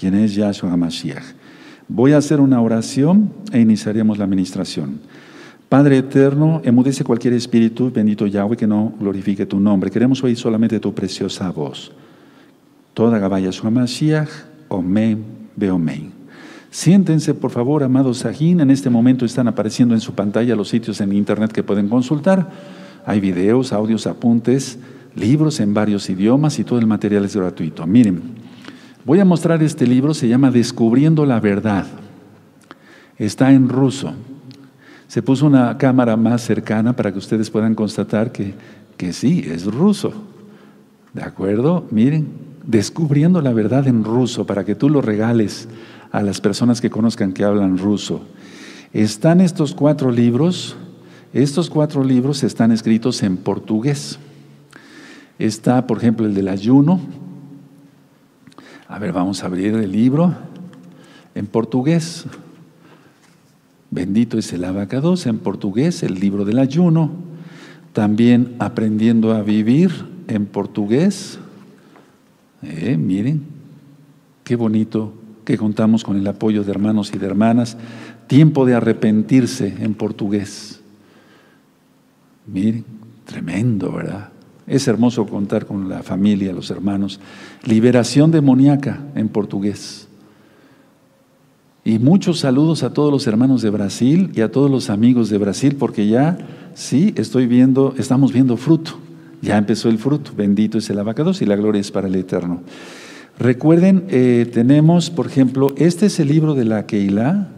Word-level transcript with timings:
Quien 0.00 0.14
es 0.14 0.34
Yahshua 0.34 0.72
HaMashiach. 0.72 1.34
Voy 1.86 2.12
a 2.12 2.16
hacer 2.16 2.40
una 2.40 2.62
oración 2.62 3.30
e 3.52 3.60
iniciaremos 3.60 4.16
la 4.16 4.24
administración. 4.24 5.00
Padre 5.68 5.98
eterno, 5.98 6.62
emudece 6.64 7.04
cualquier 7.04 7.34
espíritu, 7.34 7.90
bendito 7.92 8.26
Yahweh, 8.26 8.56
que 8.56 8.66
no 8.66 8.94
glorifique 8.98 9.44
tu 9.44 9.60
nombre. 9.60 9.90
Queremos 9.90 10.24
oír 10.24 10.38
solamente 10.38 10.80
tu 10.80 10.94
preciosa 10.94 11.50
voz. 11.50 11.92
Toda 12.94 13.18
Gabaya 13.18 13.50
Mashiach, 13.62 14.30
Omen, 14.68 15.22
Beomen. 15.54 16.12
Siéntense, 16.70 17.34
por 17.34 17.50
favor, 17.50 17.82
amados 17.82 18.18
Sajín. 18.18 18.60
En 18.60 18.70
este 18.70 18.88
momento 18.88 19.26
están 19.26 19.48
apareciendo 19.48 19.92
en 19.92 20.00
su 20.00 20.14
pantalla 20.14 20.56
los 20.56 20.68
sitios 20.68 21.00
en 21.02 21.12
internet 21.12 21.52
que 21.52 21.62
pueden 21.62 21.88
consultar. 21.88 22.48
Hay 23.04 23.20
videos, 23.20 23.72
audios, 23.74 24.06
apuntes, 24.06 24.78
libros 25.14 25.60
en 25.60 25.74
varios 25.74 26.08
idiomas 26.08 26.58
y 26.58 26.64
todo 26.64 26.78
el 26.78 26.86
material 26.86 27.24
es 27.24 27.36
gratuito. 27.36 27.86
Miren, 27.86 28.40
voy 29.04 29.20
a 29.20 29.24
mostrar 29.24 29.62
este 29.62 29.86
libro, 29.86 30.14
se 30.14 30.28
llama 30.28 30.50
Descubriendo 30.50 31.26
la 31.26 31.40
Verdad. 31.40 31.86
Está 33.18 33.52
en 33.52 33.68
ruso. 33.68 34.12
Se 35.08 35.22
puso 35.22 35.46
una 35.46 35.76
cámara 35.76 36.16
más 36.16 36.42
cercana 36.42 36.94
para 36.94 37.12
que 37.12 37.18
ustedes 37.18 37.50
puedan 37.50 37.74
constatar 37.74 38.32
que, 38.32 38.54
que 38.96 39.12
sí, 39.12 39.44
es 39.46 39.66
ruso. 39.66 40.12
¿De 41.12 41.22
acuerdo? 41.22 41.86
Miren, 41.90 42.50
Descubriendo 42.64 43.40
la 43.40 43.52
Verdad 43.52 43.88
en 43.88 44.04
ruso 44.04 44.46
para 44.46 44.64
que 44.64 44.74
tú 44.74 44.88
lo 44.88 45.00
regales 45.00 45.66
a 46.12 46.22
las 46.22 46.40
personas 46.40 46.80
que 46.80 46.90
conozcan 46.90 47.32
que 47.32 47.44
hablan 47.44 47.78
ruso. 47.78 48.20
Están 48.92 49.40
estos 49.40 49.74
cuatro 49.74 50.10
libros, 50.10 50.76
estos 51.32 51.70
cuatro 51.70 52.04
libros 52.04 52.42
están 52.42 52.70
escritos 52.70 53.22
en 53.22 53.38
portugués. 53.38 54.18
Está, 55.38 55.86
por 55.86 55.98
ejemplo, 55.98 56.26
el 56.26 56.34
del 56.34 56.48
ayuno. 56.48 57.00
A 58.90 58.98
ver, 58.98 59.12
vamos 59.12 59.44
a 59.44 59.46
abrir 59.46 59.72
el 59.76 59.92
libro 59.92 60.34
en 61.36 61.46
portugués. 61.46 62.24
Bendito 63.88 64.36
es 64.36 64.52
el 64.52 64.64
abacados 64.64 65.26
en 65.26 65.38
portugués, 65.38 66.02
el 66.02 66.18
libro 66.18 66.44
del 66.44 66.58
ayuno. 66.58 67.12
También 67.92 68.56
aprendiendo 68.58 69.32
a 69.32 69.42
vivir 69.42 69.92
en 70.26 70.46
portugués. 70.46 71.38
Eh, 72.62 72.96
miren, 72.96 73.44
qué 74.42 74.56
bonito 74.56 75.12
que 75.44 75.56
contamos 75.56 76.02
con 76.02 76.16
el 76.16 76.26
apoyo 76.26 76.64
de 76.64 76.72
hermanos 76.72 77.12
y 77.14 77.18
de 77.18 77.26
hermanas. 77.26 77.76
Tiempo 78.26 78.66
de 78.66 78.74
arrepentirse 78.74 79.72
en 79.78 79.94
portugués. 79.94 80.80
Miren, 82.44 82.84
tremendo, 83.24 83.92
¿verdad? 83.92 84.29
Es 84.70 84.86
hermoso 84.86 85.26
contar 85.26 85.66
con 85.66 85.88
la 85.88 86.04
familia, 86.04 86.52
los 86.52 86.70
hermanos. 86.70 87.18
Liberación 87.64 88.30
demoníaca 88.30 89.00
en 89.16 89.28
portugués. 89.28 90.06
Y 91.84 91.98
muchos 91.98 92.38
saludos 92.38 92.84
a 92.84 92.92
todos 92.92 93.10
los 93.10 93.26
hermanos 93.26 93.62
de 93.62 93.70
Brasil 93.70 94.30
y 94.32 94.42
a 94.42 94.52
todos 94.52 94.70
los 94.70 94.88
amigos 94.88 95.28
de 95.28 95.38
Brasil, 95.38 95.74
porque 95.76 96.06
ya 96.06 96.38
sí 96.74 97.12
estoy 97.16 97.48
viendo, 97.48 97.94
estamos 97.98 98.32
viendo 98.32 98.56
fruto. 98.56 98.92
Ya 99.42 99.58
empezó 99.58 99.88
el 99.88 99.98
fruto. 99.98 100.30
Bendito 100.36 100.78
es 100.78 100.88
el 100.88 101.00
abacados 101.00 101.42
y 101.42 101.46
la 101.46 101.56
gloria 101.56 101.80
es 101.80 101.90
para 101.90 102.06
el 102.06 102.14
Eterno. 102.14 102.62
Recuerden, 103.40 104.04
eh, 104.08 104.48
tenemos, 104.52 105.10
por 105.10 105.26
ejemplo, 105.26 105.74
este 105.78 106.06
es 106.06 106.20
el 106.20 106.28
libro 106.28 106.54
de 106.54 106.66
la 106.66 106.86
Keilah. 106.86 107.48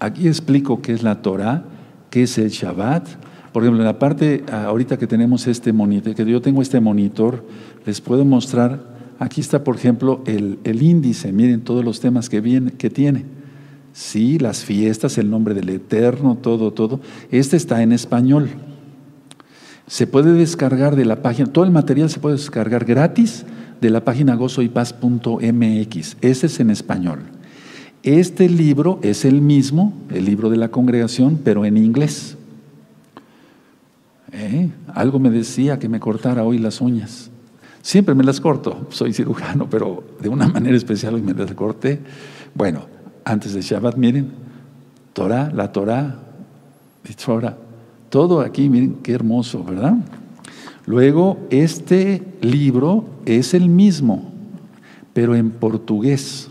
Aquí 0.00 0.26
explico 0.26 0.82
qué 0.82 0.94
es 0.94 1.04
la 1.04 1.22
Torah, 1.22 1.62
qué 2.10 2.24
es 2.24 2.38
el 2.38 2.48
Shabbat. 2.48 3.29
Por 3.52 3.62
ejemplo, 3.62 3.82
en 3.82 3.86
la 3.86 3.98
parte, 3.98 4.44
ah, 4.52 4.64
ahorita 4.64 4.96
que 4.96 5.06
tenemos 5.06 5.46
este 5.46 5.72
monitor, 5.72 6.14
que 6.14 6.24
yo 6.24 6.40
tengo 6.40 6.62
este 6.62 6.80
monitor, 6.80 7.44
les 7.84 8.00
puedo 8.00 8.24
mostrar, 8.24 8.80
aquí 9.18 9.40
está, 9.40 9.64
por 9.64 9.76
ejemplo, 9.76 10.22
el, 10.26 10.82
índice, 10.82 11.32
miren 11.32 11.62
todos 11.62 11.84
los 11.84 12.00
temas 12.00 12.28
que, 12.28 12.40
viene, 12.40 12.72
que 12.72 12.90
tiene. 12.90 13.24
Sí, 13.92 14.38
las 14.38 14.64
fiestas, 14.64 15.18
el 15.18 15.30
nombre 15.30 15.54
del 15.54 15.68
Eterno, 15.68 16.38
todo, 16.40 16.72
todo. 16.72 17.00
Este 17.32 17.56
está 17.56 17.82
en 17.82 17.90
español. 17.92 18.50
Se 19.88 20.06
puede 20.06 20.32
descargar 20.32 20.94
de 20.94 21.04
la 21.04 21.20
página, 21.20 21.52
todo 21.52 21.64
el 21.64 21.72
material 21.72 22.08
se 22.08 22.20
puede 22.20 22.36
descargar 22.36 22.84
gratis 22.84 23.44
de 23.80 23.90
la 23.90 24.04
página 24.04 24.36
gozoypaz.mx. 24.36 26.16
Ese 26.20 26.46
es 26.46 26.60
en 26.60 26.70
español. 26.70 27.18
Este 28.04 28.48
libro 28.48 29.00
es 29.02 29.24
el 29.24 29.42
mismo, 29.42 29.92
el 30.10 30.24
libro 30.24 30.50
de 30.50 30.56
la 30.56 30.68
congregación, 30.68 31.40
pero 31.42 31.64
en 31.64 31.76
inglés. 31.76 32.36
¿Eh? 34.32 34.70
Algo 34.94 35.18
me 35.18 35.30
decía 35.30 35.78
que 35.78 35.88
me 35.88 36.00
cortara 36.00 36.44
hoy 36.44 36.58
las 36.58 36.80
uñas. 36.80 37.30
Siempre 37.82 38.14
me 38.14 38.24
las 38.24 38.40
corto, 38.40 38.86
soy 38.90 39.12
cirujano, 39.12 39.68
pero 39.68 40.04
de 40.20 40.28
una 40.28 40.48
manera 40.52 40.76
especial 40.76 41.14
hoy 41.14 41.22
me 41.22 41.34
las 41.34 41.52
corté. 41.52 42.00
Bueno, 42.54 42.86
antes 43.24 43.54
de 43.54 43.62
Shabbat, 43.62 43.96
miren, 43.96 44.30
Torah, 45.12 45.50
la 45.52 45.72
Torah, 45.72 46.18
todo 48.08 48.40
aquí, 48.40 48.68
miren 48.68 48.98
qué 49.02 49.12
hermoso, 49.12 49.64
¿verdad? 49.64 49.94
Luego, 50.86 51.38
este 51.50 52.22
libro 52.40 53.04
es 53.24 53.54
el 53.54 53.68
mismo, 53.68 54.32
pero 55.12 55.34
en 55.34 55.50
portugués. 55.50 56.48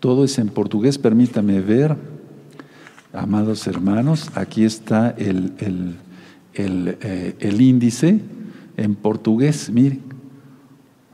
Todo 0.00 0.24
es 0.24 0.38
en 0.38 0.48
portugués, 0.48 0.98
permítame 0.98 1.60
ver, 1.60 1.96
amados 3.12 3.66
hermanos, 3.68 4.30
aquí 4.34 4.64
está 4.64 5.10
el, 5.10 5.96
eh, 6.54 7.36
el, 7.40 7.60
índice 7.60 8.20
en 8.76 8.94
portugués, 8.94 9.70
miren, 9.70 10.00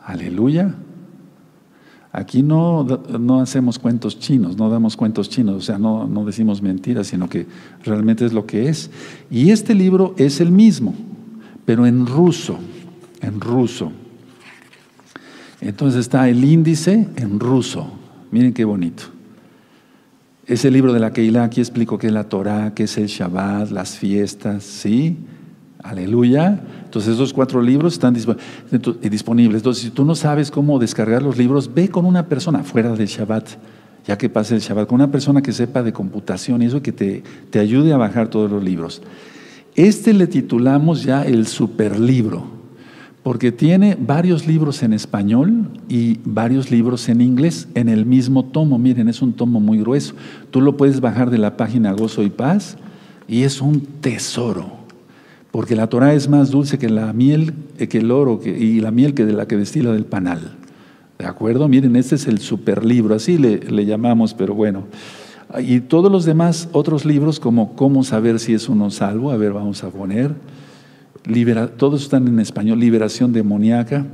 aleluya. 0.05 0.75
Aquí 2.11 2.43
no, 2.43 2.85
no, 3.19 3.41
hacemos 3.41 3.79
cuentos 3.79 4.19
chinos, 4.19 4.57
no 4.57 4.71
damos 4.71 4.97
cuentos 4.97 5.29
chinos, 5.29 5.57
o 5.57 5.61
sea, 5.61 5.79
no, 5.79 6.07
no 6.07 6.25
decimos 6.25 6.63
mentiras, 6.63 7.09
sino 7.09 7.29
que 7.29 7.47
realmente 7.85 8.25
es 8.25 8.33
lo 8.33 8.47
que 8.47 8.69
es. 8.69 8.91
Y 9.31 9.51
este 9.51 9.75
libro 9.75 10.15
es 10.17 10.41
el 10.41 10.51
mismo 10.51 10.95
pero 11.69 11.85
en 11.85 12.07
ruso, 12.07 12.59
en 13.21 13.43
ruso. 13.43 13.93
Entonces 15.61 16.01
está 16.01 16.27
el 16.27 16.43
índice 16.43 17.09
en 17.17 17.39
ruso. 17.39 17.93
Miren 18.31 18.55
qué 18.55 18.65
bonito. 18.65 19.03
Ese 20.49 20.71
libro 20.71 20.95
de 20.95 20.99
la 20.99 21.13
Keilah, 21.13 21.45
aquí 21.45 21.61
explico 21.61 21.99
qué 21.99 22.07
es 22.07 22.13
la 22.15 22.25
Torah, 22.25 22.73
qué 22.75 22.85
es 22.85 22.97
el 22.97 23.07
Shabbat, 23.07 23.71
las 23.71 23.99
fiestas, 23.99 24.65
¿sí? 24.65 25.19
Aleluya. 25.83 26.59
Entonces 26.85 27.17
esos 27.17 27.35
cuatro 27.35 27.61
libros 27.61 27.93
están 27.93 28.15
disponibles. 28.15 29.61
Entonces 29.61 29.85
si 29.85 29.91
tú 29.91 30.07
no 30.07 30.15
sabes 30.15 30.51
cómo 30.51 30.79
descargar 30.79 31.23
los 31.23 31.37
libros, 31.37 31.75
ve 31.75 31.91
con 31.91 32.07
una 32.07 32.29
persona 32.29 32.63
fuera 32.63 32.95
del 32.95 33.07
Shabbat, 33.07 33.47
ya 34.07 34.17
que 34.17 34.31
pase 34.31 34.55
el 34.55 34.63
Shabbat, 34.63 34.89
con 34.89 34.95
una 34.95 35.11
persona 35.11 35.43
que 35.43 35.53
sepa 35.53 35.83
de 35.83 35.93
computación 35.93 36.63
y 36.63 36.65
eso 36.65 36.81
que 36.81 36.93
te, 36.93 37.23
te 37.51 37.59
ayude 37.59 37.93
a 37.93 37.99
bajar 37.99 38.29
todos 38.29 38.51
los 38.51 38.65
libros. 38.65 39.03
Este 39.75 40.15
le 40.15 40.27
titulamos 40.27 41.03
ya 41.03 41.27
el 41.27 41.47
superlibro, 41.47 42.58
porque 43.23 43.53
tiene 43.53 43.97
varios 43.99 44.47
libros 44.47 44.83
en 44.83 44.93
español 44.93 45.69
y 45.89 46.19
varios 46.25 46.71
libros 46.71 47.09
en 47.09 47.21
inglés 47.21 47.69
en 47.75 47.89
el 47.89 48.07
mismo 48.07 48.45
tomo. 48.45 48.79
Miren, 48.79 49.09
es 49.09 49.23
un 49.23 49.33
tomo 49.33 49.61
muy 49.61 49.79
grueso. 49.79 50.15
Tú 50.51 50.61
lo 50.61 50.77
puedes 50.77 51.01
bajar 51.01 51.31
de 51.31 51.39
la 51.39 51.57
página 51.57 51.93
Gozo 51.93 52.23
y 52.23 52.31
Paz 52.31 52.77
y 53.27 53.43
es 53.43 53.61
un 53.61 53.81
tesoro, 53.81 54.73
porque 55.51 55.77
la 55.77 55.89
Torah 55.89 56.15
es 56.15 56.29
más 56.29 56.51
dulce 56.51 56.79
que 56.79 56.89
la 56.89 57.13
miel, 57.13 57.53
eh, 57.79 57.89
que 57.89 57.99
el 57.99 58.11
oro 58.11 58.41
y 58.45 58.81
la 58.81 58.91
miel 58.91 59.15
que 59.15 59.27
de 59.27 59.35
la 59.35 59.47
que 59.47 59.57
destila 59.57 59.93
del 59.93 60.07
panal. 60.07 60.57
¿De 61.19 61.27
acuerdo? 61.27 61.69
Miren, 61.69 61.97
este 61.97 62.15
es 62.15 62.27
el 62.29 62.39
superlibro, 62.39 63.15
así 63.15 63.37
le, 63.37 63.59
le 63.59 63.85
llamamos, 63.85 64.35
pero 64.35 64.55
bueno. 64.55 64.85
Y 65.59 65.81
todos 65.81 66.13
los 66.13 66.25
demás, 66.25 66.69
otros 66.73 67.05
libros 67.05 67.41
como 67.41 67.75
Cómo 67.75 68.05
saber 68.05 68.39
si 68.39 68.55
es 68.55 68.69
uno 68.69 68.91
salvo, 68.91 69.33
a 69.33 69.37
ver, 69.37 69.53
vamos 69.53 69.83
a 69.83 69.91
poner. 69.91 70.35
Todos 71.77 72.03
están 72.03 72.27
en 72.29 72.41
español, 72.41 72.81
Liberación 72.81 73.33
demoníaca, 73.33 74.07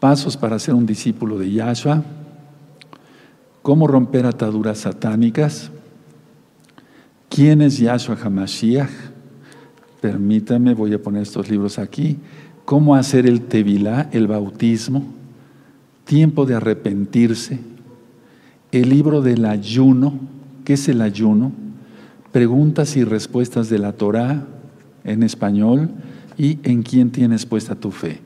Pasos 0.00 0.36
para 0.36 0.58
ser 0.58 0.74
un 0.74 0.84
discípulo 0.84 1.38
de 1.38 1.52
Yahshua, 1.52 2.02
Cómo 3.62 3.86
romper 3.86 4.26
ataduras 4.26 4.78
satánicas, 4.78 5.70
¿Quién 7.28 7.62
es 7.62 7.78
Yahshua 7.78 8.18
Hamashiach? 8.22 8.90
Permítame, 10.02 10.74
voy 10.74 10.92
a 10.92 11.02
poner 11.02 11.22
estos 11.22 11.48
libros 11.48 11.78
aquí. 11.78 12.18
Cómo 12.66 12.94
hacer 12.94 13.26
el 13.26 13.42
tevilá, 13.42 14.10
el 14.12 14.26
bautismo, 14.26 15.06
tiempo 16.04 16.44
de 16.44 16.56
arrepentirse, 16.56 17.60
el 18.70 18.90
libro 18.90 19.22
del 19.22 19.46
ayuno. 19.46 20.12
¿Qué 20.64 20.74
es 20.74 20.88
el 20.88 21.00
ayuno? 21.00 21.52
Preguntas 22.32 22.96
y 22.96 23.04
respuestas 23.04 23.70
de 23.70 23.78
la 23.78 23.92
Torah 23.92 24.44
en 25.04 25.22
español 25.22 25.90
y 26.38 26.58
en 26.62 26.82
quién 26.82 27.10
tienes 27.10 27.46
puesta 27.46 27.74
tu 27.74 27.90
fe. 27.90 28.20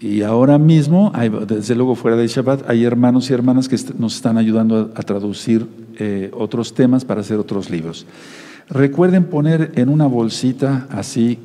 Y 0.00 0.22
ahora 0.22 0.58
mismo, 0.58 1.12
desde 1.46 1.74
luego 1.76 1.94
fuera 1.94 2.16
de 2.16 2.26
Shabbat, 2.26 2.68
hay 2.68 2.84
hermanos 2.84 3.30
y 3.30 3.32
hermanas 3.32 3.68
que 3.68 3.78
nos 3.96 4.16
están 4.16 4.38
ayudando 4.38 4.92
a, 4.94 5.02
traducir 5.02 5.66
eh, 5.98 6.30
otros 6.34 6.74
temas 6.74 7.04
para 7.04 7.20
hacer 7.20 7.38
otros 7.38 7.70
libros. 7.70 8.04
Recuerden 8.68 9.24
poner 9.24 9.72
en 9.76 9.88
una 9.88 10.06
bolsita 10.06 10.88
así 10.90 11.38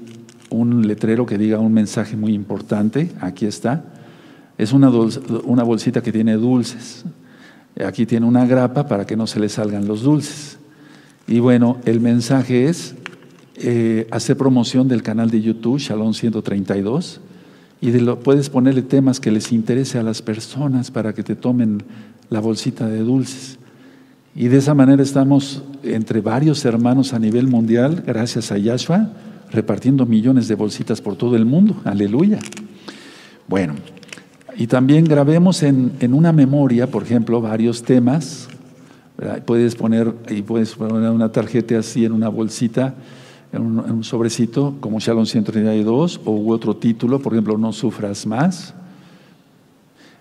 un 0.49 0.87
letrero 0.87 1.25
que 1.25 1.37
diga 1.37 1.59
un 1.59 1.73
mensaje 1.73 2.17
muy 2.17 2.33
importante. 2.33 3.11
Aquí 3.21 3.45
está 3.45 3.83
Es 4.57 4.73
una, 4.73 4.89
una 4.89 5.63
bolsita 5.63 6.01
que 6.01 6.11
tiene 6.11 6.33
dulces. 6.33 7.05
Aquí 7.85 8.05
tiene 8.05 8.25
una 8.25 8.45
grapa 8.45 8.87
para 8.87 9.05
que 9.05 9.15
no 9.15 9.27
se 9.27 9.39
le 9.39 9.47
salgan 9.47 9.87
los 9.87 10.01
dulces. 10.01 10.57
Y 11.27 11.39
bueno, 11.39 11.77
el 11.85 11.99
mensaje 11.99 12.65
es 12.65 12.95
eh, 13.61 14.07
hacer 14.09 14.37
promoción 14.37 14.87
del 14.87 15.03
canal 15.03 15.29
de 15.29 15.41
YouTube, 15.41 15.79
Shalom 15.79 16.13
132, 16.13 17.19
y 17.81 17.91
puedes 17.91 18.49
ponerle 18.49 18.83
temas 18.83 19.19
que 19.19 19.31
les 19.31 19.51
interese 19.51 19.97
a 19.97 20.03
las 20.03 20.21
personas 20.21 20.91
para 20.91 21.13
que 21.13 21.23
te 21.23 21.35
tomen 21.35 21.83
la 22.29 22.39
bolsita 22.39 22.87
de 22.87 22.99
dulces. 22.99 23.59
Y 24.33 24.47
de 24.47 24.59
esa 24.59 24.73
manera 24.73 25.03
estamos 25.03 25.61
entre 25.83 26.21
varios 26.21 26.63
hermanos 26.63 27.13
a 27.13 27.19
nivel 27.19 27.47
mundial, 27.47 28.01
gracias 28.07 28.53
a 28.53 28.57
Yahshua, 28.57 29.09
repartiendo 29.51 30.05
millones 30.05 30.47
de 30.47 30.55
bolsitas 30.55 31.01
por 31.01 31.17
todo 31.17 31.35
el 31.35 31.45
mundo. 31.45 31.81
Aleluya. 31.83 32.39
Bueno, 33.49 33.75
y 34.55 34.67
también 34.67 35.03
grabemos 35.03 35.63
en, 35.63 35.91
en 35.99 36.13
una 36.13 36.31
memoria, 36.31 36.87
por 36.87 37.03
ejemplo, 37.03 37.41
varios 37.41 37.83
temas. 37.83 38.47
Puedes 39.45 39.75
poner, 39.75 40.13
y 40.29 40.43
puedes 40.43 40.75
poner 40.75 41.09
una 41.09 41.29
tarjeta 41.29 41.79
así 41.79 42.05
en 42.05 42.13
una 42.13 42.29
bolsita 42.29 42.95
en 43.51 43.61
un, 43.61 44.03
sobrecito 44.03 44.75
como 44.79 44.99
Shalom 44.99 45.25
132 45.25 46.21
o 46.25 46.51
otro 46.51 46.75
título, 46.75 47.19
por 47.19 47.33
ejemplo, 47.33 47.57
No 47.57 47.73
sufras 47.73 48.25
más. 48.27 48.73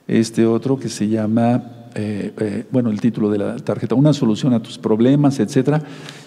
Este 0.07 0.47
otro 0.47 0.79
que 0.79 0.89
se 0.89 1.09
llama, 1.09 1.63
eh, 1.95 2.33
eh, 2.39 2.65
bueno, 2.71 2.91
el 2.91 3.01
título 3.01 3.31
de 3.31 3.39
la 3.39 3.57
tarjeta, 3.57 3.95
Una 3.95 4.15
solución 4.15 4.55
a 4.55 4.63
tus 4.63 4.79
problemas, 4.79 5.39
etcétera. 5.41 5.83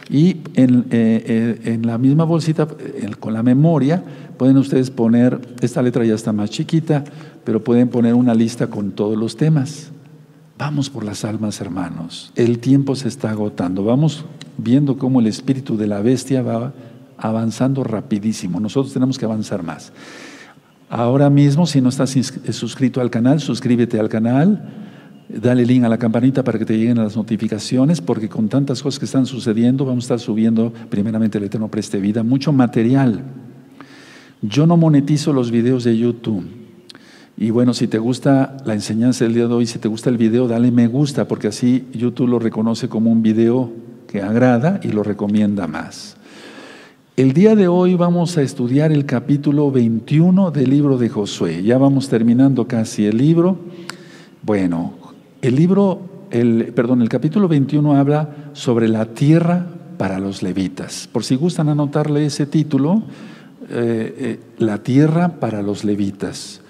Y 0.10 0.38
en, 0.54 0.86
eh, 0.92 1.60
en, 1.64 1.88
la 1.88 1.98
misma 1.98 2.24
bolsita, 2.24 2.68
con 3.20 3.34
la 3.34 3.42
memoria, 3.42 4.04
pueden 4.38 4.58
ustedes 4.58 4.92
poner, 4.92 5.40
esta 5.62 5.82
letra 5.82 6.06
ya 6.06 6.14
está 6.14 6.32
más 6.34 6.52
chiquita, 6.52 7.04
pero 7.44 7.64
pueden 7.64 7.88
poner 7.88 8.14
una 8.14 8.36
lista 8.36 8.68
con 8.68 8.92
todos 8.92 9.18
los 9.18 9.36
temas. 9.38 9.92
Vamos 10.60 10.92
por 10.92 11.04
las 11.04 11.26
almas, 11.26 11.60
hermanos. 11.60 12.32
El 12.36 12.60
tiempo 12.60 12.96
se 12.96 13.08
está 13.08 13.32
agotando. 13.32 13.84
Vamos 13.84 14.26
viendo 14.58 15.00
cómo 15.00 15.20
el 15.20 15.26
espíritu 15.26 15.76
de 15.76 15.88
la 15.88 16.02
bestia 16.02 16.44
va 16.44 16.72
avanzando 17.22 17.84
rapidísimo. 17.84 18.60
Nosotros 18.60 18.94
tenemos 18.94 19.18
que 19.18 19.26
avanzar 19.26 19.64
más. 19.64 19.94
Ahora 20.90 21.30
mismo, 21.30 21.66
si 21.66 21.80
no 21.80 21.88
estás 21.88 22.10
suscrito 22.52 23.00
al 23.00 23.10
canal, 23.10 23.40
suscríbete 23.40 23.98
al 23.98 24.10
canal, 24.10 24.70
dale 25.30 25.66
link 25.66 25.86
a 25.86 25.90
la 25.90 25.98
campanita 25.98 26.44
para 26.44 26.60
que 26.60 26.66
te 26.66 26.78
lleguen 26.78 26.98
las 26.98 27.16
notificaciones, 27.16 28.02
porque 28.02 28.28
con 28.28 28.50
tantas 28.50 28.84
cosas 28.84 29.00
que 29.00 29.06
están 29.06 29.26
sucediendo, 29.26 29.86
vamos 29.86 30.04
a 30.04 30.06
estar 30.06 30.20
subiendo, 30.20 30.74
primeramente 30.90 31.38
el 31.38 31.46
Eterno 31.46 31.70
Preste 31.70 32.00
Vida, 32.02 32.24
mucho 32.24 32.52
material. 32.52 33.24
Yo 34.42 34.66
no 34.66 34.76
monetizo 34.76 35.32
los 35.32 35.52
videos 35.52 35.86
de 35.86 35.98
YouTube. 35.98 36.46
Y 37.38 37.52
bueno, 37.52 37.74
si 37.74 37.88
te 37.88 37.98
gusta 37.98 38.58
la 38.66 38.74
enseñanza 38.74 39.24
del 39.24 39.34
día 39.34 39.48
de 39.48 39.54
hoy, 39.54 39.68
si 39.68 39.80
te 39.80 39.88
gusta 39.88 40.10
el 40.10 40.18
video, 40.18 40.48
dale 40.50 40.72
me 40.72 40.88
gusta, 40.88 41.28
porque 41.28 41.48
así 41.48 41.88
YouTube 41.94 42.28
lo 42.28 42.40
reconoce 42.40 42.90
como 42.90 43.12
un 43.12 43.22
video 43.22 43.72
que 44.08 44.22
agrada 44.22 44.82
y 44.84 44.90
lo 44.90 45.04
recomienda 45.04 45.68
más. 45.68 46.18
El 47.22 47.34
día 47.34 47.56
de 47.56 47.68
hoy 47.68 47.94
vamos 47.94 48.36
a 48.40 48.42
estudiar 48.42 48.92
el 48.92 49.06
capítulo 49.06 49.70
21 49.70 50.50
del 50.50 50.72
libro 50.72 50.98
de 50.98 51.08
Josué. 51.08 51.62
Ya 51.62 51.78
vamos 51.78 52.10
terminando 52.10 52.68
casi 52.68 53.06
el 53.06 53.18
libro. 53.18 53.60
Bueno, 54.42 54.96
el 55.44 55.56
libro, 55.56 56.02
el, 56.32 56.74
perdón, 56.74 57.04
el 57.04 57.10
capítulo 57.10 57.48
21 57.48 57.96
habla 57.96 58.50
sobre 58.54 58.88
la 58.88 59.06
tierra 59.06 59.68
para 60.00 60.18
los 60.18 60.42
levitas. 60.42 61.08
Por 61.12 61.24
si 61.24 61.36
gustan 61.36 61.70
anotarle 61.70 62.26
ese 62.26 62.48
título, 62.48 63.04
eh, 63.70 64.16
eh, 64.18 64.40
la 64.58 64.80
tierra 64.80 65.40
para 65.40 65.62
los 65.62 65.84
levitas. 65.84 66.62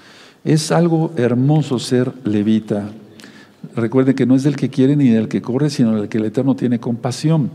Es 0.43 0.73
algo 0.73 1.13
hermoso 1.15 1.79
ser 1.79 2.11
levita. 2.25 2.89
Recuerde 3.73 4.15
que 4.15 4.25
no 4.25 4.35
es 4.35 4.43
del 4.43 4.57
que 4.57 4.67
quiere 4.67 4.97
ni 4.97 5.07
del 5.07 5.29
que 5.29 5.41
corre, 5.41 5.69
sino 5.69 5.95
del 5.95 6.09
que 6.09 6.17
el 6.17 6.25
Eterno 6.25 6.57
tiene 6.57 6.77
compasión. 6.77 7.51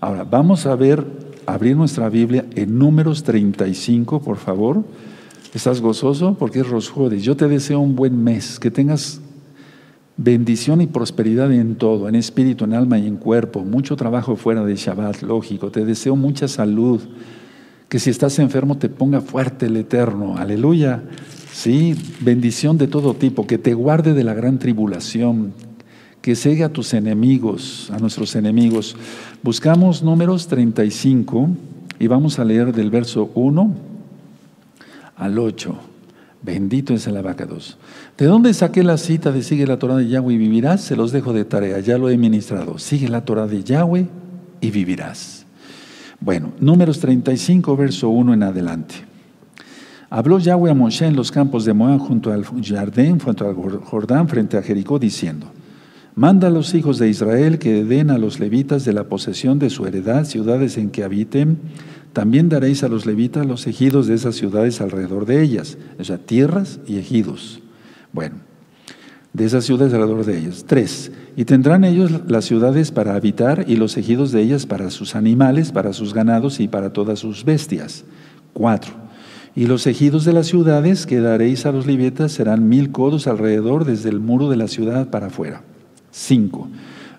Ahora, 0.00 0.24
vamos 0.24 0.66
a 0.66 0.74
ver 0.74 1.29
abrir 1.54 1.76
nuestra 1.76 2.08
Biblia 2.08 2.44
en 2.54 2.78
números 2.78 3.22
35, 3.22 4.20
por 4.22 4.36
favor. 4.36 4.84
¿Estás 5.54 5.80
gozoso? 5.80 6.34
Porque 6.38 6.60
es 6.60 6.68
Rosjodes. 6.68 7.22
Yo 7.22 7.36
te 7.36 7.48
deseo 7.48 7.80
un 7.80 7.96
buen 7.96 8.22
mes, 8.22 8.60
que 8.60 8.70
tengas 8.70 9.20
bendición 10.16 10.80
y 10.80 10.86
prosperidad 10.86 11.50
en 11.52 11.76
todo, 11.76 12.08
en 12.08 12.14
espíritu, 12.14 12.64
en 12.64 12.74
alma 12.74 12.98
y 12.98 13.06
en 13.06 13.16
cuerpo. 13.16 13.64
Mucho 13.64 13.96
trabajo 13.96 14.36
fuera 14.36 14.64
de 14.64 14.76
Shabbat, 14.76 15.22
lógico. 15.22 15.70
Te 15.70 15.84
deseo 15.84 16.14
mucha 16.14 16.46
salud. 16.46 17.00
Que 17.88 17.98
si 17.98 18.10
estás 18.10 18.38
enfermo 18.38 18.76
te 18.76 18.88
ponga 18.88 19.20
fuerte 19.20 19.66
el 19.66 19.76
Eterno. 19.76 20.36
Aleluya. 20.36 21.02
Sí, 21.52 21.96
bendición 22.20 22.78
de 22.78 22.86
todo 22.86 23.14
tipo. 23.14 23.46
Que 23.46 23.58
te 23.58 23.74
guarde 23.74 24.14
de 24.14 24.22
la 24.22 24.34
gran 24.34 24.58
tribulación 24.58 25.52
que 26.22 26.36
segue 26.36 26.64
a 26.64 26.72
tus 26.72 26.94
enemigos, 26.94 27.90
a 27.92 27.98
nuestros 27.98 28.36
enemigos. 28.36 28.96
Buscamos 29.42 30.02
números 30.02 30.46
35 30.48 31.48
y 31.98 32.06
vamos 32.06 32.38
a 32.38 32.44
leer 32.44 32.74
del 32.74 32.90
verso 32.90 33.30
1 33.34 33.74
al 35.16 35.38
8. 35.38 35.74
Bendito 36.42 36.94
es 36.94 37.06
el 37.06 37.16
abacados. 37.16 37.76
¿De 38.16 38.24
dónde 38.26 38.54
saqué 38.54 38.82
la 38.82 38.96
cita 38.96 39.30
de 39.30 39.42
sigue 39.42 39.66
la 39.66 39.78
Torah 39.78 39.96
de 39.96 40.08
Yahweh 40.08 40.34
y 40.34 40.38
vivirás? 40.38 40.80
Se 40.80 40.96
los 40.96 41.12
dejo 41.12 41.32
de 41.32 41.44
tarea, 41.44 41.80
ya 41.80 41.98
lo 41.98 42.08
he 42.08 42.16
ministrado. 42.16 42.78
Sigue 42.78 43.08
la 43.08 43.24
Torah 43.24 43.46
de 43.46 43.62
Yahweh 43.62 44.06
y 44.60 44.70
vivirás. 44.70 45.44
Bueno, 46.18 46.52
números 46.60 47.00
35, 47.00 47.76
verso 47.76 48.08
1 48.08 48.34
en 48.34 48.42
adelante. 48.42 48.94
Habló 50.08 50.38
Yahweh 50.38 50.70
a 50.70 50.74
Moshe 50.74 51.06
en 51.06 51.14
los 51.14 51.30
campos 51.30 51.64
de 51.64 51.72
Moab 51.72 52.00
junto 52.00 52.32
al 52.32 52.44
Jardín, 52.44 53.18
junto 53.20 53.46
al 53.46 53.54
Jordán, 53.54 54.28
frente 54.28 54.56
a 54.56 54.62
Jericó, 54.62 54.98
diciendo, 54.98 55.46
Manda 56.14 56.48
a 56.48 56.50
los 56.50 56.74
hijos 56.74 56.98
de 56.98 57.08
Israel 57.08 57.58
que 57.58 57.84
den 57.84 58.10
a 58.10 58.18
los 58.18 58.40
levitas 58.40 58.84
de 58.84 58.92
la 58.92 59.04
posesión 59.04 59.58
de 59.58 59.70
su 59.70 59.86
heredad 59.86 60.24
ciudades 60.24 60.76
en 60.76 60.90
que 60.90 61.04
habiten. 61.04 61.58
También 62.12 62.48
daréis 62.48 62.82
a 62.82 62.88
los 62.88 63.06
levitas 63.06 63.46
los 63.46 63.66
ejidos 63.66 64.08
de 64.08 64.14
esas 64.14 64.34
ciudades 64.34 64.80
alrededor 64.80 65.24
de 65.26 65.42
ellas, 65.42 65.78
o 65.98 66.04
sea, 66.04 66.18
tierras 66.18 66.80
y 66.86 66.98
ejidos. 66.98 67.60
Bueno, 68.12 68.36
de 69.32 69.44
esas 69.44 69.64
ciudades 69.64 69.94
alrededor 69.94 70.24
de 70.24 70.38
ellas. 70.38 70.64
Tres, 70.66 71.12
y 71.36 71.44
tendrán 71.44 71.84
ellos 71.84 72.10
las 72.26 72.44
ciudades 72.44 72.90
para 72.90 73.14
habitar 73.14 73.64
y 73.68 73.76
los 73.76 73.96
ejidos 73.96 74.32
de 74.32 74.42
ellas 74.42 74.66
para 74.66 74.90
sus 74.90 75.14
animales, 75.14 75.70
para 75.70 75.92
sus 75.92 76.12
ganados 76.12 76.58
y 76.58 76.66
para 76.66 76.92
todas 76.92 77.20
sus 77.20 77.44
bestias. 77.44 78.04
Cuatro, 78.52 78.94
y 79.54 79.66
los 79.66 79.86
ejidos 79.86 80.24
de 80.24 80.32
las 80.32 80.48
ciudades 80.48 81.06
que 81.06 81.20
daréis 81.20 81.66
a 81.66 81.72
los 81.72 81.86
levitas 81.86 82.32
serán 82.32 82.68
mil 82.68 82.90
codos 82.90 83.28
alrededor 83.28 83.84
desde 83.84 84.08
el 84.08 84.18
muro 84.18 84.50
de 84.50 84.56
la 84.56 84.66
ciudad 84.66 85.10
para 85.10 85.28
afuera. 85.28 85.62
5. 86.10 86.68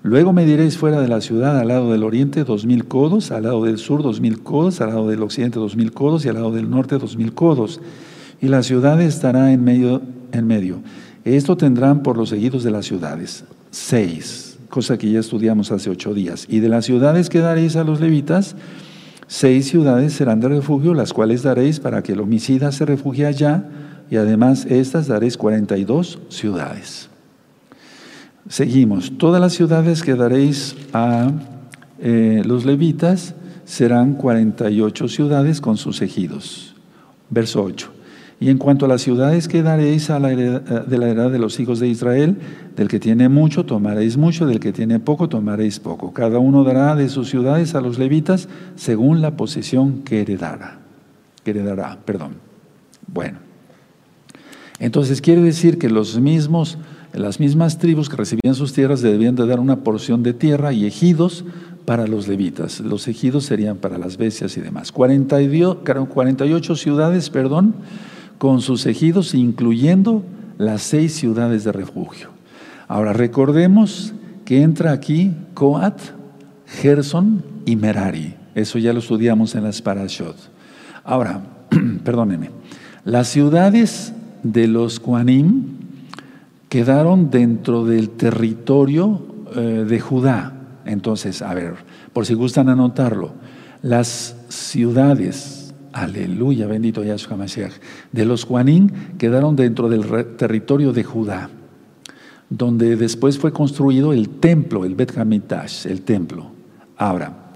Luego 0.03 0.33
mediréis 0.33 0.77
fuera 0.77 1.00
de 1.00 1.07
la 1.07 1.21
ciudad 1.21 1.60
al 1.60 1.67
lado 1.67 1.91
del 1.91 2.03
oriente 2.03 2.43
dos 2.43 2.65
mil 2.65 2.86
codos, 2.86 3.29
al 3.29 3.43
lado 3.43 3.63
del 3.63 3.77
sur 3.77 4.01
dos 4.01 4.19
mil 4.19 4.41
codos, 4.41 4.81
al 4.81 4.89
lado 4.89 5.07
del 5.07 5.21
occidente 5.21 5.60
dos 5.60 5.75
mil 5.75 5.91
codos 5.91 6.25
y 6.25 6.29
al 6.29 6.36
lado 6.36 6.51
del 6.51 6.69
norte 6.69 6.98
dos 6.98 7.17
mil 7.17 7.33
codos. 7.33 7.81
Y 8.41 8.48
la 8.48 8.63
ciudad 8.63 9.00
estará 9.00 9.53
en 9.53 9.63
medio, 9.63 10.01
en 10.31 10.48
medio. 10.48 10.79
Esto 11.24 11.55
tendrán 11.55 12.01
por 12.01 12.17
los 12.17 12.29
seguidos 12.29 12.63
de 12.63 12.71
las 12.71 12.88
ciudades. 12.88 13.43
6. 13.69 14.57
Cosa 14.69 14.98
que 14.98 15.12
ya 15.12 15.19
estudiamos 15.19 15.71
hace 15.71 15.91
ocho 15.91 16.15
días. 16.15 16.48
Y 16.50 16.62
de 16.62 16.69
las 16.69 16.86
ciudades 16.86 17.29
que 17.29 17.39
daréis 17.39 17.75
a 17.75 17.83
los 17.83 18.01
levitas, 18.01 18.55
seis 19.27 19.67
ciudades 19.67 20.13
serán 20.13 20.39
de 20.39 20.50
refugio, 20.50 20.95
las 20.95 21.13
cuales 21.13 21.43
daréis 21.43 21.79
para 21.79 22.01
que 22.01 22.13
el 22.13 22.21
homicida 22.21 22.71
se 22.71 22.86
refugie 22.86 23.27
allá, 23.27 23.65
y 24.10 24.15
además 24.15 24.65
estas 24.65 25.07
daréis 25.07 25.38
cuarenta 25.38 25.77
y 25.77 25.83
dos 25.83 26.19
ciudades. 26.29 27.11
Seguimos. 28.51 29.17
Todas 29.17 29.39
las 29.39 29.53
ciudades 29.53 30.03
que 30.03 30.15
daréis 30.15 30.75
a 30.91 31.31
eh, 32.01 32.41
los 32.46 32.65
levitas 32.65 33.34
serán 33.63 34.15
48 34.15 35.08
ciudades 35.08 35.62
con 35.62 35.77
sus 35.77 36.01
ejidos. 36.01 36.75
Verso 37.29 37.63
8. 37.63 37.89
Y 38.41 38.50
en 38.50 38.58
cuanto 38.58 38.84
a 38.84 38.89
las 38.89 39.03
ciudades 39.03 39.48
que 39.48 39.63
daréis 39.63 40.10
a 40.10 40.20
la 40.20 40.31
de 40.31 40.98
la 40.98 41.08
heredad 41.08 41.31
de 41.31 41.39
los 41.39 41.62
hijos 41.62 41.79
de 41.79 41.88
Israel, 41.88 42.39
del 42.75 42.89
que 42.89 43.00
tiene 43.00 43.29
mucho 43.29 43.65
tomaréis 43.65 44.17
mucho, 44.17 44.46
del 44.46 44.60
que 44.60 44.74
tiene 44.74 45.00
poco 45.00 45.29
tomaréis 45.29 45.79
poco. 45.79 46.12
Cada 46.12 46.38
uno 46.38 46.65
dará 46.65 46.98
de 46.98 47.08
sus 47.08 47.29
ciudades 47.29 47.74
a 47.74 47.79
los 47.79 48.00
levitas 48.00 48.50
según 48.75 49.22
la 49.22 49.38
posesión 49.38 50.01
que 50.01 50.20
heredará. 50.20 50.79
Que 51.46 51.51
heredará, 51.51 52.00
perdón. 52.03 52.34
Bueno. 53.08 53.38
Entonces 54.77 55.22
quiere 55.22 55.41
decir 55.41 55.77
que 55.77 55.89
los 55.89 56.20
mismos 56.20 56.77
las 57.13 57.39
mismas 57.39 57.77
tribus 57.77 58.10
que 58.10 58.15
recibían 58.15 58.56
sus 58.56 58.74
tierras 58.74 59.01
debían 59.01 59.36
de 59.36 59.46
dar 59.46 59.60
una 59.60 59.77
porción 59.77 60.24
de 60.24 60.34
tierra 60.34 60.72
y 60.72 60.86
ejidos 60.86 61.44
para 61.86 62.08
los 62.08 62.27
levitas. 62.27 62.80
Los 62.80 63.08
ejidos 63.08 63.46
serían 63.46 63.77
para 63.77 63.98
las 63.98 64.18
bestias 64.18 64.56
y 64.58 64.62
demás. 64.62 64.91
48 64.91 66.75
ciudades, 66.75 67.30
perdón, 67.30 67.75
con 68.38 68.62
sus 68.62 68.86
ejidos, 68.86 69.34
incluyendo 69.34 70.24
las 70.58 70.84
seis 70.84 71.13
ciudades 71.13 71.63
de 71.63 71.72
refugio. 71.72 72.30
Ahora 72.88 73.13
recordemos 73.13 74.13
que 74.46 74.62
entra 74.62 74.91
aquí 74.91 75.34
Coat, 75.53 76.00
Gerson 76.65 77.44
y 77.65 77.75
Merari. 77.75 78.36
Eso 78.56 78.80
ya 78.80 78.94
lo 78.94 79.00
estudiamos 79.00 79.56
en 79.56 79.63
las 79.63 79.82
Parashot. 79.82 80.36
Ahora, 81.03 81.41
perdónenme, 82.03 82.51
las 83.03 83.27
ciudades 83.27 84.13
de 84.44 84.68
los 84.68 85.00
Kuanim 85.00 85.80
quedaron 86.71 87.29
dentro 87.29 87.83
del 87.83 88.11
territorio 88.11 89.21
eh, 89.57 89.85
de 89.85 89.99
Judá. 89.99 90.53
Entonces, 90.85 91.41
a 91.41 91.53
ver, 91.53 91.73
por 92.13 92.25
si 92.25 92.33
gustan 92.33 92.69
anotarlo, 92.69 93.33
las 93.81 94.37
ciudades, 94.47 95.75
aleluya, 95.91 96.67
bendito 96.67 97.03
Yahshua 97.03 97.35
Mashiach, 97.35 97.73
de 98.13 98.23
los 98.23 98.45
Juanín 98.45 98.89
quedaron 99.17 99.57
dentro 99.57 99.89
del 99.89 100.05
territorio 100.37 100.93
de 100.93 101.03
Judá, 101.03 101.49
donde 102.49 102.95
después 102.95 103.37
fue 103.37 103.51
construido 103.51 104.13
el 104.13 104.29
templo, 104.29 104.85
el 104.85 104.95
Bet 104.95 105.17
Hamitash, 105.17 105.87
el 105.87 106.03
templo. 106.03 106.51
Ahora, 106.95 107.51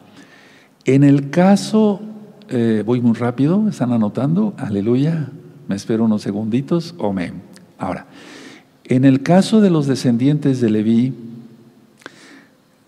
en 0.84 1.06
el 1.06 1.30
caso, 1.30 2.02
eh, 2.50 2.84
voy 2.86 3.00
muy 3.00 3.14
rápido, 3.14 3.70
¿están 3.70 3.94
anotando? 3.94 4.56
Aleluya, 4.58 5.30
me 5.70 5.76
espero 5.76 6.04
unos 6.04 6.22
segunditos, 6.22 6.94
amén. 7.00 7.44
Ahora, 7.78 8.08
en 8.86 9.06
el 9.06 9.24
caso 9.24 9.62
de 9.62 9.70
los 9.70 9.88
descendientes 9.88 10.62
de 10.62 10.70
Leví, 10.70 11.14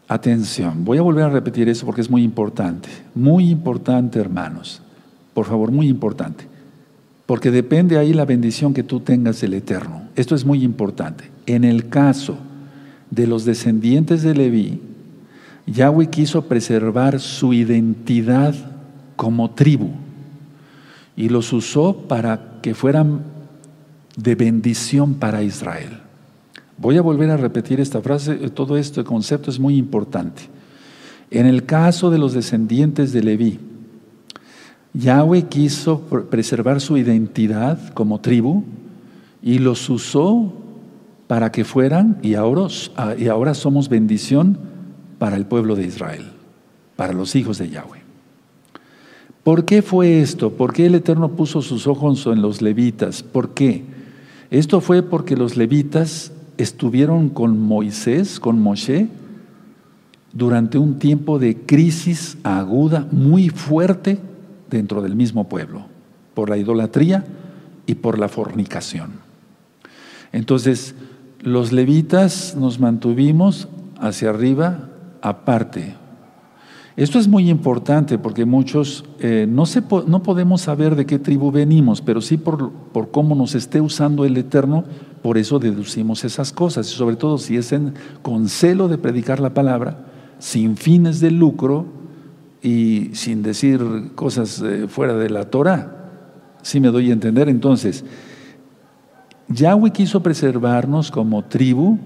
Atención, 0.09 0.85
voy 0.85 0.99
a 0.99 1.01
volver 1.01 1.25
a 1.25 1.29
repetir 1.29 1.67
eso 1.67 1.85
porque 1.85 1.99
es 1.99 2.09
muy 2.09 2.23
importante, 2.23 2.87
muy 3.13 3.49
importante 3.49 4.19
hermanos, 4.19 4.81
por 5.33 5.45
favor, 5.45 5.69
muy 5.69 5.89
importante, 5.89 6.45
porque 7.25 7.51
depende 7.51 7.97
ahí 7.97 8.13
la 8.13 8.23
bendición 8.23 8.73
que 8.73 8.83
tú 8.83 9.01
tengas 9.01 9.41
del 9.41 9.53
Eterno. 9.53 10.03
Esto 10.15 10.33
es 10.33 10.45
muy 10.45 10.63
importante. 10.63 11.29
En 11.45 11.65
el 11.65 11.89
caso 11.89 12.37
de 13.11 13.27
los 13.27 13.43
descendientes 13.43 14.23
de 14.23 14.33
Leví, 14.33 14.79
Yahweh 15.65 16.07
quiso 16.07 16.43
preservar 16.43 17.19
su 17.19 17.51
identidad 17.51 18.55
como 19.17 19.51
tribu 19.51 19.89
y 21.17 21.27
los 21.27 21.51
usó 21.51 21.97
para 22.07 22.59
que 22.61 22.73
fueran 22.73 23.23
de 24.17 24.35
bendición 24.35 25.13
para 25.13 25.43
Israel. 25.43 25.99
Voy 26.77 26.97
a 26.97 27.01
volver 27.01 27.29
a 27.29 27.37
repetir 27.37 27.79
esta 27.79 28.01
frase, 28.01 28.35
todo 28.49 28.75
este 28.77 29.03
concepto 29.03 29.49
es 29.49 29.59
muy 29.59 29.77
importante. 29.77 30.43
En 31.31 31.45
el 31.45 31.65
caso 31.65 32.09
de 32.09 32.17
los 32.17 32.33
descendientes 32.33 33.13
de 33.13 33.23
Leví, 33.23 33.59
Yahweh 34.93 35.43
quiso 35.43 36.01
preservar 36.29 36.81
su 36.81 36.97
identidad 36.97 37.93
como 37.93 38.19
tribu 38.19 38.63
y 39.41 39.59
los 39.59 39.89
usó 39.89 40.53
para 41.27 41.51
que 41.51 41.65
fueran, 41.65 42.17
y 42.21 42.35
ahora, 42.35 42.67
ah, 42.95 43.13
y 43.17 43.27
ahora 43.27 43.53
somos 43.53 43.89
bendición 43.89 44.57
para 45.19 45.35
el 45.35 45.45
pueblo 45.45 45.75
de 45.75 45.85
Israel, 45.85 46.31
para 46.95 47.13
los 47.13 47.35
hijos 47.35 47.57
de 47.57 47.69
Yahweh. 47.69 48.01
¿Por 49.43 49.65
qué 49.65 49.81
fue 49.81 50.21
esto? 50.21 50.53
¿Por 50.53 50.73
qué 50.73 50.85
el 50.85 50.95
Eterno 50.95 51.29
puso 51.29 51.61
sus 51.61 51.85
ojos 51.85 52.25
en 52.27 52.41
los 52.41 52.61
levitas? 52.61 53.23
¿Por 53.23 53.53
qué? 53.53 53.96
Esto 54.49 54.81
fue 54.81 55.03
porque 55.03 55.35
los 55.35 55.57
levitas 55.57 56.31
estuvieron 56.57 57.29
con 57.29 57.59
Moisés, 57.59 58.39
con 58.39 58.61
Moshe, 58.61 59.09
durante 60.33 60.77
un 60.77 60.99
tiempo 60.99 61.39
de 61.39 61.57
crisis 61.57 62.37
aguda 62.43 63.07
muy 63.11 63.49
fuerte 63.49 64.19
dentro 64.69 65.01
del 65.01 65.15
mismo 65.15 65.49
pueblo, 65.49 65.85
por 66.33 66.49
la 66.49 66.57
idolatría 66.57 67.25
y 67.85 67.95
por 67.95 68.19
la 68.19 68.29
fornicación. 68.29 69.13
Entonces, 70.31 70.95
los 71.41 71.71
levitas 71.71 72.55
nos 72.55 72.79
mantuvimos 72.79 73.67
hacia 73.99 74.29
arriba 74.29 74.89
aparte, 75.21 75.95
esto 76.97 77.19
es 77.19 77.27
muy 77.27 77.47
importante 77.47 78.17
porque 78.17 78.43
muchos 78.43 79.05
eh, 79.19 79.45
no, 79.47 79.65
no 80.07 80.23
podemos 80.23 80.61
saber 80.61 80.95
de 80.95 81.05
qué 81.05 81.19
tribu 81.19 81.51
venimos, 81.51 82.01
pero 82.01 82.21
sí 82.21 82.37
por, 82.37 82.71
por, 82.71 83.11
cómo 83.11 83.35
nos 83.35 83.53
esté 83.53 83.79
usando 83.79 84.25
el 84.25 84.35
Eterno, 84.35 84.83
por 85.21 85.37
eso 85.37 85.59
deducimos 85.59 86.23
esas 86.23 86.51
cosas. 86.51 86.91
Y 86.91 86.95
sobre 86.95 87.15
todo 87.15 87.37
si 87.37 87.55
es 87.55 87.71
con 88.23 88.49
celo 88.49 88.87
de 88.87 88.97
predicar 88.97 89.39
la 89.39 89.53
palabra, 89.53 90.07
sin 90.39 90.75
fines 90.75 91.19
de 91.19 91.29
lucro 91.29 91.85
y 92.63 93.11
sin 93.13 93.43
decir 93.43 93.79
cosas 94.15 94.59
eh, 94.65 94.87
fuera 94.87 95.13
de 95.13 95.29
la 95.29 95.51
Torah. 95.51 96.09
Si 96.63 96.79
me 96.79 96.87
doy 96.87 97.11
a 97.11 97.13
entender. 97.13 97.47
Entonces, 97.47 98.03
Yahweh 99.49 99.91
quiso 99.91 100.23
preservarnos 100.23 101.11
como 101.11 101.43
tribu 101.43 101.99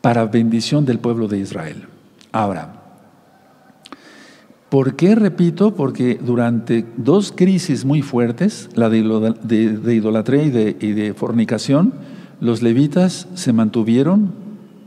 para 0.00 0.24
bendición 0.24 0.86
del 0.86 0.98
pueblo 0.98 1.28
de 1.28 1.40
Israel. 1.40 1.84
Ahora, 2.32 2.75
¿Por 4.68 4.96
qué 4.96 5.14
repito? 5.14 5.76
Porque 5.76 6.18
durante 6.20 6.84
dos 6.96 7.30
crisis 7.30 7.84
muy 7.84 8.02
fuertes, 8.02 8.68
la 8.74 8.88
de, 8.88 8.98
idolatría 8.98 10.42
y 10.42 10.50
de, 10.50 11.14
fornicación, 11.14 11.92
los 12.40 12.62
levitas 12.62 13.28
se 13.34 13.52
mantuvieron, 13.52 14.32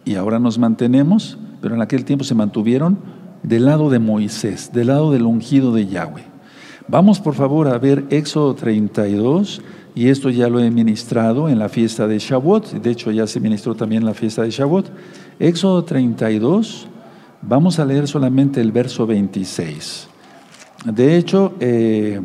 y 0.04 0.16
ahora 0.16 0.38
nos 0.38 0.60
mantenemos, 0.60 1.38
pero 1.62 1.76
en 1.76 1.82
aquel 1.82 2.04
tiempo 2.04 2.26
se 2.26 2.36
mantuvieron 2.36 2.98
del 3.42 3.66
lado 3.66 3.90
de 3.90 4.00
Moisés, 4.00 4.72
del 4.74 4.88
lado 4.88 5.12
del 5.12 5.24
ungido 5.24 5.74
de 5.74 5.88
Yahweh. 5.88 6.26
Vamos 6.90 7.22
por 7.22 7.36
favor 7.36 7.70
a 7.70 7.78
ver 7.78 8.04
Éxodo 8.10 8.56
32, 8.56 9.62
y 9.96 10.10
esto 10.10 10.30
ya 10.30 10.50
lo 10.50 10.60
he 10.60 10.72
ministrado 10.72 11.48
en 11.48 11.58
la 11.58 11.70
fiesta 11.70 12.06
de 12.06 12.20
Shavuot, 12.20 12.82
de 12.82 12.92
hecho 12.92 13.12
ya 13.12 13.28
se 13.28 13.40
ministró 13.40 13.76
también 13.76 14.02
en 14.02 14.08
la 14.08 14.14
fiesta 14.14 14.42
de 14.42 14.52
Shavuot. 14.52 14.92
Éxodo 15.40 15.86
32, 15.86 16.88
Vamos 17.42 17.80
a 17.80 17.86
leer 17.86 18.08
solamente 18.08 18.60
el 18.60 18.72
verso 18.72 19.08
26. 19.08 20.08
De 20.86 21.18
hecho, 21.18 21.54
eh, 21.60 22.20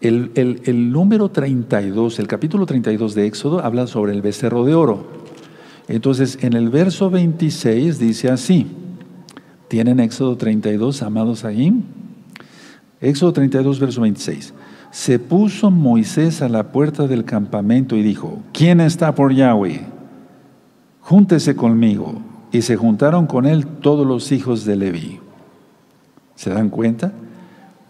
el, 0.00 0.92
número 0.92 1.30
32, 1.30 2.18
el 2.18 2.26
capítulo 2.26 2.66
32 2.66 3.14
de 3.14 3.26
Éxodo 3.26 3.64
habla 3.64 3.86
sobre 3.86 4.12
el 4.12 4.22
becerro 4.22 4.64
de 4.64 4.74
oro. 4.74 5.06
Entonces, 5.88 6.38
en 6.42 6.52
el 6.52 6.68
verso 6.68 7.10
26 7.10 7.98
dice 7.98 8.30
así, 8.30 8.66
¿tienen 9.68 10.00
Éxodo 10.00 10.36
32, 10.36 11.02
amados 11.02 11.44
ahí? 11.44 11.82
Éxodo 13.00 13.32
32, 13.32 13.80
verso 13.80 14.00
26. 14.00 14.54
Se 14.90 15.18
puso 15.18 15.70
Moisés 15.70 16.40
a 16.40 16.48
la 16.48 16.70
puerta 16.70 17.06
del 17.08 17.24
campamento 17.24 17.96
y 17.96 18.02
dijo, 18.02 18.42
¿quién 18.52 18.80
está 18.80 19.14
por 19.14 19.34
Yahweh? 19.34 19.80
Júntese 21.00 21.56
conmigo. 21.56 22.33
Y 22.54 22.62
se 22.62 22.76
juntaron 22.76 23.26
con 23.26 23.46
él 23.46 23.66
todos 23.66 24.06
los 24.06 24.30
hijos 24.30 24.64
de 24.64 24.76
Leví. 24.76 25.18
¿Se 26.36 26.50
dan 26.50 26.70
cuenta? 26.70 27.10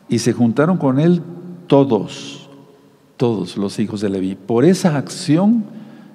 Y 0.08 0.20
se 0.20 0.32
juntaron 0.32 0.78
con 0.78 0.98
él 0.98 1.20
todos, 1.66 2.48
todos 3.18 3.58
los 3.58 3.78
hijos 3.78 4.00
de 4.00 4.08
Leví. 4.08 4.36
Por 4.36 4.64
esa 4.64 4.96
acción, 4.96 5.64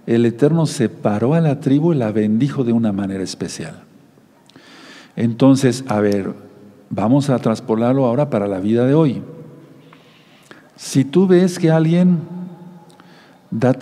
el 0.08 0.26
Eterno 0.26 0.66
separó 0.66 1.36
a 1.36 1.42
la 1.42 1.60
tribu 1.60 1.94
y 1.94 1.98
la 1.98 2.12
bendijo 2.12 2.64
de 2.64 2.74
una 2.74 2.92
manera 2.92 3.24
especial. 3.24 3.84
Entonces, 5.16 5.84
a 5.88 6.00
ver, 6.00 6.34
vamos 6.90 7.30
a 7.30 7.38
traspolarlo 7.38 8.08
ahora 8.08 8.32
para 8.32 8.48
la 8.48 8.60
vida 8.60 8.88
de 8.88 8.96
hoy. 8.96 9.22
Si 10.76 11.06
tú 11.06 11.28
ves 11.28 11.60
que 11.60 11.70
alguien, 11.70 12.18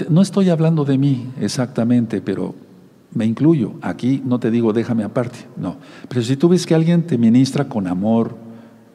no 0.09 0.21
estoy 0.21 0.49
hablando 0.49 0.83
de 0.83 0.97
mí 0.97 1.29
exactamente, 1.39 2.19
pero 2.19 2.66
me 3.13 3.25
incluyo. 3.25 3.73
Aquí 3.81 4.21
no 4.25 4.39
te 4.39 4.51
digo 4.51 4.73
déjame 4.73 5.03
aparte, 5.03 5.39
no. 5.55 5.77
Pero 6.07 6.21
si 6.21 6.37
tú 6.37 6.49
ves 6.49 6.65
que 6.65 6.75
alguien 6.75 7.03
te 7.03 7.17
ministra 7.17 7.67
con 7.67 7.87
amor, 7.87 8.37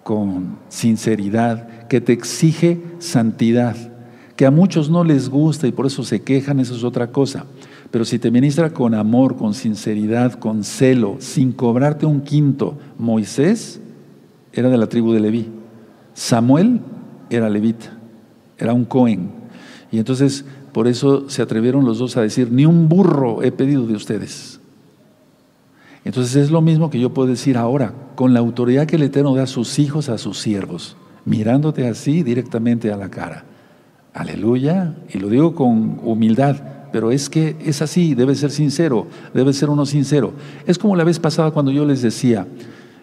con 0.03 0.59
sinceridad, 0.69 1.87
que 1.89 2.01
te 2.01 2.13
exige 2.13 2.81
santidad, 2.99 3.77
que 4.37 4.47
a 4.47 4.51
muchos 4.51 4.91
no 4.91 5.05
les 5.05 5.29
gusta 5.29 5.67
y 5.67 5.73
por 5.73 5.87
eso 5.87 6.03
se 6.05 6.23
quejan, 6.23 6.61
eso 6.61 6.75
es 6.75 6.85
otra 6.85 7.09
cosa. 7.09 7.47
Pero 7.91 8.05
si 8.05 8.19
te 8.19 8.31
ministra 8.31 8.71
con 8.71 8.95
amor, 8.95 9.37
con 9.37 9.55
sinceridad, 9.55 10.33
con 10.33 10.65
celo, 10.65 11.17
sin 11.19 11.53
cobrarte 11.53 12.07
un 12.07 12.23
quinto, 12.23 12.79
Moisés 12.99 13.81
era 14.53 14.71
de 14.71 14.79
la 14.79 14.89
tribu 14.89 15.13
de 15.13 15.21
Leví, 15.21 15.49
Samuel 16.15 16.81
era 17.31 17.49
levita, 17.49 17.93
era 18.59 18.73
un 18.73 18.85
Cohen. 18.85 19.31
Y 19.91 19.99
entonces 19.99 20.45
por 20.73 20.89
eso 20.89 21.29
se 21.29 21.43
atrevieron 21.43 21.85
los 21.85 21.99
dos 21.99 22.17
a 22.17 22.23
decir, 22.23 22.51
ni 22.51 22.67
un 22.67 22.89
burro 22.89 23.43
he 23.43 23.53
pedido 23.53 23.87
de 23.87 23.95
ustedes. 23.95 24.61
Entonces 26.05 26.37
es 26.37 26.51
lo 26.51 26.61
mismo 26.61 26.91
que 26.91 26.99
yo 26.99 27.15
puedo 27.15 27.29
decir 27.29 27.57
ahora, 27.57 27.95
con 28.15 28.35
la 28.35 28.41
autoridad 28.41 28.87
que 28.87 28.97
el 28.97 29.03
Eterno 29.03 29.35
da 29.35 29.45
a 29.45 29.47
sus 29.47 29.79
hijos, 29.79 30.09
a 30.09 30.19
sus 30.19 30.39
siervos, 30.39 30.97
mirándote 31.25 31.87
así 31.87 32.23
directamente 32.23 32.93
a 32.93 32.97
la 32.97 33.09
cara. 33.09 33.45
Aleluya. 34.15 34.95
Y 35.13 35.19
lo 35.19 35.29
digo 35.29 35.55
con 35.55 36.01
humildad, 36.03 36.57
pero 36.93 37.11
es 37.11 37.31
que 37.31 37.57
es 37.65 37.83
así, 37.83 38.15
debe 38.15 38.35
ser 38.35 38.51
sincero, 38.51 39.07
debe 39.33 39.53
ser 39.53 39.71
uno 39.71 39.87
sincero. 39.87 40.33
Es 40.67 40.79
como 40.79 40.97
la 40.97 41.05
vez 41.05 41.19
pasada 41.19 41.51
cuando 41.51 41.71
yo 41.71 41.85
les 41.85 42.03
decía, 42.03 42.47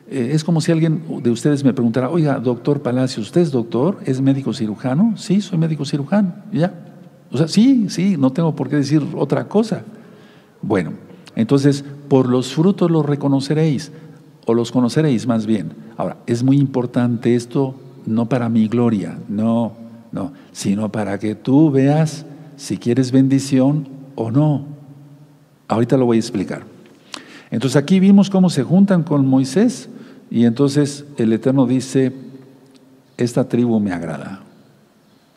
eh, 0.09 0.31
es 0.33 0.43
como 0.43 0.59
si 0.59 0.71
alguien 0.71 1.03
de 1.23 1.31
ustedes 1.31 1.63
me 1.63 1.73
preguntara, 1.73 2.09
oiga, 2.09 2.39
doctor 2.39 2.81
Palacio, 2.81 3.21
¿usted 3.23 3.41
es 3.41 3.51
doctor? 3.51 3.99
¿Es 4.05 4.21
médico 4.21 4.53
cirujano? 4.53 5.13
Sí, 5.17 5.41
soy 5.41 5.57
médico 5.57 5.85
cirujano. 5.85 6.33
Ya, 6.51 6.88
o 7.31 7.37
sea, 7.37 7.47
sí, 7.47 7.87
sí, 7.89 8.15
no 8.17 8.31
tengo 8.31 8.55
por 8.55 8.69
qué 8.69 8.77
decir 8.77 9.03
otra 9.15 9.47
cosa. 9.47 9.83
Bueno, 10.61 10.93
entonces, 11.35 11.85
por 12.07 12.27
los 12.27 12.53
frutos 12.53 12.89
los 12.89 13.05
reconoceréis, 13.05 13.91
o 14.45 14.53
los 14.53 14.71
conoceréis 14.71 15.27
más 15.27 15.45
bien. 15.45 15.73
Ahora, 15.95 16.17
es 16.25 16.43
muy 16.43 16.57
importante 16.57 17.35
esto, 17.35 17.75
no 18.05 18.27
para 18.27 18.49
mi 18.49 18.67
gloria, 18.67 19.17
no, 19.27 19.73
no, 20.11 20.33
sino 20.51 20.91
para 20.91 21.19
que 21.19 21.35
tú 21.35 21.69
veas 21.69 22.25
si 22.57 22.77
quieres 22.77 23.11
bendición 23.11 23.87
o 24.15 24.31
no. 24.31 24.65
Ahorita 25.67 25.97
lo 25.97 26.05
voy 26.07 26.17
a 26.17 26.19
explicar. 26.19 26.63
Entonces 27.51 27.75
aquí 27.75 27.99
vimos 27.99 28.29
cómo 28.29 28.49
se 28.49 28.63
juntan 28.63 29.03
con 29.03 29.27
Moisés 29.27 29.89
y 30.31 30.45
entonces 30.45 31.05
el 31.17 31.31
Eterno 31.33 31.65
dice, 31.65 32.11
esta 33.17 33.47
tribu 33.47 33.79
me 33.79 33.91
agrada. 33.91 34.41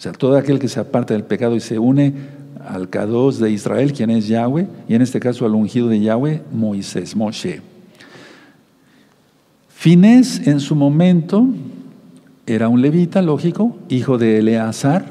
O 0.03 0.05
sea, 0.05 0.11
todo 0.11 0.37
aquel 0.37 0.59
que 0.59 0.67
se 0.67 0.81
aparta 0.81 1.15
del 1.15 1.23
pecado 1.23 1.55
y 1.55 1.61
se 1.61 1.79
une 1.79 2.13
al 2.67 2.91
Kadosh 2.91 3.37
de 3.37 3.53
Israel, 3.53 3.93
quien 3.93 4.11
es 4.11 4.27
Yahweh, 4.27 4.67
y 4.89 4.97
en 4.97 5.03
este 5.03 5.21
caso 5.21 5.47
al 5.47 5.55
ungido 5.55 5.87
de 5.87 6.01
Yahweh, 6.01 6.43
Moisés, 6.53 7.15
Moshe. 7.15 7.61
Finés 9.69 10.45
en 10.49 10.59
su 10.59 10.75
momento 10.75 11.47
era 12.47 12.69
un 12.69 12.83
levita, 12.83 13.23
lógico, 13.23 13.77
hijo 13.89 14.19
de 14.19 14.41
Eleazar. 14.41 15.05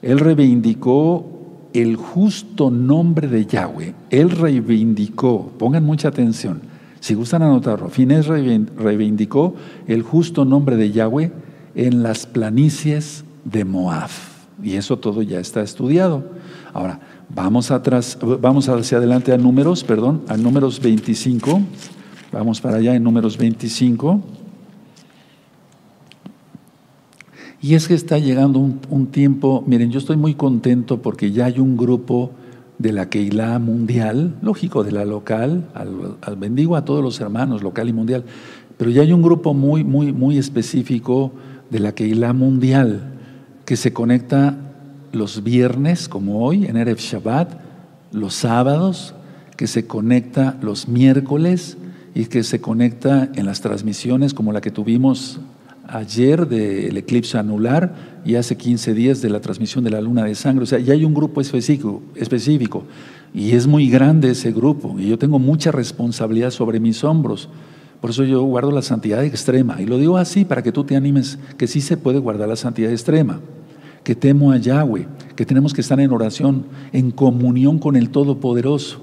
Él 0.00 0.20
reivindicó 0.20 1.26
el 1.72 1.96
justo 1.96 2.70
nombre 2.70 3.26
de 3.26 3.46
Yahweh. 3.46 3.94
Él 4.10 4.30
reivindicó, 4.30 5.50
pongan 5.58 5.82
mucha 5.82 6.06
atención, 6.06 6.60
si 7.00 7.14
gustan 7.14 7.42
anotarlo, 7.42 7.88
Finés 7.88 8.28
reivindicó 8.28 9.56
el 9.88 10.02
justo 10.02 10.44
nombre 10.44 10.76
de 10.76 10.92
Yahweh 10.92 11.32
en 11.74 12.04
las 12.04 12.28
planicies 12.28 13.24
de 13.50 13.64
Moab. 13.64 14.10
Y 14.62 14.74
eso 14.74 14.98
todo 14.98 15.22
ya 15.22 15.38
está 15.38 15.62
estudiado. 15.62 16.24
Ahora, 16.72 17.00
vamos 17.28 17.70
atrás, 17.70 18.18
vamos 18.40 18.68
hacia 18.68 18.98
adelante 18.98 19.32
a 19.32 19.38
números, 19.38 19.84
perdón, 19.84 20.22
a 20.28 20.36
números 20.36 20.80
25. 20.80 21.60
Vamos 22.32 22.60
para 22.60 22.78
allá 22.78 22.94
en 22.94 23.02
números 23.02 23.38
25. 23.38 24.20
Y 27.60 27.74
es 27.74 27.88
que 27.88 27.94
está 27.94 28.18
llegando 28.18 28.60
un, 28.60 29.06
tiempo, 29.08 29.64
miren, 29.66 29.90
yo 29.90 29.98
estoy 29.98 30.16
muy 30.16 30.34
contento 30.34 31.02
porque 31.02 31.32
ya 31.32 31.46
hay 31.46 31.58
un 31.58 31.76
grupo 31.76 32.30
de 32.78 32.92
la 32.92 33.08
Keilah 33.08 33.58
mundial, 33.58 34.36
lógico, 34.42 34.84
de 34.84 34.92
la 34.92 35.04
local, 35.04 35.68
al, 35.74 36.36
bendigo 36.36 36.76
a 36.76 36.84
todos 36.84 37.02
los 37.02 37.20
hermanos, 37.20 37.62
local 37.62 37.88
y 37.88 37.92
mundial, 37.92 38.24
pero 38.76 38.90
ya 38.90 39.02
hay 39.02 39.12
un 39.12 39.22
grupo 39.22 39.54
muy, 39.54 39.82
muy, 39.82 40.12
muy 40.12 40.38
específico 40.38 41.32
de 41.70 41.80
la 41.80 41.92
Keilah 41.92 42.32
mundial 42.32 43.17
que 43.68 43.76
se 43.76 43.92
conecta 43.92 44.56
los 45.12 45.44
viernes, 45.44 46.08
como 46.08 46.42
hoy, 46.42 46.64
en 46.64 46.78
Erev 46.78 46.96
Shabbat, 46.96 47.52
los 48.12 48.32
sábados, 48.32 49.14
que 49.58 49.66
se 49.66 49.86
conecta 49.86 50.56
los 50.62 50.88
miércoles 50.88 51.76
y 52.14 52.24
que 52.24 52.44
se 52.44 52.62
conecta 52.62 53.28
en 53.34 53.44
las 53.44 53.60
transmisiones 53.60 54.32
como 54.32 54.54
la 54.54 54.62
que 54.62 54.70
tuvimos 54.70 55.38
ayer 55.86 56.48
del 56.48 56.96
eclipse 56.96 57.36
anular 57.36 58.22
y 58.24 58.36
hace 58.36 58.56
15 58.56 58.94
días 58.94 59.20
de 59.20 59.28
la 59.28 59.42
transmisión 59.42 59.84
de 59.84 59.90
la 59.90 60.00
luna 60.00 60.24
de 60.24 60.34
sangre. 60.34 60.62
O 60.62 60.66
sea, 60.66 60.78
ya 60.78 60.94
hay 60.94 61.04
un 61.04 61.12
grupo 61.12 61.42
específico, 61.42 62.00
específico 62.14 62.84
y 63.34 63.50
es 63.50 63.66
muy 63.66 63.90
grande 63.90 64.30
ese 64.30 64.50
grupo 64.50 64.98
y 64.98 65.10
yo 65.10 65.18
tengo 65.18 65.38
mucha 65.38 65.72
responsabilidad 65.72 66.52
sobre 66.52 66.80
mis 66.80 67.04
hombros. 67.04 67.50
Por 68.00 68.08
eso 68.08 68.24
yo 68.24 68.42
guardo 68.44 68.70
la 68.70 68.80
santidad 68.80 69.22
extrema. 69.24 69.82
Y 69.82 69.84
lo 69.84 69.98
digo 69.98 70.16
así 70.16 70.46
para 70.46 70.62
que 70.62 70.72
tú 70.72 70.84
te 70.84 70.96
animes, 70.96 71.38
que 71.58 71.66
sí 71.66 71.82
se 71.82 71.98
puede 71.98 72.18
guardar 72.18 72.48
la 72.48 72.56
santidad 72.56 72.92
extrema, 72.92 73.40
que 74.08 74.14
temo 74.14 74.52
a 74.52 74.56
Yahweh, 74.56 75.06
que 75.36 75.44
tenemos 75.44 75.74
que 75.74 75.82
estar 75.82 76.00
en 76.00 76.10
oración, 76.12 76.64
en 76.94 77.10
comunión 77.10 77.78
con 77.78 77.94
el 77.94 78.08
Todopoderoso 78.08 79.02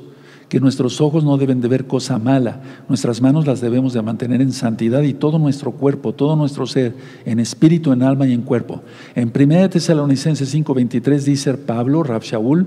que 0.50 0.60
nuestros 0.60 1.00
ojos 1.00 1.24
no 1.24 1.38
deben 1.38 1.62
de 1.62 1.68
ver 1.68 1.86
cosa 1.86 2.18
mala, 2.18 2.64
nuestras 2.90 3.22
manos 3.22 3.46
las 3.46 3.62
debemos 3.62 3.94
de 3.94 4.02
mantener 4.02 4.42
en 4.42 4.52
santidad 4.52 5.04
y 5.04 5.14
todo 5.14 5.38
nuestro 5.38 5.74
cuerpo, 5.74 6.14
todo 6.14 6.36
nuestro 6.36 6.66
ser, 6.66 6.96
en 7.24 7.40
espíritu, 7.40 7.94
en 7.94 8.02
alma 8.02 8.26
y 8.26 8.34
en 8.34 8.42
cuerpo. 8.42 8.82
En 9.14 9.32
1 9.32 9.70
Tesalonicenses 9.70 10.52
5:23 10.52 11.24
dice 11.24 11.54
Pablo, 11.54 12.02
Rab 12.02 12.24
Shaul, 12.24 12.66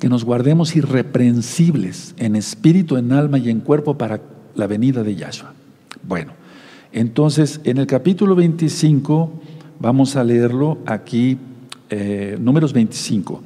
que 0.00 0.08
nos 0.08 0.24
guardemos 0.24 0.74
irreprensibles 0.74 2.16
en 2.18 2.34
espíritu, 2.34 2.96
en 2.96 3.12
alma 3.12 3.38
y 3.38 3.48
en 3.48 3.60
cuerpo 3.60 3.96
para 3.96 4.22
la 4.56 4.66
venida 4.66 5.04
de 5.04 5.14
Yahshua. 5.14 5.54
Bueno, 6.02 6.32
entonces 6.90 7.60
en 7.62 7.78
el 7.78 7.86
capítulo 7.86 8.34
25 8.34 9.30
vamos 9.78 10.16
a 10.16 10.24
leerlo 10.24 10.78
aquí, 10.84 11.38
eh, 11.90 12.36
números 12.40 12.72
25. 12.72 13.42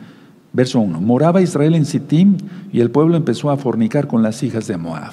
Verso 0.53 0.81
1. 0.81 1.01
Moraba 1.01 1.41
Israel 1.41 1.75
en 1.75 1.85
Sittim 1.85 2.37
y 2.73 2.81
el 2.81 2.91
pueblo 2.91 3.17
empezó 3.17 3.51
a 3.51 3.57
fornicar 3.57 4.07
con 4.09 4.23
las 4.23 4.43
hijas 4.43 4.67
de 4.67 4.77
Moab. 4.77 5.13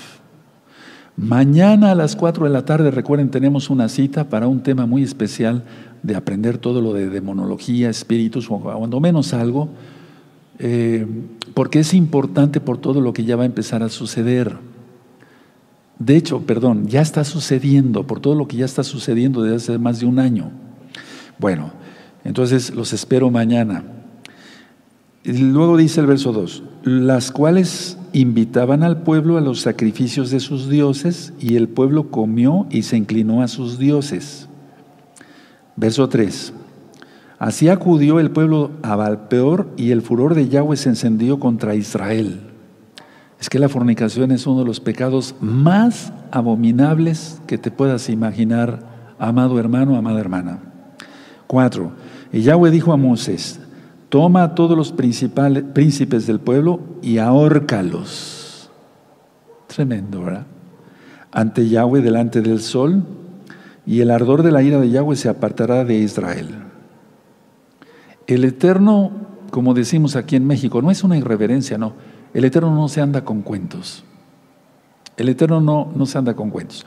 Mañana 1.15 1.91
a 1.91 1.95
las 1.95 2.15
4 2.15 2.45
de 2.45 2.51
la 2.51 2.65
tarde, 2.65 2.91
recuerden, 2.91 3.31
tenemos 3.31 3.71
una 3.71 3.89
cita 3.89 4.29
para 4.29 4.47
un 4.47 4.61
tema 4.61 4.85
muy 4.85 5.01
especial 5.01 5.63
de 6.03 6.15
aprender 6.15 6.59
todo 6.59 6.79
lo 6.79 6.93
de 6.93 7.09
demonología, 7.09 7.89
espíritus, 7.89 8.49
o 8.51 8.59
cuando 8.59 8.99
menos 8.99 9.33
algo, 9.33 9.69
eh, 10.59 11.07
porque 11.55 11.79
es 11.79 11.95
importante 11.95 12.59
por 12.59 12.77
todo 12.77 13.01
lo 13.01 13.13
que 13.13 13.23
ya 13.23 13.35
va 13.35 13.43
a 13.43 13.47
empezar 13.47 13.81
a 13.81 13.89
suceder. 13.89 14.57
De 15.97 16.15
hecho, 16.15 16.41
perdón, 16.41 16.85
ya 16.87 17.01
está 17.01 17.23
sucediendo, 17.23 18.05
por 18.05 18.19
todo 18.19 18.35
lo 18.35 18.47
que 18.47 18.57
ya 18.57 18.65
está 18.65 18.83
sucediendo 18.83 19.41
desde 19.41 19.55
hace 19.55 19.77
más 19.79 19.99
de 19.99 20.05
un 20.05 20.19
año. 20.19 20.51
Bueno, 21.39 21.71
entonces 22.27 22.75
los 22.75 22.91
espero 22.91 23.31
mañana. 23.31 23.85
Luego 25.23 25.77
dice 25.77 26.01
el 26.01 26.07
verso 26.07 26.33
2, 26.33 26.61
las 26.83 27.31
cuales 27.31 27.97
invitaban 28.11 28.83
al 28.83 29.01
pueblo 29.03 29.37
a 29.37 29.41
los 29.41 29.61
sacrificios 29.61 30.29
de 30.29 30.41
sus 30.41 30.69
dioses 30.69 31.31
y 31.39 31.55
el 31.55 31.69
pueblo 31.69 32.11
comió 32.11 32.67
y 32.69 32.83
se 32.83 32.97
inclinó 32.97 33.41
a 33.41 33.47
sus 33.47 33.79
dioses. 33.79 34.49
Verso 35.77 36.09
3, 36.09 36.51
así 37.39 37.69
acudió 37.69 38.19
el 38.19 38.29
pueblo 38.31 38.71
a 38.83 38.97
Balpeor 38.97 39.69
y 39.77 39.91
el 39.91 40.01
furor 40.01 40.35
de 40.35 40.49
Yahweh 40.49 40.75
se 40.75 40.89
encendió 40.89 41.39
contra 41.39 41.75
Israel. 41.75 42.41
Es 43.39 43.47
que 43.47 43.57
la 43.59 43.69
fornicación 43.69 44.31
es 44.31 44.45
uno 44.45 44.59
de 44.59 44.65
los 44.65 44.81
pecados 44.81 45.33
más 45.39 46.11
abominables 46.31 47.41
que 47.47 47.57
te 47.57 47.71
puedas 47.71 48.09
imaginar, 48.09 48.81
amado 49.17 49.59
hermano, 49.59 49.95
amada 49.95 50.19
hermana. 50.19 50.59
4. 51.47 52.16
Y 52.31 52.41
Yahweh 52.41 52.71
dijo 52.71 52.93
a 52.93 52.97
Moisés, 52.97 53.59
toma 54.09 54.43
a 54.43 54.55
todos 54.55 54.77
los 54.77 54.91
principales, 54.91 55.63
príncipes 55.73 56.27
del 56.27 56.39
pueblo 56.39 56.79
y 57.01 57.17
ahórcalos. 57.17 58.69
Tremendo, 59.67 60.23
¿verdad? 60.23 60.45
Ante 61.31 61.67
Yahweh 61.67 62.01
delante 62.01 62.41
del 62.41 62.61
sol, 62.61 63.03
y 63.87 64.01
el 64.01 64.11
ardor 64.11 64.43
de 64.43 64.51
la 64.51 64.61
ira 64.61 64.79
de 64.79 64.89
Yahweh 64.89 65.15
se 65.15 65.29
apartará 65.29 65.85
de 65.85 65.95
Israel. 65.95 66.49
El 68.27 68.43
Eterno, 68.43 69.11
como 69.49 69.73
decimos 69.73 70.17
aquí 70.17 70.35
en 70.35 70.45
México, 70.45 70.81
no 70.81 70.91
es 70.91 71.05
una 71.05 71.17
irreverencia, 71.17 71.77
no. 71.77 71.93
El 72.33 72.43
Eterno 72.43 72.75
no 72.75 72.89
se 72.89 72.99
anda 72.99 73.23
con 73.23 73.41
cuentos. 73.41 74.03
El 75.15 75.29
Eterno 75.29 75.61
no, 75.61 75.89
no 75.95 76.05
se 76.05 76.17
anda 76.17 76.35
con 76.35 76.49
cuentos. 76.49 76.85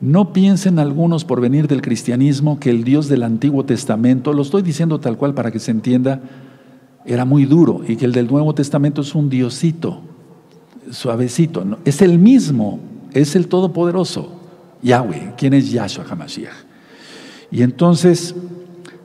No 0.00 0.32
piensen 0.32 0.78
algunos 0.78 1.24
por 1.24 1.40
venir 1.40 1.66
del 1.66 1.82
cristianismo 1.82 2.60
que 2.60 2.70
el 2.70 2.84
Dios 2.84 3.08
del 3.08 3.24
Antiguo 3.24 3.64
Testamento, 3.64 4.32
lo 4.32 4.42
estoy 4.42 4.62
diciendo 4.62 5.00
tal 5.00 5.16
cual 5.16 5.34
para 5.34 5.50
que 5.50 5.58
se 5.58 5.72
entienda, 5.72 6.20
era 7.04 7.24
muy 7.24 7.46
duro 7.46 7.80
y 7.86 7.96
que 7.96 8.04
el 8.04 8.12
del 8.12 8.28
Nuevo 8.28 8.54
Testamento 8.54 9.00
es 9.00 9.14
un 9.14 9.28
diosito, 9.28 10.00
suavecito. 10.90 11.64
es 11.84 12.00
el 12.00 12.18
mismo, 12.18 12.78
es 13.12 13.34
el 13.34 13.48
Todopoderoso, 13.48 14.40
Yahweh, 14.82 15.34
quien 15.36 15.54
es 15.54 15.70
Yahshua 15.70 16.04
HaMashiach. 16.08 16.52
Y 17.50 17.62
entonces, 17.62 18.36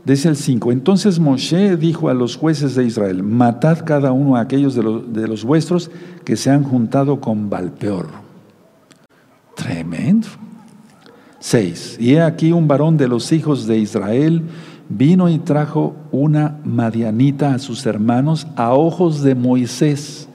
dice 0.05 0.29
el 0.29 0.35
5, 0.35 0.71
entonces 0.71 1.17
Moshe 1.17 1.75
dijo 1.75 2.09
a 2.09 2.13
los 2.13 2.35
jueces 2.35 2.75
de 2.75 2.85
Israel, 2.85 3.23
matad 3.23 3.83
cada 3.83 4.11
uno 4.11 4.35
a 4.35 4.41
aquellos 4.41 4.75
de 4.75 4.83
los, 4.83 5.11
de 5.11 5.27
los 5.27 5.43
vuestros 5.43 5.89
que 6.23 6.35
se 6.35 6.51
han 6.51 6.63
juntado 6.63 7.19
con 7.19 7.49
Balpeor. 7.49 8.09
Tremendo. 9.55 10.27
6. 11.43 11.97
Y 11.99 12.13
he 12.13 12.21
aquí 12.21 12.53
un 12.53 12.69
varón 12.69 12.95
de 12.95 13.09
los 13.09 13.33
hijos 13.33 13.67
de 13.67 13.77
Israel 13.77 14.43
vino 14.87 15.27
y 15.27 15.39
trajo 15.39 15.93
una 16.09 16.57
madianita 16.63 17.53
a 17.53 17.59
sus 17.59 17.85
hermanos 17.85 18.47
a 18.55 18.73
ojos 18.73 19.21
de 19.21 19.35
Moisés. 19.35 20.29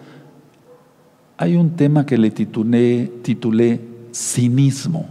Hay 1.39 1.57
un 1.57 1.71
tema 1.71 2.05
que 2.05 2.19
le 2.19 2.31
titulé, 2.31 3.81
cinismo 4.13 5.09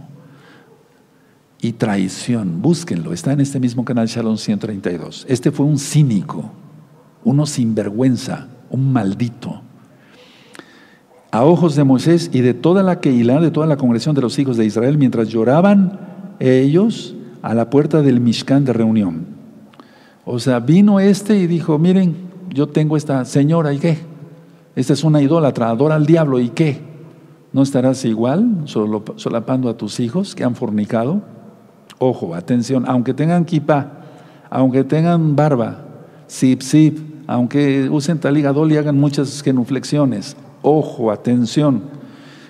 y 1.60 1.72
traición. 1.72 2.62
Búsquenlo, 2.62 3.12
está 3.12 3.32
en 3.32 3.40
este 3.40 3.58
mismo 3.58 3.84
canal 3.84 4.06
Shalom 4.06 4.36
132. 4.36 5.26
Este 5.28 5.50
fue 5.50 5.66
un 5.66 5.80
cínico, 5.80 6.48
uno 7.24 7.44
sinvergüenza, 7.44 8.46
un 8.70 8.92
maldito. 8.92 9.62
A 11.38 11.44
ojos 11.44 11.76
de 11.76 11.84
Moisés 11.84 12.30
y 12.32 12.40
de 12.40 12.52
toda 12.52 12.82
la 12.82 12.98
Keilah, 12.98 13.38
de 13.38 13.52
toda 13.52 13.68
la 13.68 13.76
congregación 13.76 14.12
de 14.16 14.22
los 14.22 14.36
hijos 14.40 14.56
de 14.56 14.66
Israel, 14.66 14.98
mientras 14.98 15.28
lloraban 15.28 16.00
ellos 16.40 17.14
a 17.42 17.54
la 17.54 17.70
puerta 17.70 18.02
del 18.02 18.18
Mishkan 18.18 18.64
de 18.64 18.72
reunión. 18.72 19.24
O 20.24 20.40
sea, 20.40 20.58
vino 20.58 20.98
este 20.98 21.38
y 21.38 21.46
dijo, 21.46 21.78
miren, 21.78 22.16
yo 22.52 22.66
tengo 22.66 22.96
esta 22.96 23.24
señora, 23.24 23.72
¿y 23.72 23.78
qué? 23.78 23.98
Esta 24.74 24.94
es 24.94 25.04
una 25.04 25.22
idólatra, 25.22 25.68
adora 25.68 25.94
al 25.94 26.06
diablo, 26.06 26.40
¿y 26.40 26.48
qué? 26.48 26.80
¿No 27.52 27.62
estarás 27.62 28.04
igual 28.04 28.64
solapando 28.64 29.68
a 29.68 29.76
tus 29.76 30.00
hijos 30.00 30.34
que 30.34 30.42
han 30.42 30.56
fornicado? 30.56 31.22
Ojo, 32.00 32.34
atención, 32.34 32.82
aunque 32.88 33.14
tengan 33.14 33.44
kippah, 33.44 33.92
aunque 34.50 34.82
tengan 34.82 35.36
barba, 35.36 35.84
zip, 36.28 36.62
zip, 36.62 36.98
aunque 37.28 37.88
usen 37.88 38.18
taligadol 38.18 38.72
y 38.72 38.76
hagan 38.76 38.98
muchas 38.98 39.40
genuflexiones, 39.40 40.36
Ojo, 40.62 41.10
atención. 41.10 41.82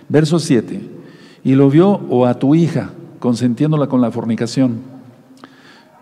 Verso 0.08 0.38
7. 0.38 0.80
Y 1.44 1.54
lo 1.54 1.70
vio 1.70 2.00
o 2.08 2.26
a 2.26 2.34
tu 2.34 2.54
hija, 2.54 2.90
consentiéndola 3.18 3.86
con 3.86 4.00
la 4.00 4.10
fornicación. 4.10 4.78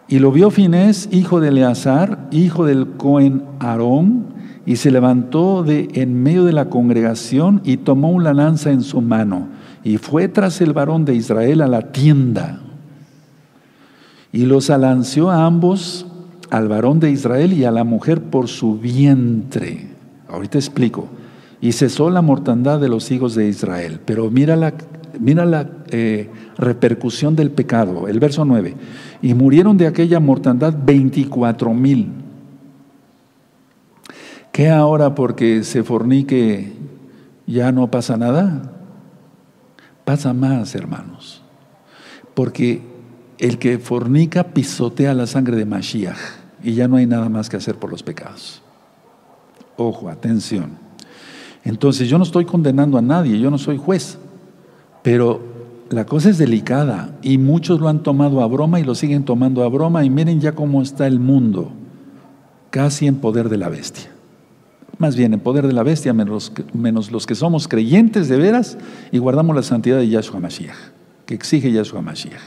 Y 0.08 0.18
lo 0.18 0.30
vio 0.30 0.50
Finés, 0.50 1.08
hijo 1.10 1.40
de 1.40 1.48
Eleazar, 1.48 2.28
hijo 2.30 2.64
del 2.64 2.92
Cohen 2.92 3.42
Aarón, 3.58 4.26
y 4.64 4.76
se 4.76 4.90
levantó 4.90 5.62
de 5.62 5.88
en 5.94 6.22
medio 6.22 6.44
de 6.44 6.52
la 6.52 6.68
congregación 6.68 7.60
y 7.64 7.78
tomó 7.78 8.10
una 8.10 8.34
lanza 8.34 8.70
en 8.70 8.82
su 8.82 9.00
mano 9.00 9.48
y 9.84 9.98
fue 9.98 10.26
tras 10.26 10.60
el 10.60 10.72
varón 10.72 11.04
de 11.04 11.14
Israel 11.14 11.62
a 11.62 11.68
la 11.68 11.92
tienda 11.92 12.60
y 14.32 14.44
los 14.44 14.68
alanceó 14.68 15.30
a 15.30 15.46
ambos, 15.46 16.06
al 16.50 16.68
varón 16.68 16.98
de 16.98 17.10
Israel 17.10 17.52
y 17.52 17.64
a 17.64 17.70
la 17.70 17.84
mujer 17.84 18.20
por 18.20 18.48
su 18.48 18.78
vientre. 18.78 19.86
Ahorita 20.28 20.58
explico. 20.58 21.08
Y 21.60 21.72
cesó 21.72 22.10
la 22.10 22.22
mortandad 22.22 22.80
de 22.80 22.88
los 22.88 23.10
hijos 23.10 23.34
de 23.34 23.48
Israel. 23.48 24.00
Pero 24.04 24.30
mira 24.30 24.56
la, 24.56 24.74
mira 25.18 25.44
la 25.44 25.68
eh, 25.90 26.30
repercusión 26.58 27.34
del 27.36 27.50
pecado. 27.50 28.08
El 28.08 28.20
verso 28.20 28.44
9. 28.44 28.74
Y 29.22 29.34
murieron 29.34 29.76
de 29.76 29.86
aquella 29.86 30.20
mortandad 30.20 30.74
24 30.84 31.72
mil. 31.72 32.12
¿Qué 34.52 34.70
ahora 34.70 35.14
porque 35.14 35.64
se 35.64 35.82
fornique 35.82 36.72
ya 37.46 37.72
no 37.72 37.90
pasa 37.90 38.16
nada? 38.16 38.72
Pasa 40.04 40.32
más, 40.32 40.74
hermanos. 40.74 41.42
Porque 42.34 42.80
el 43.38 43.58
que 43.58 43.78
fornica 43.78 44.44
pisotea 44.44 45.14
la 45.14 45.26
sangre 45.26 45.56
de 45.56 45.66
Mashiach 45.66 46.16
y 46.62 46.74
ya 46.74 46.88
no 46.88 46.96
hay 46.96 47.06
nada 47.06 47.28
más 47.28 47.48
que 47.48 47.56
hacer 47.56 47.76
por 47.76 47.90
los 47.90 48.02
pecados. 48.02 48.62
Ojo, 49.76 50.08
atención. 50.08 50.85
Entonces 51.66 52.08
yo 52.08 52.16
no 52.16 52.22
estoy 52.22 52.44
condenando 52.44 52.96
a 52.96 53.02
nadie, 53.02 53.40
yo 53.40 53.50
no 53.50 53.58
soy 53.58 53.76
juez, 53.76 54.18
pero 55.02 55.40
la 55.90 56.06
cosa 56.06 56.30
es 56.30 56.38
delicada 56.38 57.18
y 57.22 57.38
muchos 57.38 57.80
lo 57.80 57.88
han 57.88 58.04
tomado 58.04 58.40
a 58.40 58.46
broma 58.46 58.78
y 58.78 58.84
lo 58.84 58.94
siguen 58.94 59.24
tomando 59.24 59.64
a 59.64 59.68
broma 59.68 60.04
y 60.04 60.10
miren 60.10 60.40
ya 60.40 60.52
cómo 60.52 60.80
está 60.80 61.08
el 61.08 61.18
mundo, 61.18 61.72
casi 62.70 63.08
en 63.08 63.16
poder 63.16 63.48
de 63.48 63.56
la 63.56 63.68
bestia. 63.68 64.08
Más 64.98 65.16
bien 65.16 65.34
en 65.34 65.40
poder 65.40 65.66
de 65.66 65.72
la 65.72 65.82
bestia, 65.82 66.12
menos, 66.12 66.52
menos 66.72 67.10
los 67.10 67.26
que 67.26 67.34
somos 67.34 67.66
creyentes 67.66 68.28
de 68.28 68.36
veras 68.36 68.78
y 69.10 69.18
guardamos 69.18 69.56
la 69.56 69.64
santidad 69.64 69.98
de 69.98 70.08
Yahshua 70.08 70.38
Mashiach, 70.38 70.76
que 71.26 71.34
exige 71.34 71.72
Yahshua 71.72 72.00
Mashiach. 72.00 72.40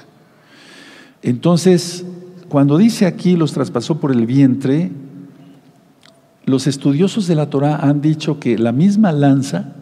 Entonces, 1.22 2.06
cuando 2.48 2.78
dice 2.78 3.06
aquí 3.06 3.36
los 3.36 3.52
traspasó 3.52 4.00
por 4.00 4.14
el 4.14 4.26
vientre, 4.26 4.92
los 6.50 6.68
estudiosos 6.68 7.28
de 7.28 7.36
la 7.36 7.50
Torah 7.50 7.78
han 7.78 8.02
dicho 8.02 8.40
que 8.40 8.58
la 8.58 8.72
misma 8.72 9.12
lanza 9.12 9.74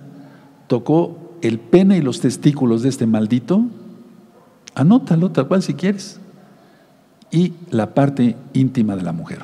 tocó 0.68 1.38
el 1.42 1.60
pene 1.60 1.98
y 1.98 2.02
los 2.02 2.20
testículos 2.20 2.84
de 2.84 2.90
este 2.90 3.08
maldito. 3.08 3.66
Anótalo 4.76 5.32
tal 5.32 5.48
cual 5.48 5.64
si 5.64 5.74
quieres. 5.74 6.20
Y 7.32 7.54
la 7.72 7.94
parte 7.94 8.36
íntima 8.54 8.96
de 8.96 9.04
la 9.04 9.12
mujer. 9.12 9.40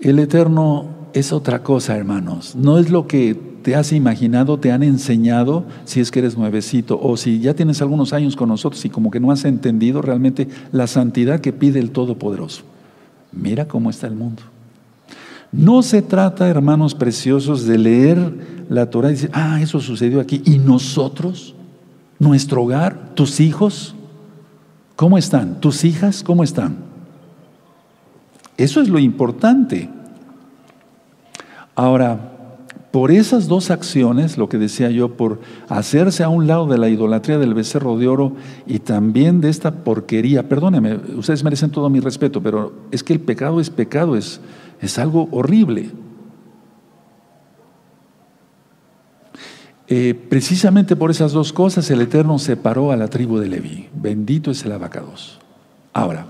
El 0.00 0.18
Eterno 0.18 0.86
es 1.12 1.32
otra 1.32 1.62
cosa, 1.62 1.96
hermanos. 1.96 2.54
No 2.54 2.78
es 2.78 2.90
lo 2.90 3.06
que 3.06 3.34
te 3.62 3.74
has 3.74 3.92
imaginado, 3.92 4.58
te 4.58 4.70
han 4.70 4.82
enseñado, 4.82 5.64
si 5.84 6.00
es 6.00 6.10
que 6.10 6.20
eres 6.20 6.36
nuevecito, 6.36 7.00
o 7.02 7.16
si 7.16 7.40
ya 7.40 7.54
tienes 7.54 7.82
algunos 7.82 8.12
años 8.12 8.36
con 8.36 8.48
nosotros 8.48 8.84
y 8.84 8.90
como 8.90 9.10
que 9.10 9.20
no 9.20 9.30
has 9.30 9.44
entendido 9.44 10.02
realmente 10.02 10.48
la 10.72 10.86
santidad 10.86 11.40
que 11.40 11.52
pide 11.52 11.80
el 11.80 11.90
Todopoderoso. 11.90 12.62
Mira 13.32 13.66
cómo 13.66 13.90
está 13.90 14.06
el 14.06 14.14
mundo. 14.14 14.42
No 15.50 15.82
se 15.82 16.02
trata, 16.02 16.48
hermanos 16.48 16.94
preciosos, 16.94 17.66
de 17.66 17.78
leer 17.78 18.66
la 18.68 18.90
Torah 18.90 19.08
y 19.08 19.12
decir, 19.12 19.30
ah, 19.32 19.60
eso 19.60 19.80
sucedió 19.80 20.20
aquí. 20.20 20.42
¿Y 20.44 20.58
nosotros? 20.58 21.54
¿Nuestro 22.18 22.62
hogar? 22.62 23.14
¿Tus 23.14 23.40
hijos? 23.40 23.94
¿Cómo 24.96 25.16
están? 25.16 25.60
¿Tus 25.60 25.84
hijas? 25.84 26.22
¿Cómo 26.22 26.44
están? 26.44 26.76
Eso 28.56 28.82
es 28.82 28.88
lo 28.88 28.98
importante. 28.98 29.88
Ahora, 31.74 32.32
por 32.90 33.12
esas 33.12 33.46
dos 33.46 33.70
acciones, 33.70 34.36
lo 34.36 34.48
que 34.48 34.58
decía 34.58 34.90
yo, 34.90 35.16
por 35.16 35.40
hacerse 35.68 36.24
a 36.24 36.28
un 36.28 36.46
lado 36.46 36.66
de 36.66 36.78
la 36.78 36.88
idolatría 36.88 37.38
del 37.38 37.54
becerro 37.54 37.96
de 37.96 38.08
oro 38.08 38.32
y 38.66 38.80
también 38.80 39.40
de 39.40 39.50
esta 39.50 39.84
porquería, 39.84 40.48
perdóneme, 40.48 40.98
ustedes 41.16 41.44
merecen 41.44 41.70
todo 41.70 41.88
mi 41.90 42.00
respeto, 42.00 42.42
pero 42.42 42.72
es 42.90 43.04
que 43.04 43.12
el 43.12 43.20
pecado 43.20 43.60
es 43.60 43.70
pecado, 43.70 44.16
es, 44.16 44.40
es 44.80 44.98
algo 44.98 45.28
horrible. 45.32 45.90
Eh, 49.90 50.14
precisamente 50.28 50.96
por 50.96 51.10
esas 51.10 51.32
dos 51.32 51.52
cosas 51.52 51.90
el 51.90 52.02
Eterno 52.02 52.38
separó 52.38 52.92
a 52.92 52.96
la 52.96 53.08
tribu 53.08 53.38
de 53.38 53.48
Leví. 53.48 53.88
Bendito 53.94 54.50
es 54.50 54.64
el 54.64 54.72
abacados. 54.72 55.38
Ahora, 55.94 56.26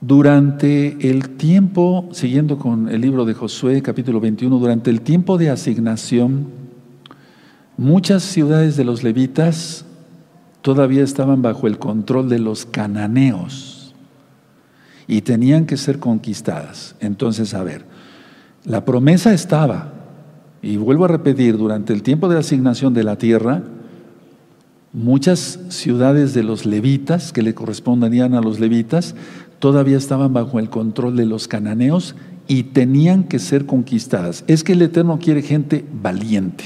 durante 0.00 1.10
el 1.10 1.30
tiempo, 1.30 2.08
siguiendo 2.12 2.56
con 2.58 2.88
el 2.88 3.00
libro 3.00 3.24
de 3.24 3.34
Josué, 3.34 3.82
capítulo 3.82 4.20
21, 4.20 4.58
durante 4.58 4.90
el 4.90 5.00
tiempo 5.00 5.38
de 5.38 5.50
asignación, 5.50 6.46
muchas 7.76 8.22
ciudades 8.22 8.76
de 8.76 8.84
los 8.84 9.02
levitas 9.02 9.84
todavía 10.60 11.02
estaban 11.02 11.42
bajo 11.42 11.66
el 11.66 11.78
control 11.78 12.28
de 12.28 12.38
los 12.38 12.64
cananeos 12.64 13.71
y 15.12 15.20
tenían 15.20 15.66
que 15.66 15.76
ser 15.76 15.98
conquistadas. 15.98 16.94
Entonces, 16.98 17.52
a 17.52 17.62
ver, 17.62 17.84
la 18.64 18.86
promesa 18.86 19.34
estaba, 19.34 19.92
y 20.62 20.78
vuelvo 20.78 21.04
a 21.04 21.08
repetir, 21.08 21.58
durante 21.58 21.92
el 21.92 22.02
tiempo 22.02 22.30
de 22.30 22.38
asignación 22.38 22.94
de 22.94 23.04
la 23.04 23.18
tierra, 23.18 23.62
muchas 24.94 25.60
ciudades 25.68 26.32
de 26.32 26.42
los 26.42 26.64
levitas, 26.64 27.30
que 27.30 27.42
le 27.42 27.52
correspondían 27.52 28.32
a 28.32 28.40
los 28.40 28.58
levitas, 28.58 29.14
todavía 29.58 29.98
estaban 29.98 30.32
bajo 30.32 30.58
el 30.58 30.70
control 30.70 31.14
de 31.14 31.26
los 31.26 31.46
cananeos 31.46 32.14
y 32.48 32.62
tenían 32.62 33.24
que 33.24 33.38
ser 33.38 33.66
conquistadas. 33.66 34.44
Es 34.46 34.64
que 34.64 34.72
el 34.72 34.80
Eterno 34.80 35.18
quiere 35.18 35.42
gente 35.42 35.84
valiente, 35.92 36.64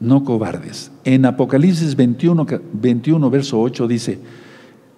no 0.00 0.24
cobardes. 0.24 0.92
En 1.04 1.26
Apocalipsis 1.26 1.94
21, 1.94 2.46
21 2.72 3.30
verso 3.30 3.60
8 3.60 3.86
dice, 3.86 4.18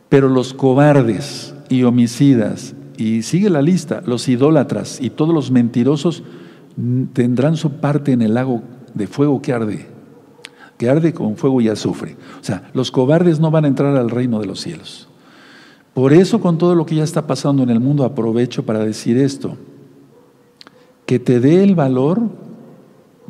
pero 0.09 0.29
los 0.29 0.55
cobardes 0.55 1.52
y 1.73 1.85
homicidas, 1.85 2.75
y 2.99 3.23
sigue 3.23 3.49
la 3.49 3.63
lista, 3.63 4.03
los 4.05 4.29
idólatras 4.29 5.01
y 5.01 5.09
todos 5.09 5.35
los 5.35 5.51
mentirosos 5.51 6.23
tendrán 7.15 7.57
su 7.57 7.73
parte 7.73 8.13
en 8.13 8.21
el 8.21 8.35
lago 8.35 8.63
de 8.93 9.07
fuego 9.07 9.41
que 9.41 9.55
arde, 9.55 9.87
que 10.77 10.91
arde 10.91 11.15
con 11.15 11.37
fuego 11.37 11.63
y 11.63 11.69
azufre. 11.69 12.17
O 12.41 12.45
sea, 12.45 12.71
los 12.75 12.91
cobardes 12.91 13.41
no 13.41 13.51
van 13.51 13.65
a 13.65 13.69
entrar 13.69 13.97
al 13.97 14.11
reino 14.11 14.39
de 14.39 14.47
los 14.47 14.61
cielos. 14.61 15.09
Por 15.95 16.13
eso 16.13 16.43
con 16.43 16.59
todo 16.59 16.75
lo 16.75 16.85
que 16.85 16.97
ya 16.97 17.05
está 17.05 17.27
pasando 17.27 17.63
en 17.63 17.71
el 17.71 17.81
mundo 17.81 18.05
aprovecho 18.05 18.67
para 18.67 18.81
decir 18.81 19.17
esto, 19.17 19.57
que 21.07 21.19
te 21.19 21.41
dé 21.41 21.63
el 21.63 21.75
valor 21.75 22.21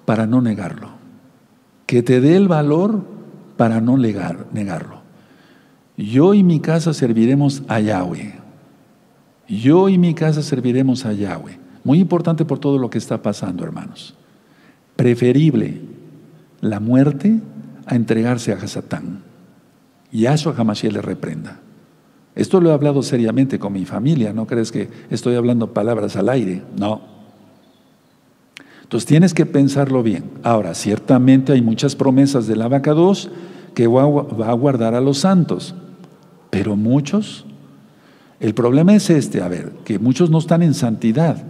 para 0.04 0.26
no 0.26 0.40
negarlo, 0.40 0.88
que 1.86 2.02
te 2.02 2.20
dé 2.20 2.34
el 2.34 2.48
valor 2.48 3.04
para 3.56 3.80
no 3.80 3.96
negar, 3.96 4.46
negarlo. 4.52 5.01
Yo 5.96 6.34
y 6.34 6.42
mi 6.42 6.60
casa 6.60 6.94
serviremos 6.94 7.62
a 7.68 7.80
Yahweh. 7.80 8.34
Yo 9.48 9.88
y 9.88 9.98
mi 9.98 10.14
casa 10.14 10.42
serviremos 10.42 11.04
a 11.04 11.12
Yahweh. 11.12 11.58
Muy 11.84 11.98
importante 11.98 12.44
por 12.44 12.58
todo 12.58 12.78
lo 12.78 12.88
que 12.90 12.98
está 12.98 13.22
pasando, 13.22 13.64
hermanos. 13.64 14.14
Preferible 14.96 15.80
la 16.60 16.80
muerte 16.80 17.40
a 17.86 17.96
entregarse 17.96 18.52
a 18.52 18.66
Satán. 18.66 19.22
Y 20.10 20.26
a 20.26 20.34
Hamashiach 20.34 20.92
le 20.92 21.02
reprenda. 21.02 21.60
Esto 22.34 22.60
lo 22.60 22.70
he 22.70 22.72
hablado 22.72 23.02
seriamente 23.02 23.58
con 23.58 23.72
mi 23.72 23.84
familia, 23.84 24.32
no 24.32 24.46
crees 24.46 24.72
que 24.72 24.88
estoy 25.10 25.34
hablando 25.34 25.74
palabras 25.74 26.16
al 26.16 26.30
aire, 26.30 26.62
no. 26.78 27.02
Entonces 28.82 29.06
tienes 29.06 29.34
que 29.34 29.44
pensarlo 29.44 30.02
bien. 30.02 30.24
Ahora, 30.42 30.74
ciertamente 30.74 31.52
hay 31.52 31.62
muchas 31.62 31.96
promesas 31.96 32.46
del 32.46 32.62
abacados 32.62 33.30
que 33.74 33.86
va 33.86 34.02
a 34.02 34.52
guardar 34.52 34.94
a 34.94 35.00
los 35.00 35.18
santos, 35.18 35.74
pero 36.50 36.76
muchos, 36.76 37.46
el 38.40 38.54
problema 38.54 38.94
es 38.94 39.08
este, 39.10 39.42
a 39.42 39.48
ver, 39.48 39.72
que 39.84 39.98
muchos 39.98 40.30
no 40.30 40.38
están 40.38 40.62
en 40.62 40.74
santidad. 40.74 41.42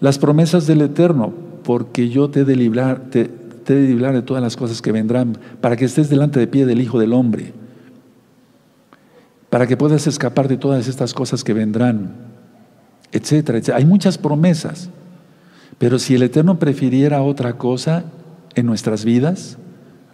Las 0.00 0.18
promesas 0.18 0.66
del 0.66 0.82
Eterno, 0.82 1.32
porque 1.64 2.08
yo 2.08 2.30
te 2.30 2.40
he 2.40 2.44
de 2.44 2.56
librar, 2.56 3.10
te, 3.10 3.30
he 3.66 3.72
de 3.72 3.88
librar 3.88 4.14
de 4.14 4.22
todas 4.22 4.42
las 4.42 4.56
cosas 4.56 4.80
que 4.80 4.92
vendrán, 4.92 5.36
para 5.60 5.76
que 5.76 5.84
estés 5.84 6.08
delante 6.08 6.40
de 6.40 6.46
pie 6.46 6.64
del 6.66 6.80
Hijo 6.80 6.98
del 6.98 7.12
Hombre 7.12 7.52
para 9.50 9.66
que 9.66 9.76
puedas 9.76 10.06
escapar 10.06 10.48
de 10.48 10.56
todas 10.56 10.88
estas 10.88 11.14
cosas 11.14 11.42
que 11.42 11.54
vendrán, 11.54 12.16
etcétera, 13.12 13.58
etcétera. 13.58 13.78
Hay 13.78 13.86
muchas 13.86 14.18
promesas, 14.18 14.90
pero 15.78 15.98
si 15.98 16.14
el 16.14 16.22
Eterno 16.22 16.58
prefiriera 16.58 17.22
otra 17.22 17.54
cosa 17.54 18.04
en 18.54 18.66
nuestras 18.66 19.04
vidas, 19.04 19.58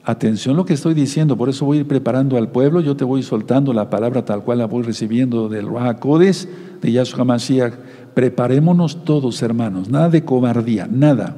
Atención 0.07 0.55
lo 0.55 0.67
que 0.67 0.75
estoy 0.75 0.93
diciendo, 0.93 1.35
por 1.35 1.49
eso 1.49 1.65
voy 1.65 1.79
a 1.79 1.81
ir 1.81 1.89
preparando 1.89 2.37
al 2.37 2.51
pueblo, 2.51 2.83
yo 2.83 2.95
te 2.95 3.05
voy 3.05 3.23
soltando 3.23 3.73
la 3.73 3.89
palabra 3.89 4.23
tal 4.23 4.45
cual 4.45 4.59
la 4.59 4.67
voy 4.67 4.83
recibiendo 4.83 5.49
del 5.49 5.67
Rahakodes, 5.67 6.47
de 6.83 6.93
Yahshua 6.93 7.25
Mashiach. 7.25 7.73
Preparémonos 8.13 9.03
todos, 9.05 9.41
hermanos, 9.43 9.89
nada 9.89 10.11
de 10.11 10.23
cobardía, 10.23 10.87
nada. 10.91 11.35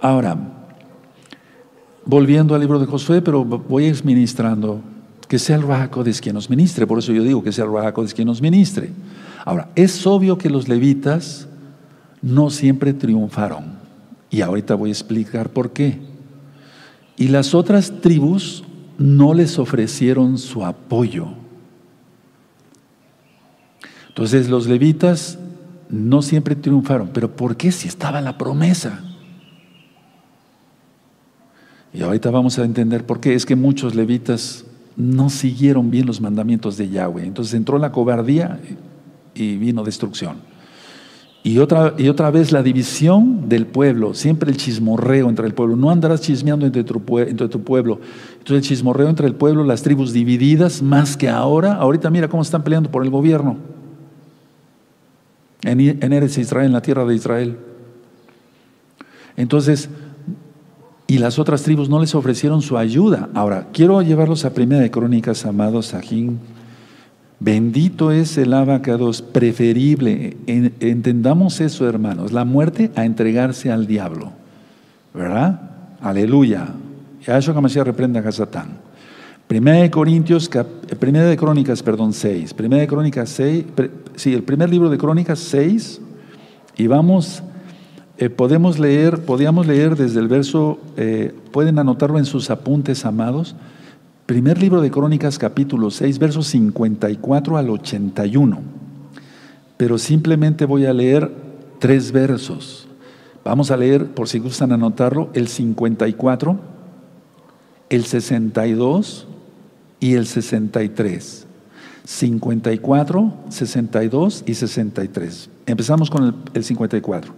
Ahora, 0.00 0.38
volviendo 2.06 2.54
al 2.54 2.62
libro 2.62 2.78
de 2.78 2.86
Josué, 2.86 3.20
pero 3.20 3.44
voy 3.44 3.92
ministrando, 4.02 4.80
que 5.28 5.38
sea 5.38 5.56
el 5.56 5.62
Rahakodes 5.64 6.22
quien 6.22 6.34
nos 6.34 6.48
ministre, 6.48 6.86
por 6.86 6.98
eso 6.98 7.12
yo 7.12 7.22
digo 7.22 7.42
que 7.42 7.52
sea 7.52 7.66
el 7.66 7.72
Rahakodes 7.72 8.14
quien 8.14 8.28
nos 8.28 8.40
ministre. 8.40 8.90
Ahora, 9.44 9.68
es 9.74 10.06
obvio 10.06 10.38
que 10.38 10.48
los 10.48 10.66
levitas 10.66 11.46
no 12.22 12.48
siempre 12.48 12.94
triunfaron, 12.94 13.64
y 14.30 14.40
ahorita 14.40 14.74
voy 14.76 14.88
a 14.88 14.92
explicar 14.92 15.50
por 15.50 15.72
qué. 15.72 16.15
Y 17.16 17.28
las 17.28 17.54
otras 17.54 18.00
tribus 18.00 18.64
no 18.98 19.34
les 19.34 19.58
ofrecieron 19.58 20.38
su 20.38 20.64
apoyo. 20.64 21.28
Entonces 24.08 24.48
los 24.48 24.66
levitas 24.66 25.38
no 25.88 26.22
siempre 26.22 26.56
triunfaron, 26.56 27.10
pero 27.12 27.36
¿por 27.36 27.56
qué 27.56 27.72
si 27.72 27.88
estaba 27.88 28.20
la 28.20 28.38
promesa? 28.38 29.02
Y 31.92 32.02
ahorita 32.02 32.30
vamos 32.30 32.58
a 32.58 32.64
entender 32.64 33.06
por 33.06 33.20
qué. 33.20 33.34
Es 33.34 33.46
que 33.46 33.56
muchos 33.56 33.94
levitas 33.94 34.64
no 34.96 35.30
siguieron 35.30 35.90
bien 35.90 36.06
los 36.06 36.20
mandamientos 36.20 36.76
de 36.76 36.90
Yahweh. 36.90 37.24
Entonces 37.24 37.54
entró 37.54 37.78
la 37.78 37.92
cobardía 37.92 38.60
y 39.34 39.56
vino 39.56 39.84
destrucción. 39.84 40.36
Y 41.46 41.60
otra, 41.60 41.94
y 41.96 42.08
otra 42.08 42.32
vez 42.32 42.50
la 42.50 42.60
división 42.60 43.48
del 43.48 43.66
pueblo, 43.66 44.14
siempre 44.14 44.50
el 44.50 44.56
chismorreo 44.56 45.28
entre 45.28 45.46
el 45.46 45.54
pueblo. 45.54 45.76
No 45.76 45.90
andarás 45.90 46.20
chismeando 46.20 46.66
entre 46.66 46.82
tu, 46.82 47.00
entre 47.20 47.48
tu 47.48 47.62
pueblo. 47.62 48.00
Entonces 48.32 48.56
el 48.56 48.62
chismorreo 48.62 49.08
entre 49.08 49.28
el 49.28 49.36
pueblo, 49.36 49.62
las 49.62 49.80
tribus 49.80 50.12
divididas, 50.12 50.82
más 50.82 51.16
que 51.16 51.28
ahora. 51.28 51.74
Ahorita 51.74 52.10
mira 52.10 52.26
cómo 52.26 52.42
están 52.42 52.64
peleando 52.64 52.90
por 52.90 53.04
el 53.04 53.10
gobierno. 53.10 53.58
En, 55.62 55.78
en 55.78 56.12
Eres 56.12 56.36
Israel, 56.36 56.66
en 56.66 56.72
la 56.72 56.82
tierra 56.82 57.04
de 57.04 57.14
Israel. 57.14 57.56
Entonces, 59.36 59.88
y 61.06 61.18
las 61.18 61.38
otras 61.38 61.62
tribus 61.62 61.88
no 61.88 62.00
les 62.00 62.16
ofrecieron 62.16 62.60
su 62.60 62.76
ayuda. 62.76 63.28
Ahora, 63.34 63.68
quiero 63.72 64.02
llevarlos 64.02 64.44
a 64.44 64.52
Primera 64.52 64.82
de 64.82 64.90
Crónicas, 64.90 65.46
amados 65.46 65.86
Sajín 65.86 66.40
Bendito 67.38 68.12
es 68.12 68.38
el 68.38 68.54
abacados, 68.54 69.20
preferible. 69.20 70.36
Entendamos 70.46 71.60
eso, 71.60 71.86
hermanos. 71.86 72.32
La 72.32 72.44
muerte 72.44 72.90
a 72.96 73.04
entregarse 73.04 73.70
al 73.70 73.86
diablo. 73.86 74.32
¿Verdad? 75.12 75.60
Aleluya. 76.00 76.68
Yahshua 77.26 77.54
Hamashiach 77.54 77.84
reprenda 77.84 78.20
a 78.20 78.32
Satán. 78.32 78.78
Primera 79.46 79.78
de 79.78 79.90
Corintios, 79.90 80.50
primera 80.98 81.26
de 81.26 81.36
Crónicas, 81.36 81.82
perdón, 81.82 82.12
6. 82.12 82.54
Primera 82.54 82.80
de 82.80 82.88
Crónicas 82.88 83.28
6, 83.30 83.64
sí, 84.16 84.34
el 84.34 84.42
primer 84.42 84.70
libro 84.70 84.88
de 84.88 84.98
Crónicas 84.98 85.38
6. 85.38 86.00
Y 86.78 86.86
vamos, 86.86 87.42
eh, 88.18 88.28
podemos 88.30 88.78
leer, 88.78 89.20
podíamos 89.20 89.66
leer 89.66 89.94
desde 89.94 90.20
el 90.20 90.28
verso, 90.28 90.80
eh, 90.96 91.34
pueden 91.52 91.78
anotarlo 91.78 92.18
en 92.18 92.24
sus 92.24 92.50
apuntes, 92.50 93.04
amados 93.04 93.54
Primer 94.26 94.60
libro 94.60 94.80
de 94.80 94.90
Crónicas, 94.90 95.38
capítulo 95.38 95.88
6, 95.88 96.18
versos 96.18 96.48
54 96.48 97.58
al 97.58 97.70
81. 97.70 98.60
Pero 99.76 99.98
simplemente 99.98 100.64
voy 100.64 100.84
a 100.84 100.92
leer 100.92 101.30
tres 101.78 102.10
versos. 102.10 102.88
Vamos 103.44 103.70
a 103.70 103.76
leer, 103.76 104.06
por 104.08 104.28
si 104.28 104.40
gustan 104.40 104.72
anotarlo, 104.72 105.30
el 105.32 105.46
54, 105.46 106.58
el 107.88 108.04
62 108.04 109.28
y 110.00 110.14
el 110.14 110.26
63. 110.26 111.46
54, 112.04 113.34
62 113.48 114.42
y 114.44 114.54
63. 114.54 115.50
Empezamos 115.66 116.10
con 116.10 116.24
el, 116.24 116.34
el 116.52 116.64
54. 116.64 117.32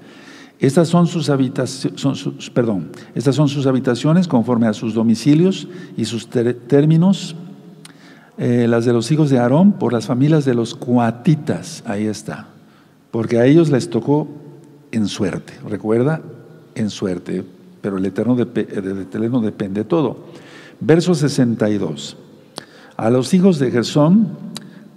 Estas 0.61 0.89
son 0.89 1.07
sus 1.07 1.31
habitaciones, 1.31 2.51
perdón, 2.51 2.91
estas 3.15 3.37
son 3.37 3.49
sus 3.49 3.67
habitaciones 3.67 4.27
conforme 4.27 4.67
a 4.67 4.73
sus 4.73 4.93
domicilios 4.93 5.69
y 5.97 6.05
sus 6.05 6.29
términos, 6.29 7.37
eh, 8.39 8.67
las 8.69 8.85
de 8.85 8.93
los 8.93 9.11
hijos 9.13 9.31
de 9.31 9.39
Aarón 9.39 9.73
por 9.73 9.93
las 9.93 10.07
familias 10.07 10.45
de 10.45 10.55
los 10.55 10.75
cuatitas, 10.75 11.85
ahí 11.87 12.07
está, 12.07 12.49
porque 13.13 13.39
a 13.39 13.47
ellos 13.47 13.71
les 13.71 13.89
tocó 13.89 14.27
en 14.91 15.07
suerte, 15.07 15.53
recuerda, 15.69 16.23
en 16.75 16.91
suerte, 16.91 17.45
pero 17.81 17.99
el 17.99 18.07
Eterno, 18.07 18.35
del 18.35 19.01
Eterno 19.01 19.41
depende 19.41 19.85
todo. 19.85 20.25
Verso 20.81 21.15
62. 21.15 22.17
A 22.97 23.11
los 23.11 23.33
hijos 23.35 23.59
de 23.59 23.71
Gersón 23.71 24.29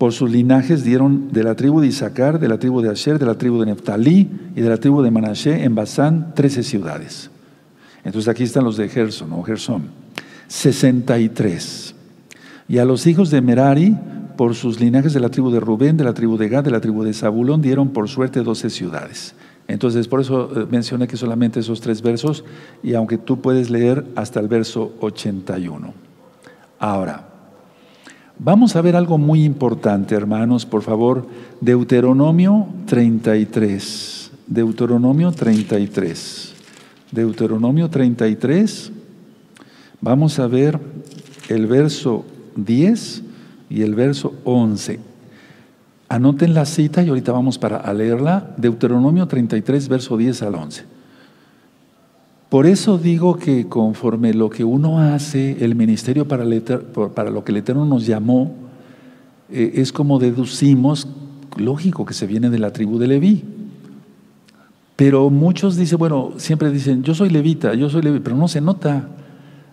por 0.01 0.13
sus 0.13 0.31
linajes 0.31 0.83
dieron 0.83 1.31
de 1.31 1.43
la 1.43 1.53
tribu 1.53 1.79
de 1.79 1.85
Isaacar, 1.85 2.39
de 2.39 2.47
la 2.47 2.57
tribu 2.57 2.81
de 2.81 2.89
Asher, 2.89 3.19
de 3.19 3.25
la 3.27 3.35
tribu 3.35 3.59
de 3.59 3.67
Neftalí 3.67 4.31
y 4.55 4.61
de 4.61 4.67
la 4.67 4.77
tribu 4.77 5.03
de 5.03 5.11
Manashe 5.11 5.63
en 5.63 5.75
Basán, 5.75 6.33
trece 6.33 6.63
ciudades. 6.63 7.29
Entonces 8.03 8.27
aquí 8.27 8.41
están 8.41 8.63
los 8.63 8.77
de 8.77 8.89
Gerson 8.89 9.31
o 9.31 9.43
Gersón. 9.43 9.83
63. 10.47 11.93
Y 12.67 12.79
a 12.79 12.85
los 12.85 13.05
hijos 13.05 13.29
de 13.29 13.41
Merari, 13.41 13.95
por 14.37 14.55
sus 14.55 14.79
linajes 14.79 15.13
de 15.13 15.19
la 15.19 15.29
tribu 15.29 15.51
de 15.51 15.59
Rubén, 15.59 15.97
de 15.97 16.03
la 16.03 16.15
tribu 16.15 16.35
de 16.35 16.49
Gad, 16.49 16.63
de 16.63 16.71
la 16.71 16.81
tribu 16.81 17.03
de 17.03 17.13
Zabulón, 17.13 17.61
dieron 17.61 17.89
por 17.89 18.09
suerte 18.09 18.41
doce 18.41 18.71
ciudades. 18.71 19.35
Entonces, 19.67 20.07
por 20.07 20.21
eso 20.21 20.49
eh, 20.55 20.65
mencioné 20.67 21.07
que 21.07 21.15
solamente 21.15 21.59
esos 21.59 21.79
tres 21.79 22.01
versos, 22.01 22.43
y 22.81 22.95
aunque 22.95 23.19
tú 23.19 23.39
puedes 23.39 23.69
leer 23.69 24.03
hasta 24.15 24.39
el 24.39 24.47
verso 24.47 24.93
81. 24.99 25.93
Ahora, 26.79 27.30
Vamos 28.43 28.75
a 28.75 28.81
ver 28.81 28.95
algo 28.95 29.19
muy 29.19 29.43
importante, 29.43 30.15
hermanos, 30.15 30.65
por 30.65 30.81
favor. 30.81 31.27
Deuteronomio 31.59 32.65
33. 32.87 34.31
Deuteronomio 34.47 35.31
33. 35.31 36.53
Deuteronomio 37.11 37.87
33. 37.87 38.91
Vamos 40.01 40.39
a 40.39 40.47
ver 40.47 40.79
el 41.49 41.67
verso 41.67 42.25
10 42.55 43.21
y 43.69 43.83
el 43.83 43.93
verso 43.93 44.33
11. 44.43 44.99
Anoten 46.09 46.55
la 46.55 46.65
cita 46.65 47.03
y 47.03 47.09
ahorita 47.09 47.31
vamos 47.31 47.59
para 47.59 47.93
leerla. 47.93 48.55
Deuteronomio 48.57 49.27
33, 49.27 49.87
verso 49.87 50.17
10 50.17 50.41
al 50.41 50.55
11. 50.55 50.90
Por 52.51 52.65
eso 52.65 52.97
digo 52.97 53.37
que 53.37 53.69
conforme 53.69 54.33
lo 54.33 54.49
que 54.49 54.65
uno 54.65 54.99
hace, 54.99 55.63
el 55.63 55.73
ministerio 55.73 56.27
para, 56.27 56.43
lo 56.43 57.45
que 57.45 57.51
el 57.53 57.57
Eterno 57.57 57.85
nos 57.85 58.05
llamó, 58.05 58.53
eh, 59.49 59.71
es 59.75 59.93
como 59.93 60.19
deducimos, 60.19 61.07
lógico 61.55 62.05
que 62.05 62.13
se 62.13 62.27
viene 62.27 62.49
de 62.49 62.59
la 62.59 62.73
tribu 62.73 62.99
de 62.99 63.07
Leví. 63.07 63.45
Pero 64.97 65.29
muchos 65.29 65.77
dicen, 65.77 65.97
bueno, 65.97 66.33
siempre 66.35 66.69
dicen, 66.71 67.03
yo 67.03 67.15
soy 67.15 67.29
levita, 67.29 67.73
yo 67.73 67.89
soy 67.89 68.01
levita, 68.01 68.25
pero 68.25 68.35
no 68.35 68.49
se 68.49 68.59
nota, 68.59 69.07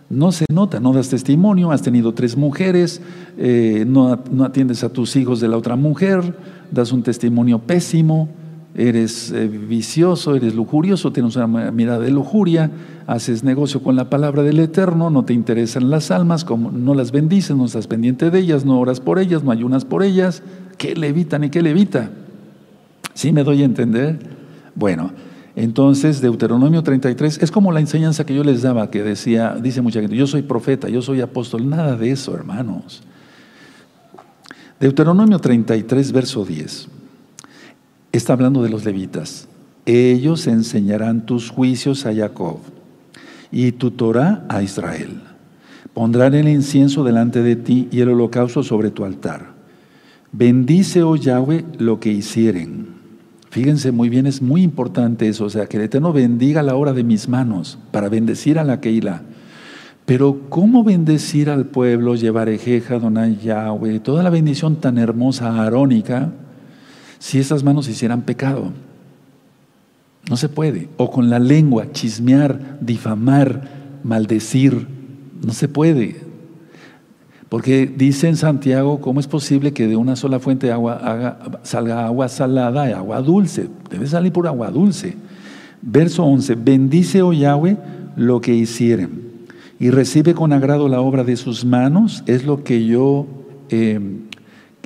no 0.09 0.31
se 0.31 0.45
nota, 0.49 0.79
no 0.79 0.93
das 0.93 1.09
testimonio, 1.09 1.71
has 1.71 1.81
tenido 1.81 2.13
tres 2.13 2.37
mujeres, 2.37 3.01
eh, 3.37 3.83
no, 3.85 4.17
no 4.31 4.45
atiendes 4.45 4.85
a 4.85 4.89
tus 4.93 5.17
hijos 5.17 5.41
de 5.41 5.49
la 5.49 5.57
otra 5.57 5.75
mujer, 5.75 6.33
das 6.71 6.93
un 6.93 7.03
testimonio 7.03 7.59
pésimo 7.59 8.29
eres 8.75 9.31
eh, 9.31 9.47
vicioso, 9.47 10.35
eres 10.35 10.55
lujurioso, 10.55 11.11
tienes 11.11 11.35
una 11.35 11.71
mirada 11.71 11.99
de 11.99 12.11
lujuria, 12.11 12.69
haces 13.07 13.43
negocio 13.43 13.81
con 13.81 13.95
la 13.95 14.09
palabra 14.09 14.43
del 14.43 14.59
Eterno, 14.59 15.09
no 15.09 15.25
te 15.25 15.33
interesan 15.33 15.89
las 15.89 16.11
almas, 16.11 16.45
como 16.45 16.71
no 16.71 16.93
las 16.93 17.11
bendices, 17.11 17.55
no 17.55 17.65
estás 17.65 17.87
pendiente 17.87 18.29
de 18.29 18.39
ellas, 18.39 18.65
no 18.65 18.79
oras 18.79 18.99
por 18.99 19.19
ellas, 19.19 19.43
no 19.43 19.51
ayunas 19.51 19.85
por 19.85 20.03
ellas. 20.03 20.43
¿Qué 20.77 20.95
levita 20.95 21.39
ni 21.39 21.49
qué 21.49 21.61
levita? 21.61 22.11
¿Sí 23.13 23.31
me 23.31 23.43
doy 23.43 23.63
a 23.63 23.65
entender? 23.65 24.19
Bueno, 24.75 25.11
entonces 25.55 26.21
Deuteronomio 26.21 26.83
33 26.83 27.39
es 27.41 27.51
como 27.51 27.71
la 27.71 27.79
enseñanza 27.79 28.25
que 28.25 28.35
yo 28.35 28.43
les 28.43 28.61
daba, 28.61 28.89
que 28.91 29.03
decía, 29.03 29.57
dice 29.61 29.81
mucha 29.81 29.99
gente, 29.99 30.15
yo 30.15 30.27
soy 30.27 30.43
profeta, 30.43 30.87
yo 30.87 31.01
soy 31.01 31.21
apóstol, 31.21 31.67
nada 31.67 31.97
de 31.97 32.11
eso, 32.11 32.33
hermanos. 32.35 33.01
Deuteronomio 34.79 35.39
33, 35.39 36.11
verso 36.13 36.45
10 36.45 36.98
está 38.11 38.33
hablando 38.33 38.63
de 38.63 38.69
los 38.69 38.85
levitas. 38.85 39.47
Ellos 39.85 40.47
enseñarán 40.47 41.25
tus 41.25 41.49
juicios 41.49 42.05
a 42.05 42.13
Jacob 42.13 42.59
y 43.51 43.71
tu 43.71 43.91
Torah 43.91 44.45
a 44.49 44.61
Israel. 44.61 45.21
Pondrán 45.93 46.33
el 46.35 46.47
incienso 46.47 47.03
delante 47.03 47.41
de 47.41 47.55
ti 47.55 47.87
y 47.91 48.01
el 48.01 48.09
holocausto 48.09 48.63
sobre 48.63 48.91
tu 48.91 49.05
altar. 49.05 49.53
Bendice, 50.31 51.01
oh 51.01 51.15
Yahweh, 51.15 51.65
lo 51.79 51.99
que 51.99 52.11
hicieren. 52.11 52.99
Fíjense 53.49 53.91
muy 53.91 54.09
bien, 54.09 54.27
es 54.27 54.43
muy 54.43 54.61
importante 54.61 55.27
eso, 55.27 55.45
o 55.45 55.49
sea, 55.49 55.65
que 55.65 55.77
el 55.77 55.83
Eterno 55.83 56.13
bendiga 56.13 56.61
la 56.61 56.75
obra 56.75 56.93
de 56.93 57.03
mis 57.03 57.27
manos 57.27 57.79
para 57.91 58.07
bendecir 58.07 58.59
a 58.59 58.63
la 58.63 58.79
Keila. 58.79 59.23
Pero 60.05 60.41
¿cómo 60.49 60.83
bendecir 60.83 61.49
al 61.49 61.65
pueblo, 61.65 62.15
llevar 62.15 62.47
ejeja, 62.49 62.99
Donai 62.99 63.37
Yahweh, 63.37 63.99
toda 63.99 64.21
la 64.21 64.29
bendición 64.29 64.75
tan 64.75 64.99
hermosa, 64.99 65.63
arónica? 65.63 66.31
Si 67.19 67.39
esas 67.39 67.63
manos 67.63 67.87
hicieran 67.87 68.23
pecado. 68.23 68.71
No 70.29 70.37
se 70.37 70.49
puede. 70.49 70.89
O 70.97 71.11
con 71.11 71.29
la 71.29 71.39
lengua, 71.39 71.91
chismear, 71.91 72.79
difamar, 72.81 73.69
maldecir, 74.03 74.87
no 75.45 75.53
se 75.53 75.67
puede. 75.67 76.17
Porque 77.47 77.87
dice 77.87 78.27
en 78.27 78.37
Santiago, 78.37 79.01
¿cómo 79.01 79.19
es 79.19 79.27
posible 79.27 79.73
que 79.73 79.87
de 79.87 79.95
una 79.95 80.15
sola 80.15 80.39
fuente 80.39 80.67
de 80.67 80.73
agua 80.73 81.59
salga 81.63 82.05
agua 82.05 82.29
salada 82.29 82.89
y 82.89 82.93
agua 82.93 83.21
dulce? 83.21 83.67
Debe 83.89 84.07
salir 84.07 84.31
por 84.31 84.47
agua 84.47 84.69
dulce. 84.69 85.15
Verso 85.81 86.25
11, 86.25 86.55
bendice, 86.55 87.21
oh 87.21 87.33
Yahweh, 87.33 87.77
lo 88.15 88.41
que 88.41 88.53
hicieren 88.53 89.29
y 89.79 89.91
recibe 89.91 90.33
con 90.33 90.51
agrado 90.51 90.89
la 90.89 90.99
obra 90.99 91.23
de 91.23 91.37
sus 91.37 91.63
manos, 91.63 92.23
es 92.27 92.45
lo 92.45 92.63
que 92.63 92.85
yo 92.85 93.25
em, 93.69 94.23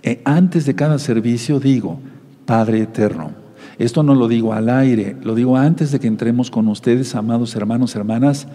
eh, 0.04 0.22
antes 0.24 0.66
de 0.66 0.76
cada 0.76 1.00
servicio 1.00 1.60
digo, 1.60 2.00
Padre 2.46 2.82
eterno. 2.82 3.32
Esto 3.78 4.04
no 4.04 4.16
lo 4.16 4.28
digo 4.28 4.54
al 4.54 4.70
aire, 4.70 5.16
lo 5.24 5.36
digo 5.36 5.58
antes 5.58 5.92
de 5.92 6.00
que 6.00 6.08
entremos 6.08 6.52
con 6.52 6.68
ustedes, 6.68 7.16
amados 7.16 7.56
hermanos, 7.56 7.96
hermanas, 7.96 8.48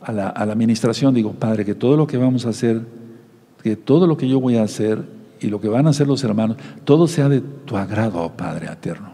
a 0.00 0.12
la, 0.12 0.28
administración. 0.28 1.14
Digo, 1.14 1.32
Padre, 1.32 1.64
que 1.64 1.74
todo 1.74 1.96
lo 1.96 2.06
que 2.06 2.16
vamos 2.16 2.46
a 2.46 2.50
hacer, 2.50 2.82
que 3.62 3.76
todo 3.76 4.06
lo 4.06 4.16
que 4.16 4.28
yo 4.28 4.40
voy 4.40 4.56
a 4.56 4.62
hacer 4.62 5.04
y 5.40 5.48
lo 5.48 5.60
que 5.60 5.68
van 5.68 5.86
a 5.86 5.90
hacer 5.90 6.06
los 6.06 6.24
hermanos, 6.24 6.56
todo 6.84 7.06
sea 7.06 7.28
de 7.28 7.40
tu 7.40 7.76
agrado, 7.76 8.32
Padre 8.36 8.66
eterno. 8.66 9.10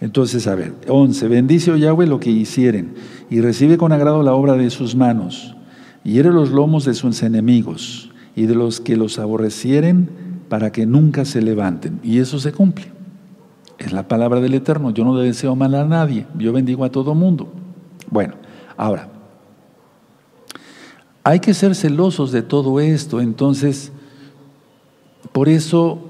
Entonces, 0.00 0.46
a 0.46 0.54
ver, 0.54 0.74
11, 0.88 1.28
bendice, 1.28 1.70
oh 1.70 1.76
Yahweh, 1.76 2.06
lo 2.06 2.18
que 2.18 2.30
hicieren, 2.30 2.94
y 3.30 3.40
recibe 3.40 3.78
con 3.78 3.92
agrado 3.92 4.22
la 4.22 4.34
obra 4.34 4.54
de 4.54 4.68
sus 4.70 4.96
manos, 4.96 5.54
hiere 6.02 6.30
los 6.30 6.50
lomos 6.50 6.84
de 6.84 6.94
sus 6.94 7.22
enemigos, 7.22 8.10
y 8.34 8.46
de 8.46 8.54
los 8.54 8.80
que 8.80 8.96
los 8.96 9.18
aborrecieren, 9.18 10.08
para 10.52 10.70
que 10.70 10.84
nunca 10.84 11.24
se 11.24 11.40
levanten. 11.40 11.98
Y 12.02 12.18
eso 12.18 12.38
se 12.38 12.52
cumple. 12.52 12.84
Es 13.78 13.90
la 13.90 14.06
palabra 14.06 14.38
del 14.38 14.52
Eterno. 14.52 14.90
Yo 14.90 15.02
no 15.02 15.16
deseo 15.16 15.56
mal 15.56 15.74
a 15.74 15.86
nadie, 15.86 16.26
yo 16.36 16.52
bendigo 16.52 16.84
a 16.84 16.90
todo 16.90 17.14
mundo. 17.14 17.50
Bueno, 18.10 18.34
ahora, 18.76 19.08
hay 21.24 21.40
que 21.40 21.54
ser 21.54 21.74
celosos 21.74 22.32
de 22.32 22.42
todo 22.42 22.80
esto, 22.80 23.22
entonces, 23.22 23.92
por 25.32 25.48
eso 25.48 26.00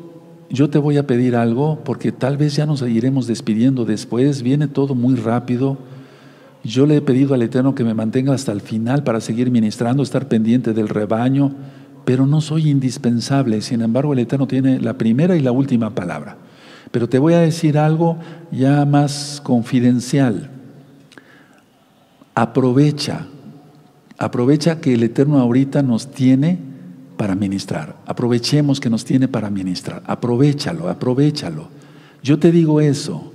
yo 0.51 0.69
te 0.69 0.79
voy 0.79 0.97
a 0.97 1.07
pedir 1.07 1.37
algo 1.37 1.79
porque 1.85 2.11
tal 2.11 2.37
vez 2.37 2.57
ya 2.57 2.67
nos 2.67 2.83
iremos 2.83 3.29
despidiendo 3.29 3.85
después, 3.85 4.43
viene 4.43 4.67
todo 4.67 4.97
muy 4.97 5.15
rápido. 5.15 5.79
Yo 6.65 6.85
le 6.85 6.97
he 6.97 7.01
pedido 7.01 7.35
al 7.35 7.43
Eterno 7.43 7.77
que 7.77 7.85
me 7.85 7.95
mantenga 7.95 8.35
hasta 8.35 8.51
el 8.51 8.61
final 8.61 9.05
para 9.05 9.21
seguir 9.21 9.53
ministrando, 9.53 10.03
estar 10.03 10.27
pendiente 10.27 10.73
del 10.73 10.89
rebaño, 10.89 11.55
pero 12.05 12.27
no 12.27 12.41
soy 12.41 12.71
indispensable. 12.71 13.61
Sin 13.61 13.83
embargo, 13.83 14.13
el 14.13 14.21
Eterno 14.21 14.47
tiene 14.47 14.81
la 14.81 14.95
primera 14.95 15.37
y 15.37 15.41
la 15.41 15.53
última 15.53 15.95
palabra. 15.95 16.37
Pero 16.91 17.09
te 17.09 17.19
voy 17.19 17.35
a 17.35 17.41
decir 17.41 17.79
algo 17.79 18.19
ya 18.51 18.85
más 18.85 19.41
confidencial. 19.43 20.51
Aprovecha, 22.35 23.27
aprovecha 24.19 24.81
que 24.81 24.95
el 24.95 25.03
Eterno 25.03 25.39
ahorita 25.39 25.83
nos 25.83 26.11
tiene 26.11 26.59
para 27.17 27.35
ministrar. 27.35 27.97
Aprovechemos 28.07 28.81
que 28.81 28.91
nos 28.91 29.05
tiene 29.05 29.29
para 29.29 29.49
ministrar. 29.49 30.03
Aprovechalo, 30.07 30.89
aprovechalo. 30.89 31.69
Yo 32.23 32.39
te 32.39 32.53
digo 32.53 32.81
eso. 32.81 33.33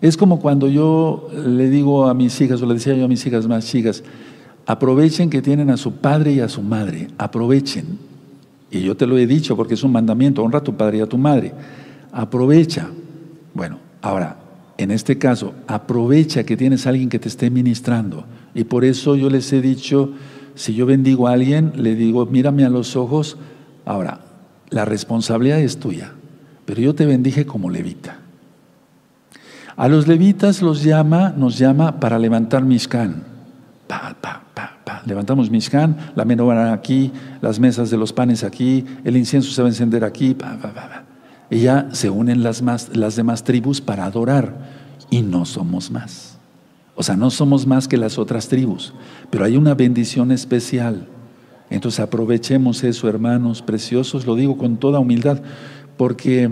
Es 0.00 0.16
como 0.16 0.40
cuando 0.40 0.68
yo 0.68 1.30
le 1.32 1.70
digo 1.70 2.06
a 2.08 2.14
mis 2.14 2.38
hijas, 2.40 2.60
o 2.60 2.66
le 2.66 2.74
decía 2.74 2.94
yo 2.94 3.06
a 3.06 3.08
mis 3.08 3.24
hijas 3.26 3.46
más 3.46 3.66
chicas, 3.66 4.02
aprovechen 4.66 5.30
que 5.30 5.42
tienen 5.42 5.70
a 5.70 5.76
su 5.76 5.96
padre 5.96 6.32
y 6.32 6.40
a 6.40 6.48
su 6.48 6.62
madre. 6.62 7.08
Aprovechen. 7.18 7.98
Y 8.70 8.80
yo 8.80 8.96
te 8.96 9.06
lo 9.06 9.16
he 9.18 9.26
dicho 9.26 9.56
porque 9.56 9.74
es 9.74 9.84
un 9.84 9.92
mandamiento, 9.92 10.42
honra 10.42 10.58
a 10.58 10.64
tu 10.64 10.74
padre 10.76 10.98
y 10.98 11.00
a 11.00 11.06
tu 11.06 11.18
madre. 11.18 11.52
Aprovecha. 12.12 12.88
Bueno, 13.52 13.78
ahora, 14.02 14.36
en 14.78 14.90
este 14.90 15.18
caso, 15.18 15.54
aprovecha 15.66 16.44
que 16.44 16.56
tienes 16.56 16.86
a 16.86 16.90
alguien 16.90 17.08
que 17.08 17.18
te 17.18 17.28
esté 17.28 17.50
ministrando. 17.50 18.24
Y 18.54 18.64
por 18.64 18.84
eso 18.84 19.16
yo 19.16 19.30
les 19.30 19.52
he 19.52 19.60
dicho, 19.60 20.12
si 20.54 20.74
yo 20.74 20.86
bendigo 20.86 21.28
a 21.28 21.32
alguien, 21.32 21.72
le 21.76 21.94
digo, 21.94 22.26
mírame 22.26 22.64
a 22.64 22.70
los 22.70 22.96
ojos. 22.96 23.36
Ahora, 23.84 24.20
la 24.70 24.84
responsabilidad 24.84 25.60
es 25.60 25.78
tuya, 25.78 26.12
pero 26.64 26.80
yo 26.80 26.94
te 26.94 27.06
bendije 27.06 27.46
como 27.46 27.70
levita. 27.70 28.18
A 29.76 29.88
los 29.88 30.06
levitas 30.06 30.62
los 30.62 30.84
llama, 30.84 31.34
nos 31.36 31.58
llama 31.58 31.98
para 31.98 32.18
levantar 32.18 32.64
Mishkan. 32.64 33.24
Pa, 33.88 34.16
pa. 34.20 34.43
Levantamos 35.06 35.50
Mishkan, 35.50 35.96
la 36.14 36.24
menorá 36.24 36.72
aquí, 36.72 37.12
las 37.40 37.60
mesas 37.60 37.90
de 37.90 37.96
los 37.96 38.12
panes 38.12 38.44
aquí, 38.44 38.84
el 39.04 39.16
incienso 39.16 39.50
se 39.50 39.62
va 39.62 39.68
a 39.68 39.70
encender 39.70 40.04
aquí. 40.04 40.36
Y 41.50 41.60
ya 41.60 41.88
se 41.92 42.10
unen 42.10 42.42
las, 42.42 42.62
más, 42.62 42.96
las 42.96 43.16
demás 43.16 43.44
tribus 43.44 43.80
para 43.80 44.04
adorar 44.04 44.56
y 45.10 45.22
no 45.22 45.44
somos 45.44 45.90
más. 45.90 46.38
O 46.96 47.02
sea, 47.02 47.16
no 47.16 47.30
somos 47.30 47.66
más 47.66 47.88
que 47.88 47.96
las 47.96 48.18
otras 48.18 48.48
tribus, 48.48 48.94
pero 49.30 49.44
hay 49.44 49.56
una 49.56 49.74
bendición 49.74 50.30
especial. 50.30 51.08
Entonces 51.70 52.00
aprovechemos 52.00 52.84
eso, 52.84 53.08
hermanos 53.08 53.62
preciosos, 53.62 54.26
lo 54.26 54.36
digo 54.36 54.56
con 54.56 54.76
toda 54.76 55.00
humildad, 55.00 55.40
porque 55.96 56.50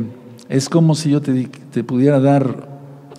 es 0.48 0.68
como 0.68 0.94
si 0.94 1.10
yo 1.10 1.20
te, 1.20 1.84
pudiera 1.84 2.18
dar 2.20 2.68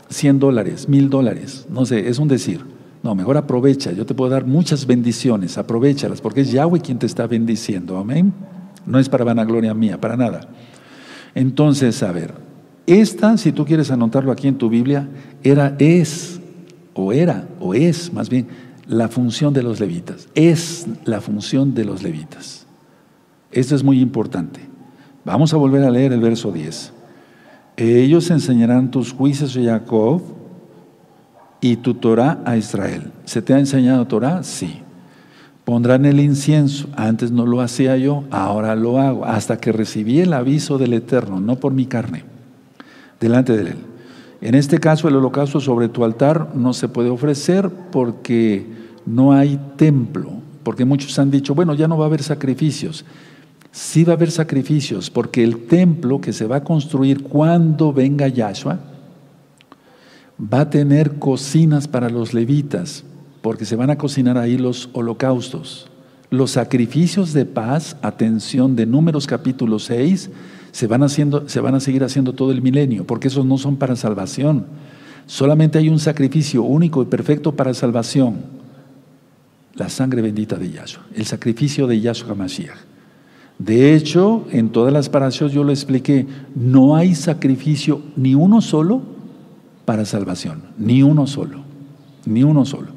100 0.09 0.39
dólares, 0.39 0.89
mil 0.89 1.09
dólares, 1.09 1.65
no 1.69 1.85
sé, 1.85 2.09
es 2.09 2.19
un 2.19 2.27
decir. 2.27 2.72
No, 3.03 3.15
mejor 3.15 3.35
aprovecha, 3.35 3.91
yo 3.91 4.05
te 4.05 4.13
puedo 4.13 4.31
dar 4.31 4.45
muchas 4.45 4.87
bendiciones, 4.87 5.57
aprovechalas, 5.57 6.21
porque 6.21 6.41
es 6.41 6.51
Yahweh 6.51 6.79
quien 6.79 6.99
te 6.99 7.05
está 7.05 7.27
bendiciendo, 7.27 7.97
amén. 7.97 8.33
No 8.85 8.97
es 8.97 9.09
para 9.09 9.25
vanagloria 9.25 9.73
mía, 9.73 9.99
para 9.99 10.15
nada. 10.15 10.47
Entonces, 11.35 12.01
a 12.01 12.13
ver, 12.13 12.33
esta, 12.87 13.37
si 13.37 13.51
tú 13.51 13.65
quieres 13.65 13.91
anotarlo 13.91 14.31
aquí 14.31 14.47
en 14.47 14.57
tu 14.57 14.69
Biblia, 14.69 15.09
era, 15.43 15.75
es 15.79 16.39
o 16.93 17.11
era, 17.11 17.47
o 17.59 17.73
es 17.73 18.13
más 18.13 18.29
bien, 18.29 18.47
la 18.87 19.09
función 19.09 19.53
de 19.53 19.63
los 19.63 19.81
levitas. 19.81 20.29
Es 20.33 20.85
la 21.03 21.19
función 21.19 21.73
de 21.73 21.83
los 21.83 22.03
levitas. 22.03 22.65
Esto 23.51 23.75
es 23.75 23.83
muy 23.83 23.99
importante. 23.99 24.61
Vamos 25.25 25.53
a 25.53 25.57
volver 25.57 25.83
a 25.83 25.91
leer 25.91 26.13
el 26.13 26.21
verso 26.21 26.51
10. 26.51 26.93
Ellos 27.75 28.29
enseñarán 28.29 28.91
tus 28.91 29.11
juicios 29.11 29.57
Jacob 29.61 30.21
y 31.63 31.77
tu 31.77 31.93
Torah 31.93 32.41
a 32.43 32.57
Israel. 32.57 33.11
¿Se 33.23 33.41
te 33.41 33.53
ha 33.53 33.59
enseñado 33.59 34.05
Torah? 34.05 34.43
Sí. 34.43 34.81
Pondrán 35.63 36.05
el 36.05 36.19
incienso. 36.19 36.89
Antes 36.97 37.31
no 37.31 37.45
lo 37.45 37.61
hacía 37.61 37.95
yo, 37.95 38.25
ahora 38.31 38.75
lo 38.75 38.99
hago. 38.99 39.23
Hasta 39.23 39.57
que 39.57 39.71
recibí 39.71 40.19
el 40.19 40.33
aviso 40.33 40.77
del 40.77 40.91
Eterno, 40.91 41.39
no 41.39 41.55
por 41.55 41.71
mi 41.71 41.85
carne, 41.85 42.25
delante 43.17 43.55
de 43.55 43.71
él. 43.71 43.77
En 44.41 44.55
este 44.55 44.77
caso, 44.79 45.07
el 45.07 45.15
holocausto 45.15 45.61
sobre 45.61 45.87
tu 45.87 46.03
altar 46.03 46.49
no 46.53 46.73
se 46.73 46.89
puede 46.89 47.09
ofrecer 47.09 47.69
porque 47.69 48.67
no 49.05 49.31
hay 49.31 49.57
templo, 49.77 50.31
porque 50.63 50.83
muchos 50.83 51.17
han 51.17 51.31
dicho, 51.31 51.55
bueno, 51.55 51.73
ya 51.75 51.87
no 51.87 51.97
va 51.97 52.03
a 52.03 52.07
haber 52.07 52.23
sacrificios. 52.23 53.05
Sí 53.71 54.03
va 54.03 54.13
a 54.13 54.15
haber 54.17 54.31
sacrificios, 54.31 55.09
porque 55.09 55.45
el 55.45 55.65
templo 55.67 56.19
que 56.19 56.33
se 56.33 56.45
va 56.45 56.57
a 56.57 56.63
construir 56.65 57.23
cuando 57.23 57.93
venga 57.93 58.27
Yahshua 58.27 58.92
va 60.39 60.61
a 60.61 60.69
tener 60.69 61.19
cocinas 61.19 61.87
para 61.87 62.09
los 62.09 62.33
levitas, 62.33 63.03
porque 63.41 63.65
se 63.65 63.75
van 63.75 63.89
a 63.89 63.97
cocinar 63.97 64.37
ahí 64.37 64.57
los 64.57 64.89
holocaustos. 64.93 65.87
Los 66.29 66.51
sacrificios 66.51 67.33
de 67.33 67.45
paz, 67.45 67.97
atención 68.01 68.75
de 68.75 68.85
Números 68.85 69.27
capítulo 69.27 69.79
6, 69.79 70.29
se 70.71 70.87
van, 70.87 71.03
haciendo, 71.03 71.47
se 71.47 71.59
van 71.59 71.75
a 71.75 71.79
seguir 71.79 72.03
haciendo 72.03 72.33
todo 72.33 72.51
el 72.51 72.61
milenio, 72.61 73.05
porque 73.05 73.27
esos 73.27 73.45
no 73.45 73.57
son 73.57 73.75
para 73.77 73.95
salvación. 73.95 74.65
Solamente 75.27 75.77
hay 75.77 75.89
un 75.89 75.99
sacrificio 75.99 76.63
único 76.63 77.01
y 77.03 77.05
perfecto 77.05 77.55
para 77.55 77.73
salvación, 77.73 78.37
la 79.75 79.89
sangre 79.89 80.21
bendita 80.21 80.57
de 80.57 80.71
Yahshua, 80.71 81.03
el 81.15 81.25
sacrificio 81.25 81.85
de 81.85 82.01
Yahshua 82.01 82.33
Mashiach. 82.33 82.77
De 83.59 83.93
hecho, 83.93 84.47
en 84.51 84.69
todas 84.69 84.91
las 84.91 85.09
paraciones 85.09 85.53
yo 85.53 85.63
lo 85.63 85.71
expliqué, 85.71 86.25
no 86.55 86.95
hay 86.95 87.13
sacrificio 87.13 88.01
ni 88.15 88.33
uno 88.33 88.61
solo 88.61 89.12
para 89.85 90.05
salvación, 90.05 90.63
ni 90.77 91.03
uno 91.03 91.27
solo, 91.27 91.63
ni 92.25 92.43
uno 92.43 92.65
solo. 92.65 92.87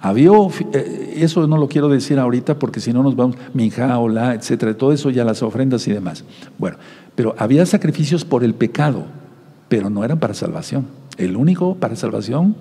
Había, 0.00 0.30
eh, 0.72 1.14
eso 1.18 1.46
no 1.46 1.58
lo 1.58 1.68
quiero 1.68 1.88
decir 1.88 2.18
ahorita 2.18 2.58
porque 2.58 2.80
si 2.80 2.92
no 2.92 3.02
nos 3.02 3.16
vamos, 3.16 3.36
minja, 3.52 3.98
hola, 3.98 4.34
etcétera, 4.34 4.74
todo 4.74 4.92
eso 4.92 5.10
ya 5.10 5.24
las 5.24 5.42
ofrendas 5.42 5.86
y 5.88 5.92
demás. 5.92 6.24
Bueno, 6.58 6.78
pero 7.14 7.34
había 7.38 7.66
sacrificios 7.66 8.24
por 8.24 8.42
el 8.42 8.54
pecado, 8.54 9.04
pero 9.68 9.90
no 9.90 10.02
eran 10.02 10.18
para 10.18 10.32
salvación. 10.32 10.86
El 11.18 11.36
único 11.36 11.74
para 11.74 11.96
salvación, 11.96 12.56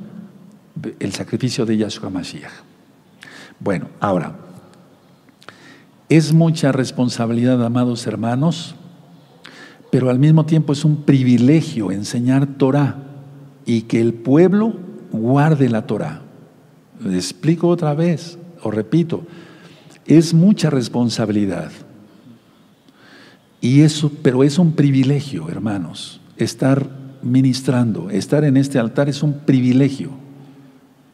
el 0.99 1.13
sacrificio 1.13 1.65
de 1.65 1.77
Yahshua 1.77 2.09
Mashiach. 2.09 2.51
Bueno, 3.61 3.87
ahora, 4.01 4.35
es 6.09 6.33
mucha 6.33 6.73
responsabilidad, 6.73 7.63
amados 7.63 8.05
hermanos, 8.05 8.75
pero 9.91 10.09
al 10.09 10.19
mismo 10.19 10.45
tiempo 10.45 10.73
es 10.73 10.83
un 10.83 11.03
privilegio 11.03 11.91
enseñar 11.91 12.45
Torah 12.45 13.08
y 13.69 13.83
que 13.83 14.01
el 14.01 14.15
pueblo 14.15 14.73
guarde 15.11 15.69
la 15.69 15.85
Torah. 15.85 16.23
Le 17.05 17.15
explico 17.15 17.67
otra 17.67 17.93
vez, 17.93 18.39
o 18.63 18.71
repito, 18.71 19.21
es 20.07 20.33
mucha 20.33 20.71
responsabilidad. 20.71 21.69
Y 23.61 23.81
eso, 23.81 24.11
pero 24.23 24.43
es 24.43 24.57
un 24.57 24.71
privilegio, 24.71 25.49
hermanos, 25.49 26.19
estar 26.37 26.89
ministrando, 27.21 28.09
estar 28.09 28.43
en 28.43 28.57
este 28.57 28.79
altar 28.79 29.07
es 29.07 29.21
un 29.21 29.33
privilegio. 29.33 30.09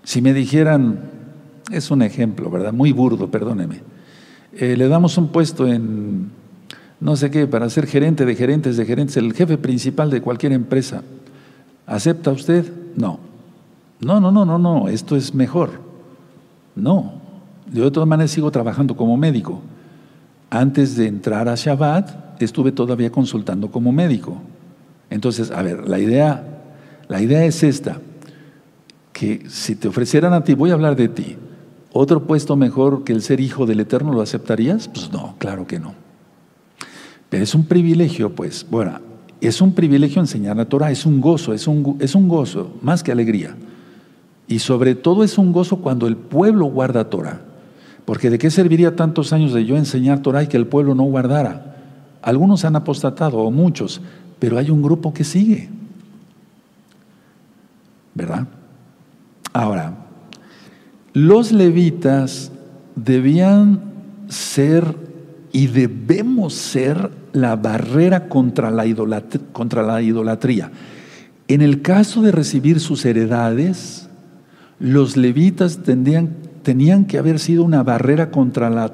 Si 0.05 0.21
me 0.21 0.33
dijeran, 0.33 1.11
es 1.71 1.91
un 1.91 2.03
ejemplo, 2.03 2.49
¿verdad? 2.49 2.71
Muy 2.71 2.93
burdo, 2.93 3.29
perdóneme. 3.29 3.81
Eh, 4.53 4.77
le 4.77 4.87
damos 4.87 5.17
un 5.17 5.27
puesto 5.27 5.67
en, 5.67 6.29
no 7.01 7.17
sé 7.17 7.29
qué, 7.31 7.47
para 7.47 7.69
ser 7.69 7.85
gerente 7.85 8.25
de 8.25 8.33
gerentes 8.33 8.77
de 8.77 8.85
gerentes, 8.85 9.17
el 9.17 9.33
jefe 9.33 9.57
principal 9.57 10.09
de 10.09 10.21
cualquier 10.21 10.53
empresa. 10.53 11.03
¿Acepta 11.85 12.31
usted? 12.31 12.71
No. 12.95 13.19
No, 13.99 14.19
no, 14.19 14.31
no, 14.31 14.45
no, 14.45 14.57
no, 14.57 14.87
esto 14.87 15.15
es 15.15 15.33
mejor. 15.33 15.71
No. 16.75 17.13
Yo 17.71 17.85
de 17.85 17.91
todas 17.91 18.07
maneras 18.07 18.31
sigo 18.31 18.51
trabajando 18.51 18.95
como 18.95 19.17
médico. 19.17 19.61
Antes 20.49 20.95
de 20.95 21.07
entrar 21.07 21.49
a 21.49 21.55
Shabbat, 21.55 22.41
estuve 22.41 22.71
todavía 22.71 23.11
consultando 23.11 23.71
como 23.71 23.91
médico. 23.91 24.37
Entonces, 25.09 25.51
a 25.51 25.61
ver, 25.61 25.87
la 25.87 25.99
idea, 25.99 26.43
la 27.07 27.21
idea 27.21 27.45
es 27.45 27.63
esta, 27.63 27.99
que 29.13 29.49
si 29.49 29.75
te 29.75 29.87
ofrecieran 29.87 30.33
a 30.33 30.43
ti, 30.43 30.53
voy 30.53 30.71
a 30.71 30.73
hablar 30.73 30.95
de 30.95 31.07
ti, 31.07 31.37
otro 31.93 32.23
puesto 32.23 32.55
mejor 32.55 33.03
que 33.03 33.13
el 33.13 33.21
ser 33.21 33.39
hijo 33.39 33.65
del 33.65 33.79
Eterno, 33.79 34.13
¿lo 34.13 34.21
aceptarías? 34.21 34.87
Pues 34.87 35.11
no, 35.11 35.35
claro 35.37 35.65
que 35.65 35.79
no. 35.79 35.93
Pero 37.29 37.43
es 37.43 37.55
un 37.55 37.65
privilegio, 37.65 38.35
pues, 38.35 38.65
bueno, 38.69 38.99
es 39.41 39.61
un 39.61 39.73
privilegio 39.73 40.21
enseñar 40.21 40.55
la 40.55 40.65
Torah, 40.65 40.91
es 40.91 41.05
un 41.05 41.21
gozo, 41.21 41.53
es 41.53 41.67
un, 41.67 41.97
es 41.99 42.15
un 42.15 42.27
gozo, 42.27 42.73
más 42.81 43.03
que 43.03 43.11
alegría. 43.11 43.55
Y 44.47 44.59
sobre 44.59 44.95
todo 44.95 45.23
es 45.23 45.37
un 45.37 45.51
gozo 45.51 45.77
cuando 45.77 46.07
el 46.07 46.17
pueblo 46.17 46.65
guarda 46.65 47.09
Torah. 47.09 47.41
Porque 48.05 48.29
de 48.29 48.37
qué 48.37 48.51
serviría 48.51 48.95
tantos 48.95 49.33
años 49.33 49.53
de 49.53 49.65
yo 49.65 49.75
enseñar 49.77 50.21
Torah 50.21 50.43
y 50.43 50.47
que 50.47 50.57
el 50.57 50.67
pueblo 50.67 50.93
no 50.93 51.03
guardara. 51.03 51.75
Algunos 52.21 52.63
han 52.65 52.75
apostatado, 52.75 53.39
o 53.39 53.51
muchos, 53.51 54.01
pero 54.39 54.57
hay 54.57 54.69
un 54.69 54.81
grupo 54.81 55.13
que 55.13 55.23
sigue. 55.23 55.69
¿Verdad? 58.13 58.47
Ahora, 59.51 59.95
los 61.13 61.51
levitas 61.51 62.51
debían 62.95 63.81
ser 64.27 64.95
y 65.55 65.67
debemos 65.67 66.53
ser 66.53 67.11
la 67.31 67.55
barrera 67.55 68.27
contra 68.27 68.71
la, 68.71 68.85
idolatría. 68.85 70.69
En 71.47 71.61
el 71.61 71.81
caso 71.81 72.21
de 72.21 72.33
recibir 72.33 72.81
sus 72.81 73.05
heredades, 73.05 74.09
los 74.79 75.15
levitas 75.15 75.79
tenían 75.81 77.05
que 77.05 77.17
haber 77.17 77.39
sido 77.39 77.63
una 77.63 77.83
barrera 77.83 78.31
contra 78.31 78.69
la 78.69 78.91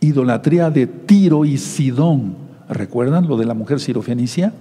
idolatría 0.00 0.70
de 0.70 0.86
Tiro 0.86 1.44
y 1.44 1.58
Sidón. 1.58 2.36
¿Recuerdan 2.70 3.28
lo 3.28 3.36
de 3.36 3.44
la 3.44 3.52
mujer 3.52 3.80
sirofenicia? 3.80 4.54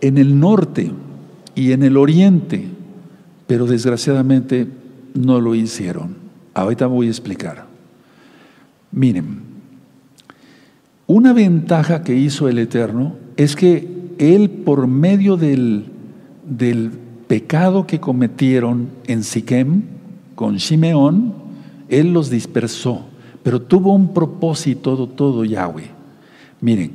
En 0.00 0.18
el 0.18 0.40
norte 0.40 0.90
y 1.54 1.70
en 1.70 1.84
el 1.84 1.96
oriente, 1.96 2.66
pero 3.46 3.66
desgraciadamente 3.66 4.66
no 5.14 5.40
lo 5.40 5.54
hicieron. 5.54 6.16
Ahorita 6.54 6.88
voy 6.88 7.06
a 7.06 7.10
explicar. 7.10 7.73
Miren, 8.94 9.40
una 11.08 11.32
ventaja 11.32 12.04
que 12.04 12.14
hizo 12.14 12.48
el 12.48 12.58
Eterno 12.58 13.16
es 13.36 13.56
que 13.56 13.88
Él 14.18 14.48
por 14.50 14.86
medio 14.86 15.36
del, 15.36 15.86
del 16.48 16.92
pecado 17.26 17.88
que 17.88 17.98
cometieron 17.98 18.88
en 19.08 19.24
Siquem 19.24 19.82
con 20.36 20.58
Shimeón, 20.58 21.34
Él 21.88 22.12
los 22.12 22.30
dispersó, 22.30 23.06
pero 23.42 23.60
tuvo 23.60 23.92
un 23.92 24.14
propósito 24.14 25.08
todo 25.08 25.44
Yahweh. 25.44 25.90
Miren, 26.60 26.92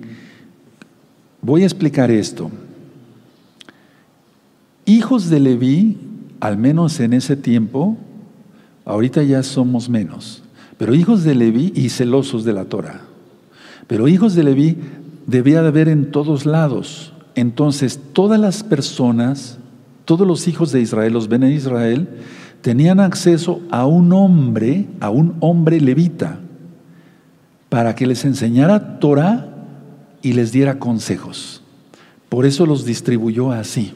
voy 1.41 1.64
a 1.64 1.66
explicar 1.66 2.10
esto. 2.12 2.50
Hijos 4.86 5.30
de 5.30 5.41
Leví, 5.41 5.97
al 6.39 6.58
menos 6.58 7.02
en 7.02 7.12
ese 7.12 7.36
tiempo, 7.36 7.97
ahorita 8.86 9.22
ya 9.24 9.43
somos 9.43 9.89
menos, 9.89 10.43
pero 10.80 10.96
hijos 10.96 11.26
de 11.26 11.36
Leví 11.36 11.74
y 11.76 11.90
celosos 11.90 12.46
de 12.46 12.54
la 12.54 12.64
Torah. 12.64 13.02
Pero 13.86 14.08
hijos 14.08 14.34
de 14.34 14.44
Leví 14.44 14.78
debía 15.28 15.62
de 15.62 15.68
haber 15.68 15.90
en 15.90 16.10
todos 16.10 16.46
lados. 16.46 17.12
Entonces, 17.36 18.00
todas 18.14 18.40
las 18.40 18.64
personas, 18.64 19.58
todos 20.06 20.26
los 20.26 20.48
hijos 20.48 20.72
de 20.72 20.80
Israel, 20.80 21.12
los 21.12 21.28
Ben 21.28 21.44
Israel, 21.44 22.08
tenían 22.62 23.02
acceso 23.02 23.60
a 23.72 23.86
un 23.86 24.14
hombre, 24.14 24.88
a 25.02 25.10
un 25.10 25.36
hombre 25.42 25.82
levita, 25.82 26.40
para 27.68 27.94
que 27.94 28.08
les 28.08 28.24
enseñara 28.24 29.00
Torah 29.00 29.50
y 30.22 30.32
les 30.32 30.54
diera 30.54 30.80
consejos. 30.80 31.62
Por 32.30 32.46
eso 32.46 32.66
los 32.66 32.86
distribuyó 32.86 33.52
así. 33.52 33.92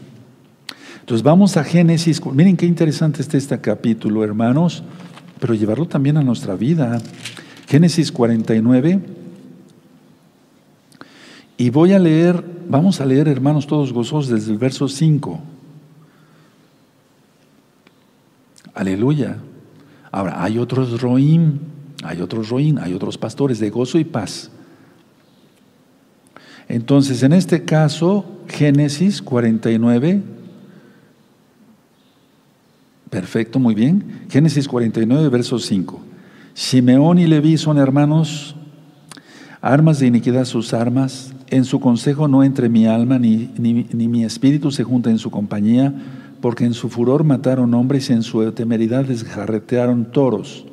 Entonces 0.99 1.23
vamos 1.23 1.55
a 1.55 1.63
Génesis. 1.63 2.21
Miren 2.25 2.57
qué 2.57 2.65
interesante 2.65 3.21
está 3.21 3.37
este 3.37 3.61
capítulo, 3.61 4.21
hermanos 4.21 4.83
pero 5.43 5.55
llevarlo 5.55 5.85
también 5.85 6.15
a 6.15 6.21
nuestra 6.21 6.55
vida. 6.55 7.01
Génesis 7.67 8.13
49. 8.13 9.01
Y 11.57 11.69
voy 11.69 11.91
a 11.91 11.99
leer, 11.99 12.41
vamos 12.69 13.01
a 13.01 13.05
leer, 13.05 13.27
hermanos, 13.27 13.67
todos 13.67 13.91
gozosos, 13.91 14.29
desde 14.29 14.53
el 14.53 14.57
verso 14.57 14.87
5. 14.87 15.41
Aleluya. 18.73 19.35
Ahora, 20.13 20.41
hay 20.41 20.59
otros 20.59 21.01
roim, 21.01 21.59
hay 22.05 22.21
otros 22.21 22.47
roim, 22.47 22.77
hay 22.77 22.93
otros 22.93 23.17
pastores 23.17 23.59
de 23.59 23.69
gozo 23.69 23.99
y 23.99 24.05
paz. 24.05 24.49
Entonces, 26.69 27.21
en 27.21 27.33
este 27.33 27.65
caso, 27.65 28.23
Génesis 28.47 29.21
49, 29.21 30.23
Perfecto, 33.13 33.59
muy 33.59 33.75
bien. 33.75 34.25
Génesis 34.27 34.67
49, 34.67 35.29
verso 35.29 35.59
5. 35.59 36.01
Simeón 36.55 37.19
y 37.19 37.27
Leví 37.27 37.59
son 37.59 37.77
hermanos, 37.77 38.55
armas 39.61 39.99
de 39.99 40.07
iniquidad 40.07 40.45
sus 40.45 40.73
armas. 40.73 41.31
En 41.51 41.63
su 41.63 41.79
consejo 41.79 42.27
no 42.27 42.43
entre 42.43 42.69
mi 42.69 42.87
alma, 42.87 43.19
ni, 43.19 43.51
ni, 43.59 44.07
mi 44.07 44.23
espíritu 44.23 44.71
se 44.71 44.83
junta 44.83 45.11
en 45.11 45.19
su 45.19 45.29
compañía, 45.29 45.93
porque 46.41 46.65
en 46.65 46.73
su 46.73 46.89
furor 46.89 47.23
mataron 47.23 47.75
hombres 47.75 48.09
y 48.09 48.13
en 48.13 48.23
su 48.23 48.51
temeridad 48.51 49.05
desjarretearon 49.05 50.05
toros. 50.11 50.65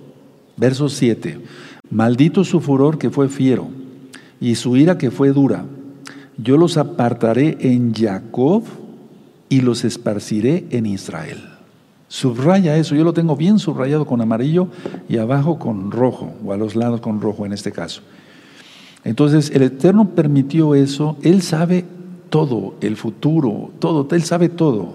Verso 0.56 0.88
7. 0.88 1.42
Maldito 1.90 2.42
su 2.44 2.62
furor 2.62 2.96
que 2.96 3.10
fue 3.10 3.28
fiero, 3.28 3.68
y 4.40 4.54
su 4.54 4.78
ira 4.78 4.96
que 4.96 5.10
fue 5.10 5.34
dura. 5.34 5.66
Yo 6.38 6.56
los 6.56 6.78
apartaré 6.78 7.58
en 7.60 7.92
Jacob 7.92 8.62
y 9.50 9.60
los 9.60 9.84
esparciré 9.84 10.64
en 10.70 10.86
Israel. 10.86 11.59
Subraya 12.10 12.76
eso, 12.76 12.96
yo 12.96 13.04
lo 13.04 13.12
tengo 13.12 13.36
bien 13.36 13.60
subrayado 13.60 14.04
con 14.04 14.20
amarillo 14.20 14.66
y 15.08 15.18
abajo 15.18 15.60
con 15.60 15.92
rojo, 15.92 16.34
o 16.44 16.52
a 16.52 16.56
los 16.56 16.74
lados 16.74 17.00
con 17.00 17.20
rojo 17.20 17.46
en 17.46 17.52
este 17.52 17.70
caso. 17.70 18.02
Entonces, 19.04 19.52
el 19.54 19.62
Eterno 19.62 20.08
permitió 20.08 20.74
eso, 20.74 21.16
Él 21.22 21.40
sabe 21.40 21.84
todo, 22.28 22.74
el 22.80 22.96
futuro, 22.96 23.70
todo, 23.78 24.08
Él 24.10 24.24
sabe 24.24 24.48
todo. 24.48 24.94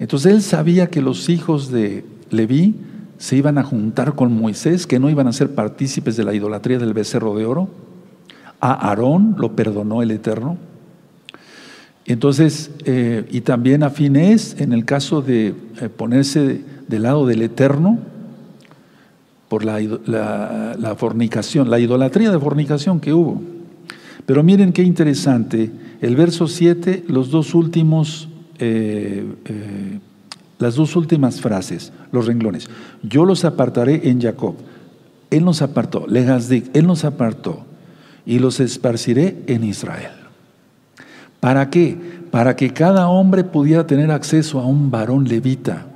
Entonces, 0.00 0.32
Él 0.32 0.42
sabía 0.42 0.90
que 0.90 1.00
los 1.00 1.28
hijos 1.28 1.70
de 1.70 2.04
Leví 2.30 2.74
se 3.16 3.36
iban 3.36 3.56
a 3.56 3.62
juntar 3.62 4.16
con 4.16 4.36
Moisés, 4.36 4.88
que 4.88 4.98
no 4.98 5.08
iban 5.08 5.28
a 5.28 5.32
ser 5.32 5.54
partícipes 5.54 6.16
de 6.16 6.24
la 6.24 6.34
idolatría 6.34 6.80
del 6.80 6.94
becerro 6.94 7.36
de 7.36 7.46
oro. 7.46 7.68
A 8.60 8.88
Aarón 8.88 9.36
lo 9.38 9.54
perdonó 9.54 10.02
el 10.02 10.10
Eterno. 10.10 10.58
Entonces, 12.10 12.72
eh, 12.86 13.24
y 13.30 13.42
también 13.42 13.84
a 13.84 13.90
Finés, 13.90 14.56
en 14.58 14.72
el 14.72 14.84
caso 14.84 15.22
de 15.22 15.54
eh, 15.80 15.88
ponerse 15.96 16.60
del 16.88 17.04
lado 17.04 17.24
del 17.24 17.40
Eterno, 17.40 18.00
por 19.48 19.64
la, 19.64 19.78
fornicación, 20.98 21.70
la 21.70 21.78
idolatría 21.78 22.32
de 22.32 22.40
fornicación 22.40 22.98
que 22.98 23.12
hubo. 23.12 23.40
Pero 24.26 24.42
miren 24.42 24.72
qué 24.72 24.82
interesante, 24.82 25.70
el 26.00 26.16
verso 26.16 26.48
7, 26.48 27.04
los 27.06 27.30
dos 27.30 27.54
últimos, 27.54 28.28
eh, 28.58 29.24
las 30.58 30.74
dos 30.74 30.96
últimas 30.96 31.40
frases, 31.40 31.92
los 32.10 32.26
renglones. 32.26 32.68
Yo 33.04 33.24
los 33.24 33.44
apartaré 33.44 34.10
en 34.10 34.20
Jacob. 34.20 34.56
Él 35.30 35.44
nos 35.44 35.62
apartó, 35.62 36.08
Legazdik, 36.08 36.74
Él 36.74 36.88
nos 36.88 37.04
apartó, 37.04 37.66
y 38.26 38.40
los 38.40 38.58
esparciré 38.58 39.44
en 39.46 39.62
Israel. 39.62 40.19
¿Para 41.40 41.70
qué? 41.70 41.98
Para 42.30 42.54
que 42.54 42.72
cada 42.72 43.08
hombre 43.08 43.44
pudiera 43.44 43.86
tener 43.86 44.10
acceso 44.10 44.60
a 44.60 44.66
un 44.66 44.90
varón 44.90 45.24
levita. 45.24 45.86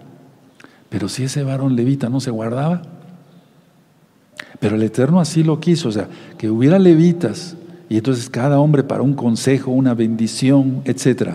Pero 0.89 1.09
si 1.09 1.25
ese 1.25 1.45
varón 1.45 1.77
levita 1.77 2.09
no 2.09 2.21
se 2.21 2.31
guardaba, 2.31 2.83
pero 4.59 4.77
el 4.77 4.83
Eterno 4.83 5.21
así 5.21 5.43
lo 5.43 5.61
quiso, 5.61 5.89
o 5.89 5.93
sea, 5.93 6.09
que 6.39 6.49
hubiera 6.49 6.79
levitas 6.79 7.57
y 7.89 7.99
entonces 7.99 8.31
cada 8.31 8.59
hombre 8.59 8.83
para 8.83 9.03
un 9.03 9.15
consejo, 9.15 9.71
una 9.71 9.95
bendición, 9.95 10.83
etc. 10.85 11.33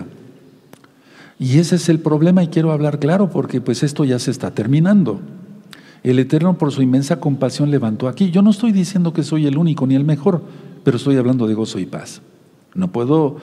Y 1.38 1.58
ese 1.58 1.76
es 1.76 1.88
el 1.88 2.00
problema 2.00 2.42
y 2.42 2.48
quiero 2.48 2.72
hablar 2.72 2.98
claro 2.98 3.30
porque 3.30 3.60
pues 3.60 3.82
esto 3.82 4.04
ya 4.04 4.18
se 4.18 4.30
está 4.30 4.50
terminando. 4.50 5.20
El 6.02 6.18
Eterno 6.18 6.58
por 6.58 6.72
su 6.72 6.82
inmensa 6.82 7.20
compasión 7.20 7.70
levantó 7.70 8.08
aquí. 8.08 8.30
Yo 8.30 8.42
no 8.42 8.50
estoy 8.50 8.72
diciendo 8.72 9.12
que 9.12 9.22
soy 9.22 9.46
el 9.46 9.58
único 9.58 9.86
ni 9.86 9.94
el 9.94 10.04
mejor, 10.04 10.42
pero 10.82 10.96
estoy 10.96 11.16
hablando 11.16 11.46
de 11.46 11.54
gozo 11.54 11.78
y 11.78 11.86
paz. 11.86 12.22
No 12.74 12.88
puedo 12.88 13.36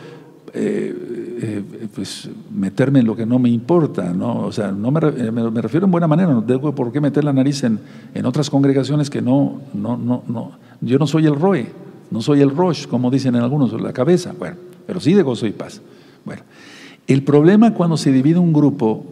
eh, 0.53 1.37
eh, 1.41 1.63
pues, 1.93 2.29
meterme 2.53 2.99
en 2.99 3.05
lo 3.05 3.15
que 3.15 3.25
no 3.25 3.39
me 3.39 3.49
importa, 3.49 4.13
¿no? 4.13 4.45
O 4.45 4.51
sea, 4.51 4.71
no 4.71 4.91
me, 4.91 4.99
me, 5.31 5.61
refiero 5.61 5.85
en 5.85 5.91
buena 5.91 6.07
manera, 6.07 6.31
no 6.31 6.43
tengo 6.43 6.73
por 6.73 6.91
qué 6.91 7.01
meter 7.01 7.23
la 7.23 7.33
nariz 7.33 7.63
en, 7.63 7.79
en 8.13 8.25
otras 8.25 8.49
congregaciones 8.49 9.09
que 9.09 9.21
no, 9.21 9.61
no, 9.73 9.97
no, 9.97 10.23
no, 10.27 10.51
yo 10.81 10.97
no 10.97 11.07
soy 11.07 11.25
el 11.25 11.35
ROE, 11.35 11.67
no 12.11 12.21
soy 12.21 12.41
el 12.41 12.55
Roche, 12.55 12.87
como 12.87 13.11
dicen 13.11 13.35
en 13.35 13.41
algunos, 13.41 13.79
la 13.79 13.93
cabeza, 13.93 14.33
bueno, 14.37 14.57
pero 14.85 14.99
sí 14.99 15.13
de 15.13 15.23
gozo 15.23 15.45
y 15.45 15.51
paz. 15.51 15.81
Bueno, 16.25 16.43
el 17.07 17.23
problema 17.23 17.73
cuando 17.73 17.97
se 17.97 18.11
divide 18.11 18.39
un 18.39 18.53
grupo 18.53 19.03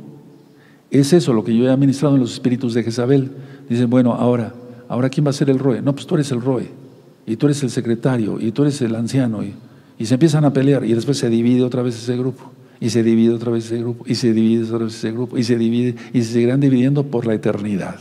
es 0.91 1.13
eso, 1.13 1.33
lo 1.33 1.43
que 1.43 1.55
yo 1.55 1.65
he 1.65 1.69
administrado 1.69 2.15
en 2.15 2.21
los 2.21 2.33
espíritus 2.33 2.73
de 2.73 2.83
Jezabel. 2.83 3.31
Dicen, 3.69 3.89
bueno, 3.89 4.13
ahora, 4.13 4.53
ahora 4.87 5.09
¿quién 5.09 5.25
va 5.25 5.31
a 5.31 5.33
ser 5.33 5.49
el 5.49 5.59
ROE? 5.59 5.81
No, 5.81 5.93
pues 5.93 6.05
tú 6.05 6.15
eres 6.15 6.31
el 6.31 6.41
ROE, 6.41 6.69
y 7.25 7.35
tú 7.35 7.47
eres 7.47 7.63
el 7.63 7.69
secretario, 7.69 8.39
y 8.39 8.51
tú 8.51 8.61
eres 8.61 8.81
el 8.81 8.95
anciano, 8.95 9.43
y, 9.43 9.53
y 9.97 10.05
se 10.05 10.15
empiezan 10.15 10.45
a 10.45 10.53
pelear, 10.53 10.85
y 10.85 10.93
después 10.93 11.17
se 11.17 11.29
divide 11.29 11.63
otra 11.63 11.81
vez 11.81 11.95
ese 11.95 12.17
grupo, 12.17 12.51
y 12.79 12.89
se 12.89 13.03
divide 13.03 13.33
otra 13.33 13.51
vez 13.51 13.65
ese 13.65 13.79
grupo, 13.79 14.05
y 14.07 14.15
se 14.15 14.33
divide 14.33 14.65
otra 14.65 14.79
vez 14.79 14.95
ese 14.95 15.11
grupo, 15.11 15.37
y 15.37 15.43
se 15.43 15.57
divide, 15.57 15.95
y 16.13 16.21
se 16.23 16.33
seguirán 16.33 16.59
dividiendo 16.59 17.03
por 17.03 17.25
la 17.25 17.33
eternidad. 17.33 17.99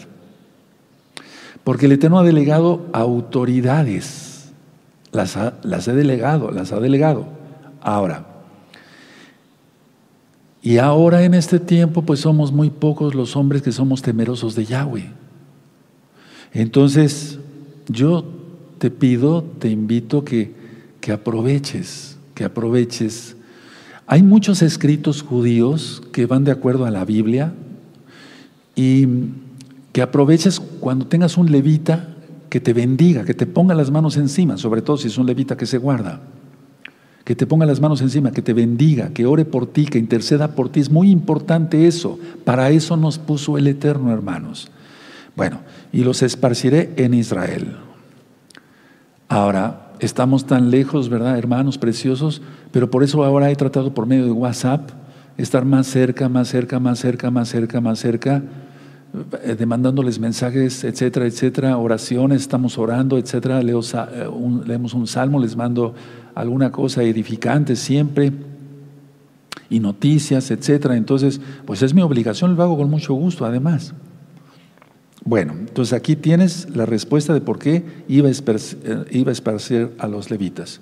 Porque 1.63 1.87
el 1.87 1.93
Eterno 1.93 2.19
ha 2.19 2.25
delegado 2.25 2.87
autoridades, 2.93 4.53
las 5.13 5.39
las 5.63 5.89
he 5.89 5.93
delegado, 5.93 6.51
las 6.51 6.73
ha 6.73 6.81
delegado. 6.81 7.27
Ahora, 7.81 8.27
y 10.65 10.79
ahora 10.79 11.25
en 11.25 11.35
este 11.35 11.61
tiempo, 11.61 12.01
pues 12.01 12.21
somos 12.21 12.51
muy 12.51 12.71
pocos 12.71 13.15
los 13.15 13.37
hombres 13.37 13.61
que 13.61 13.71
somos 13.71 14.01
temerosos 14.01 14.55
de 14.55 14.65
Yahweh. 14.65 15.11
Entonces, 16.55 17.39
yo 17.87 18.25
te 18.79 18.91
pido, 18.91 19.45
te 19.59 19.69
invito 19.69 20.25
que, 20.25 20.55
que 21.05 21.13
aproveches, 21.13 22.17
que 22.35 22.45
aproveches. 22.45 23.37
Hay 24.07 24.23
muchos 24.23 24.63
escritos 24.63 25.21
judíos 25.21 26.03
que 26.13 26.25
van 26.25 26.45
de 26.45 26.51
acuerdo 26.51 26.87
a 26.87 26.91
la 26.91 27.05
Biblia 27.05 27.53
y 28.75 29.07
que 29.93 30.01
aproveches 30.01 30.61
cuando 30.81 31.07
tengas 31.07 31.37
un 31.37 31.53
levita 31.53 32.09
que 32.49 32.59
te 32.59 32.73
bendiga, 32.73 33.27
que 33.27 33.35
te 33.35 33.45
ponga 33.45 33.75
las 33.75 33.91
manos 33.91 34.17
encima, 34.17 34.57
sobre 34.57 34.81
todo 34.81 34.97
si 34.97 35.09
es 35.09 35.19
un 35.19 35.27
levita 35.27 35.59
que 35.59 35.67
se 35.67 35.77
guarda 35.77 36.23
que 37.23 37.35
te 37.35 37.47
ponga 37.47 37.65
las 37.67 37.81
manos 37.81 38.03
encima, 38.03 38.33
que 38.33 38.43
te 38.43 38.53
bendiga, 38.53 39.09
que 39.11 39.25
ore 39.25 39.47
por 39.47 39.67
ti, 39.67 39.87
que 39.87 39.99
interceda 39.99 40.55
por 40.55 40.69
ti. 40.69 40.81
Es 40.81 40.91
muy 40.91 41.11
importante 41.11 41.87
eso. 41.87 42.19
Para 42.45 42.69
eso 42.69 42.99
nos 42.99 43.19
puso 43.19 43.57
el 43.57 43.67
Eterno, 43.67 44.13
hermanos. 44.13 44.71
Bueno, 45.35 45.61
y 45.91 46.05
los 46.05 46.23
esparciré 46.23 46.93
en 46.97 47.15
Israel. 47.15 47.79
Ahora, 49.27 49.84
estamos 50.01 50.47
tan 50.47 50.71
lejos, 50.71 51.09
¿verdad, 51.09 51.39
hermanos 51.39 51.79
preciosos? 51.79 52.43
Pero 52.73 52.91
por 52.91 53.03
eso 53.03 53.25
ahora 53.25 53.51
he 53.51 53.57
tratado 53.57 53.95
por 53.95 54.07
medio 54.07 54.25
de 54.25 54.33
WhatsApp 54.33 54.91
estar 55.37 55.65
más 55.65 55.87
cerca, 55.87 56.29
más 56.29 56.49
cerca, 56.49 56.79
más 56.79 56.99
cerca, 56.99 57.31
más 57.31 57.49
cerca, 57.49 57.81
más 57.81 57.99
cerca, 57.99 58.43
eh, 59.43 59.55
demandándoles 59.57 60.19
mensajes, 60.19 60.85
etcétera, 60.85 61.27
etcétera, 61.27 61.77
oraciones, 61.77 62.43
estamos 62.43 62.79
orando, 62.79 63.19
etcétera. 63.19 63.61
Eh, 63.61 64.31
leemos 64.67 64.95
un 64.95 65.07
salmo, 65.07 65.41
les 65.41 65.57
mando 65.57 65.95
alguna 66.35 66.71
cosa 66.73 67.03
edificante 67.03 67.77
siempre 67.77 68.33
y 69.71 69.81
noticias, 69.81 70.51
etcétera. 70.51 70.97
Entonces, 70.97 71.41
pues 71.65 71.83
es 71.83 71.95
mi 71.95 72.03
obligación, 72.03 72.57
lo 72.57 72.63
hago 72.63 72.77
con 72.77 72.91
mucho 72.91 73.15
gusto, 73.15 73.45
además. 73.45 73.95
Bueno, 75.25 75.55
entonces 75.59 75.95
aquí 75.95 76.17
tienes 76.17 76.69
la 76.77 76.85
respuesta 76.85 77.33
de 77.33 77.41
por 77.41 77.59
qué 77.59 77.85
iba 78.09 78.29
a, 78.29 78.31
esparcir, 78.31 78.79
eh, 78.85 79.05
iba 79.11 79.31
a 79.31 79.33
esparcir 79.33 79.93
a 79.99 80.07
los 80.07 80.31
levitas. 80.31 80.81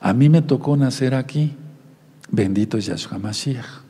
A 0.00 0.12
mí 0.12 0.28
me 0.28 0.42
tocó 0.42 0.76
nacer 0.76 1.14
aquí. 1.14 1.54
Bendito 2.30 2.76
es 2.76 2.86
Yahshua 2.86 3.18
Mashiach. 3.18 3.82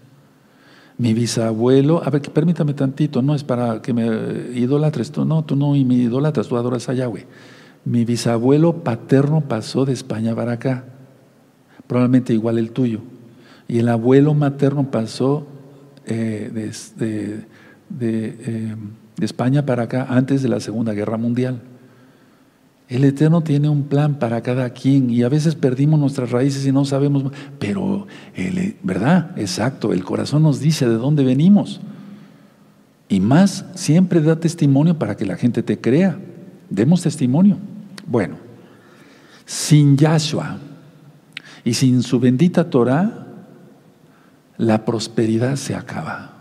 Mi 0.98 1.14
bisabuelo, 1.14 2.04
a 2.04 2.10
ver, 2.10 2.22
permítame 2.22 2.74
tantito, 2.74 3.22
no 3.22 3.34
es 3.34 3.42
para 3.42 3.80
que 3.82 3.92
me 3.92 4.06
idolatres, 4.54 5.10
tú 5.10 5.24
no, 5.24 5.44
tú 5.44 5.56
no 5.56 5.72
me 5.72 5.94
idolatras, 5.94 6.48
tú 6.48 6.56
adoras 6.56 6.88
a 6.88 6.94
Yahweh. 6.94 7.26
Mi 7.84 8.04
bisabuelo 8.04 8.84
paterno 8.84 9.40
pasó 9.40 9.84
de 9.84 9.94
España 9.94 10.34
para 10.36 10.52
acá, 10.52 10.84
probablemente 11.86 12.32
igual 12.32 12.58
el 12.58 12.70
tuyo. 12.70 13.00
Y 13.66 13.78
el 13.78 13.88
abuelo 13.88 14.34
materno 14.34 14.90
pasó 14.90 15.46
eh, 16.06 16.50
de, 16.52 18.36
eh, 18.40 18.76
de 19.22 19.26
España 19.26 19.64
para 19.64 19.84
acá 19.84 20.08
antes 20.10 20.42
de 20.42 20.48
la 20.48 20.58
Segunda 20.58 20.94
Guerra 20.94 21.16
Mundial. 21.16 21.62
El 22.88 23.04
Eterno 23.04 23.40
tiene 23.42 23.68
un 23.68 23.84
plan 23.84 24.18
para 24.18 24.42
cada 24.42 24.70
quien 24.70 25.10
y 25.10 25.22
a 25.22 25.28
veces 25.28 25.54
perdimos 25.54 26.00
nuestras 26.00 26.32
raíces 26.32 26.66
y 26.66 26.72
no 26.72 26.84
sabemos, 26.84 27.32
pero, 27.60 28.08
¿verdad? 28.82 29.30
Exacto, 29.36 29.92
el 29.92 30.02
corazón 30.02 30.42
nos 30.42 30.58
dice 30.58 30.88
de 30.88 30.96
dónde 30.96 31.22
venimos. 31.22 31.80
Y 33.08 33.20
más, 33.20 33.64
siempre 33.76 34.20
da 34.20 34.40
testimonio 34.40 34.98
para 34.98 35.16
que 35.16 35.24
la 35.24 35.36
gente 35.36 35.62
te 35.62 35.80
crea. 35.80 36.18
Demos 36.68 37.02
testimonio. 37.02 37.58
Bueno, 38.04 38.38
sin 39.46 39.96
Yahshua 39.96 40.58
y 41.62 41.74
sin 41.74 42.02
su 42.02 42.18
bendita 42.18 42.70
Torah, 42.70 43.28
la 44.56 44.84
prosperidad 44.84 45.54
se 45.54 45.76
acaba. 45.76 46.31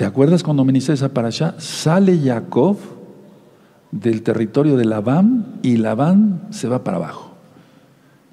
¿Te 0.00 0.06
acuerdas 0.06 0.42
cuando 0.42 0.64
ministré 0.64 0.94
esa 0.94 1.10
para 1.10 1.28
allá? 1.28 1.56
Sale 1.58 2.18
Jacob 2.18 2.78
del 3.92 4.22
territorio 4.22 4.78
de 4.78 4.86
Labán 4.86 5.58
y 5.60 5.76
Labán 5.76 6.46
se 6.48 6.68
va 6.68 6.82
para 6.84 6.96
abajo. 6.96 7.34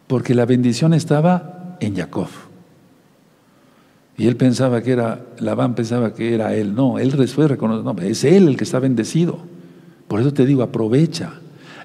Porque 0.08 0.34
la 0.34 0.46
bendición 0.46 0.94
estaba 0.94 1.76
en 1.82 1.98
Jacob. 1.98 2.30
Y 4.16 4.28
él 4.28 4.38
pensaba 4.38 4.82
que 4.82 4.94
era, 4.94 5.26
Labán 5.40 5.76
pensaba 5.76 6.14
que 6.14 6.34
era 6.34 6.56
él. 6.56 6.74
No, 6.74 7.00
él 7.00 7.12
fue 7.28 7.50
reconocido. 7.50 7.94
No, 7.94 8.02
es 8.02 8.24
él 8.24 8.48
el 8.48 8.56
que 8.56 8.64
está 8.64 8.80
bendecido. 8.80 9.38
Por 10.08 10.22
eso 10.22 10.32
te 10.32 10.46
digo, 10.46 10.64
aprovecha. 10.64 11.34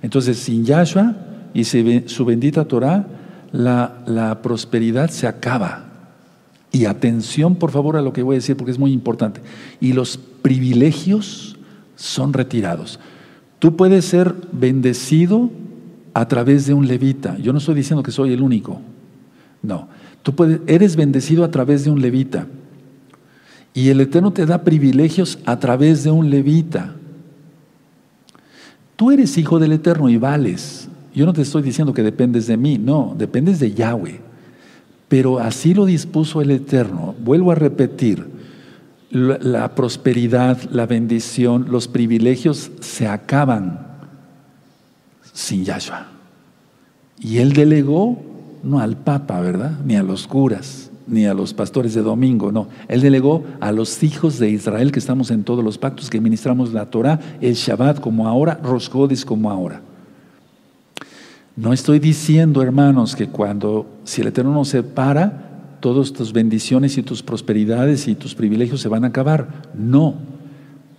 Entonces, 0.01 0.39
sin 0.39 0.65
Yahshua 0.65 1.17
y 1.55 1.65
su 1.65 2.25
bendita 2.25 2.67
Torah, 2.67 3.05
la, 3.51 4.05
la 4.07 4.43
prosperidad 4.43 5.11
se 5.11 5.27
acaba. 5.27 5.92
Y 6.73 6.87
atención, 6.87 7.57
por 7.57 7.71
favor, 7.71 7.97
a 7.97 8.03
lo 8.03 8.15
que 8.15 8.23
voy 8.23 8.35
a 8.35 8.39
decir, 8.39 8.57
porque 8.57 8.73
es 8.73 8.79
muy 8.79 8.93
importante. 8.93 9.43
Y 9.79 9.93
los 9.93 10.17
privilegios 10.17 11.59
son 11.97 12.33
retirados. 12.33 12.99
Tú 13.59 13.77
puedes 13.77 14.07
ser 14.07 14.35
bendecido 14.53 15.51
a 16.15 16.27
través 16.27 16.67
de 16.67 16.75
un 16.75 16.89
levita. 16.89 17.37
Yo 17.39 17.53
no 17.53 17.59
estoy 17.59 17.75
diciendo 17.75 18.03
que 18.03 18.11
soy 18.11 18.33
el 18.33 18.41
único. 18.41 18.81
No. 19.63 19.89
Tú 20.23 20.35
puedes, 20.35 20.61
eres 20.67 20.97
bendecido 20.97 21.45
a 21.45 21.51
través 21.51 21.85
de 21.85 21.91
un 21.91 22.01
levita. 22.01 22.47
Y 23.75 23.89
el 23.89 24.01
Eterno 24.01 24.33
te 24.33 24.47
da 24.47 24.65
privilegios 24.65 25.39
a 25.45 25.59
través 25.59 26.05
de 26.05 26.11
un 26.11 26.31
levita. 26.31 26.95
Tú 28.97 29.11
eres 29.11 29.37
hijo 29.39 29.59
del 29.59 29.73
Eterno 29.73 30.09
y 30.09 30.17
vales. 30.17 30.89
Yo 31.15 31.27
no 31.27 31.33
te 31.33 31.43
estoy 31.43 31.63
diciendo 31.63 31.93
que 31.93 32.03
dependes 32.03 32.47
de 32.47 32.57
mí, 32.57 32.79
no, 32.79 33.15
dependes 33.17 33.61
de 33.61 33.73
Yahweh. 33.73 34.32
Pero 35.13 35.41
así 35.41 35.75
lo 35.75 35.85
dispuso 35.85 36.41
el 36.41 36.51
Eterno. 36.51 37.15
Vuelvo 37.23 37.53
a 37.53 37.55
repetir, 37.55 38.25
la, 39.11 39.75
prosperidad, 39.75 40.59
la 40.71 40.87
bendición, 40.87 41.67
los 41.69 41.87
privilegios 41.87 42.71
se 42.81 43.07
acaban 43.07 43.89
sin 45.35 45.67
Yahshua. 45.67 46.07
Y 47.21 47.41
él 47.41 47.53
delegó 47.53 48.23
no 48.63 48.81
al 48.81 48.97
Papa, 48.97 49.39
¿verdad? 49.41 49.81
Ni 49.85 49.97
a 49.97 50.03
los 50.03 50.27
curas, 50.27 50.91
ni 51.07 51.27
a 51.27 51.35
los 51.35 51.53
pastores 51.53 51.93
de 51.93 52.01
domingo, 52.01 52.51
no. 52.51 52.69
Él 52.89 53.03
delegó 53.03 53.45
a 53.61 53.71
los 53.71 54.03
hijos 54.03 54.39
de 54.39 54.49
Israel 54.49 54.93
que 54.93 54.99
estamos 54.99 55.31
en 55.31 55.45
todos 55.45 55.63
los 55.63 55.77
pactos, 55.77 56.09
que 56.09 56.23
ministramos 56.23 56.73
la 56.73 56.87
Torah, 56.87 57.21
el 57.43 57.53
Shabbat 57.53 58.01
como 58.01 58.29
ahora, 58.29 58.59
Rosgodis 58.63 59.27
como 59.27 59.51
ahora. 59.51 59.83
No 61.57 61.73
estoy 61.73 61.99
diciendo, 61.99 62.63
hermanos, 62.63 63.15
que 63.15 63.29
cuando, 63.29 63.87
si 64.05 64.23
el 64.23 64.29
Eterno 64.29 64.53
nos 64.53 64.69
separa, 64.69 65.77
todas 65.81 66.13
tus 66.13 66.33
bendiciones 66.33 66.97
y 66.97 67.03
tus 67.03 67.23
prosperidades 67.23 68.09
y 68.09 68.15
tus 68.15 68.35
privilegios 68.35 68.81
se 68.81 68.89
van 68.89 69.05
a 69.05 69.09
acabar. 69.09 69.49
No. 69.75 70.15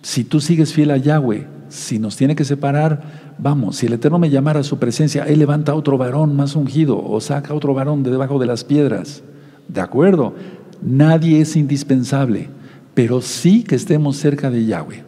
Si 0.02 0.22
tú 0.22 0.40
sigues 0.40 0.72
fiel 0.72 0.92
a 0.92 0.96
Yahweh, 0.96 1.46
si 1.68 1.98
nos 1.98 2.16
tiene 2.16 2.36
que 2.36 2.44
separar, 2.44 3.34
vamos, 3.38 3.76
si 3.76 3.86
el 3.86 3.94
Eterno 3.94 4.18
me 4.18 4.30
llamara 4.30 4.60
a 4.60 4.64
su 4.64 4.78
presencia, 4.78 5.24
Él 5.24 5.40
levanta 5.40 5.74
otro 5.74 5.98
varón 5.98 6.36
más 6.36 6.54
ungido 6.54 7.02
o 7.02 7.20
saca 7.20 7.52
otro 7.54 7.74
varón 7.74 8.04
de 8.04 8.12
debajo 8.12 8.38
de 8.38 8.46
las 8.46 8.62
piedras. 8.62 9.24
¿De 9.66 9.80
acuerdo? 9.80 10.34
Nadie 10.82 11.40
es 11.40 11.56
indispensable, 11.56 12.48
pero 12.94 13.22
sí 13.22 13.64
que 13.64 13.74
estemos 13.74 14.18
cerca 14.18 14.50
de 14.50 14.66
Yahweh. 14.66 15.02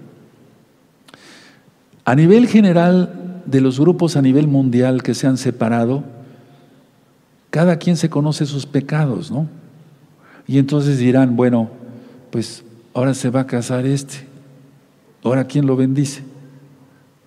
A 2.05 2.15
nivel 2.15 2.49
general 2.49 3.36
de 3.47 3.61
los 3.61 3.79
grupos 3.79 4.17
a 4.17 4.23
nivel 4.23 4.49
mundial 4.49 5.03
que 5.03 5.15
se 5.15 5.27
han 5.27 5.39
separado, 5.39 6.05
cada 7.51 7.77
quien 7.79 7.97
se 7.97 8.11
conoce 8.11 8.45
sus 8.45 8.67
pecados, 8.67 9.31
¿no? 9.31 9.49
Y 10.47 10.59
entonces 10.59 10.99
dirán, 10.99 11.37
bueno, 11.37 11.71
pues 12.31 12.65
ahora 12.93 13.15
se 13.15 13.31
va 13.31 13.41
a 13.41 13.47
casar 13.47 13.87
este, 13.87 14.27
ahora 15.23 15.45
¿quién 15.45 15.67
lo 15.67 15.77
bendice? 15.77 16.23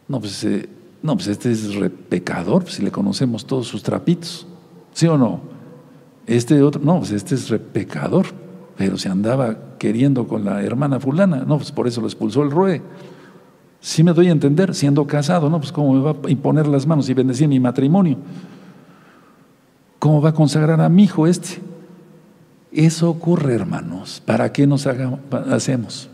No, 0.08 0.20
pues, 0.20 0.44
eh, 0.44 0.70
no, 1.02 1.16
pues 1.16 1.28
este 1.28 1.52
es 1.52 1.68
pecador, 2.10 2.64
pues, 2.64 2.76
si 2.76 2.84
le 2.84 2.92
conocemos 2.92 3.46
todos 3.46 3.68
sus 3.68 3.84
trapitos, 3.84 4.48
¿sí 4.94 5.08
o 5.08 5.18
no? 5.18 5.42
Este 6.28 6.62
otro, 6.62 6.82
no, 6.84 7.00
pues 7.00 7.12
este 7.12 7.36
es 7.36 7.52
pecador, 7.74 8.28
pero 8.78 8.98
se 8.98 9.10
andaba 9.10 9.78
queriendo 9.78 10.28
con 10.28 10.46
la 10.46 10.62
hermana 10.64 11.00
fulana, 11.00 11.44
no, 11.46 11.58
pues 11.58 11.72
por 11.72 11.88
eso 11.88 12.02
lo 12.02 12.08
expulsó 12.08 12.44
el 12.44 12.52
rue. 12.52 12.82
Si 13.82 14.04
me 14.04 14.14
doy 14.14 14.28
a 14.28 14.32
entender, 14.32 14.76
siendo 14.76 15.08
casado, 15.08 15.50
¿no? 15.50 15.60
Pues 15.60 15.72
cómo 15.72 15.94
me 15.94 16.02
va 16.02 16.12
a 16.12 16.30
imponer 16.30 16.68
las 16.68 16.86
manos 16.86 17.10
y 17.10 17.14
bendecir 17.14 17.48
mi 17.48 17.60
matrimonio. 17.60 18.18
¿Cómo 20.00 20.22
va 20.22 20.30
a 20.30 20.34
consagrar 20.34 20.82
a 20.82 20.90
mi 20.90 21.04
hijo 21.04 21.28
este? 21.28 21.62
Eso 22.72 23.10
ocurre, 23.10 23.54
hermanos. 23.54 24.22
¿Para 24.26 24.52
qué 24.52 24.68
nos 24.68 24.88
hacemos? 24.88 26.10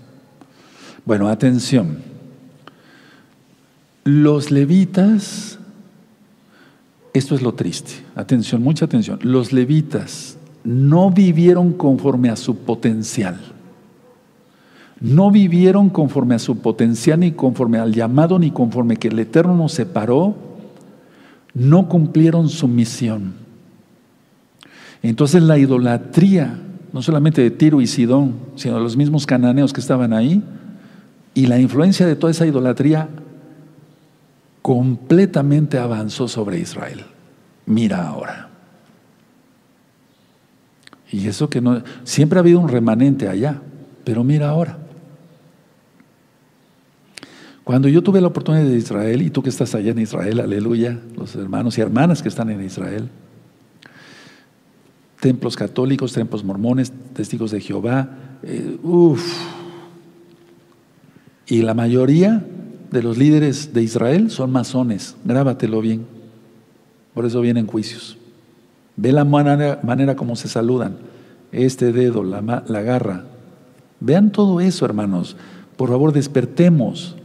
Bueno, 1.06 1.28
atención. 1.28 2.00
Los 4.04 4.52
levitas, 4.52 5.60
esto 7.14 7.36
es 7.36 7.42
lo 7.42 7.56
triste, 7.56 7.94
atención, 8.16 8.62
mucha 8.62 8.86
atención. 8.86 9.20
Los 9.24 9.52
levitas 9.52 10.38
no 10.64 11.10
vivieron 11.10 11.74
conforme 11.74 12.30
a 12.30 12.36
su 12.36 12.58
potencial. 12.58 13.55
No 15.00 15.30
vivieron 15.30 15.90
conforme 15.90 16.36
a 16.36 16.40
su 16.40 16.60
potencial, 16.60 17.20
ni 17.20 17.32
conforme 17.34 17.80
al 17.80 17.94
llamado, 17.94 18.40
ni 18.40 18.52
conforme 18.52 18.98
que 18.98 19.10
el 19.10 19.20
Eterno 19.20 19.56
nos 19.56 19.74
separó. 19.74 20.36
No 21.54 21.90
cumplieron 21.90 22.50
su 22.50 22.68
misión. 22.68 23.34
Entonces 25.04 25.44
la 25.44 25.58
idolatría, 25.58 26.58
no 26.92 27.02
solamente 27.02 27.42
de 27.42 27.52
Tiro 27.52 27.82
y 27.82 27.88
Sidón, 27.88 28.36
sino 28.56 28.76
de 28.76 28.82
los 28.82 28.98
mismos 28.98 29.26
cananeos 29.26 29.74
que 29.74 29.82
estaban 29.82 30.14
ahí, 30.14 30.42
y 31.34 31.48
la 31.48 31.60
influencia 31.60 32.08
de 32.08 32.16
toda 32.16 32.32
esa 32.32 32.48
idolatría 32.48 33.10
completamente 34.62 35.78
avanzó 35.78 36.28
sobre 36.28 36.60
Israel. 36.60 37.02
Mira 37.66 38.08
ahora. 38.08 38.50
Y 41.12 41.28
eso 41.28 41.50
que 41.50 41.62
no, 41.62 41.84
siempre 42.04 42.40
ha 42.40 42.42
habido 42.42 42.60
un 42.60 42.70
remanente 42.70 43.28
allá, 43.28 43.62
pero 44.04 44.24
mira 44.24 44.50
ahora. 44.50 44.80
Cuando 47.66 47.90
yo 47.90 48.04
tuve 48.04 48.22
la 48.22 48.28
oportunidad 48.28 48.64
de 48.64 48.78
Israel, 48.78 49.24
y 49.24 49.32
tú 49.32 49.42
que 49.42 49.50
estás 49.50 49.74
allá 49.74 49.90
en 49.90 49.98
Israel, 49.98 50.40
aleluya, 50.40 51.00
los 51.18 51.36
hermanos 51.36 51.76
y 51.80 51.82
hermanas 51.82 52.22
que 52.22 52.30
están 52.30 52.52
en 52.52 52.64
Israel, 52.64 53.10
templos 55.20 55.56
católicos, 55.56 56.14
templos 56.14 56.44
mormones, 56.44 56.94
testigos 57.16 57.50
de 57.50 57.60
Jehová, 57.60 58.10
eh, 58.44 58.78
Y 61.48 61.64
la 61.64 61.74
mayoría 61.74 62.46
de 62.92 63.02
los 63.02 63.18
líderes 63.18 63.74
de 63.74 63.82
Israel 63.82 64.30
son 64.30 64.52
masones, 64.52 65.16
grábatelo 65.26 65.82
bien. 65.82 66.06
Por 67.16 67.26
eso 67.26 67.42
vienen 67.42 67.66
juicios. 67.66 68.16
Ve 68.96 69.12
la 69.12 69.26
manera, 69.26 69.80
manera 69.82 70.16
como 70.16 70.36
se 70.36 70.48
saludan, 70.50 70.98
este 71.52 71.92
dedo, 71.92 72.24
la, 72.24 72.64
la 72.68 72.82
garra. 72.84 73.26
Vean 74.00 74.32
todo 74.32 74.62
eso, 74.62 74.86
hermanos. 74.86 75.36
Por 75.78 75.90
favor, 75.90 76.14
despertemos. 76.14 77.16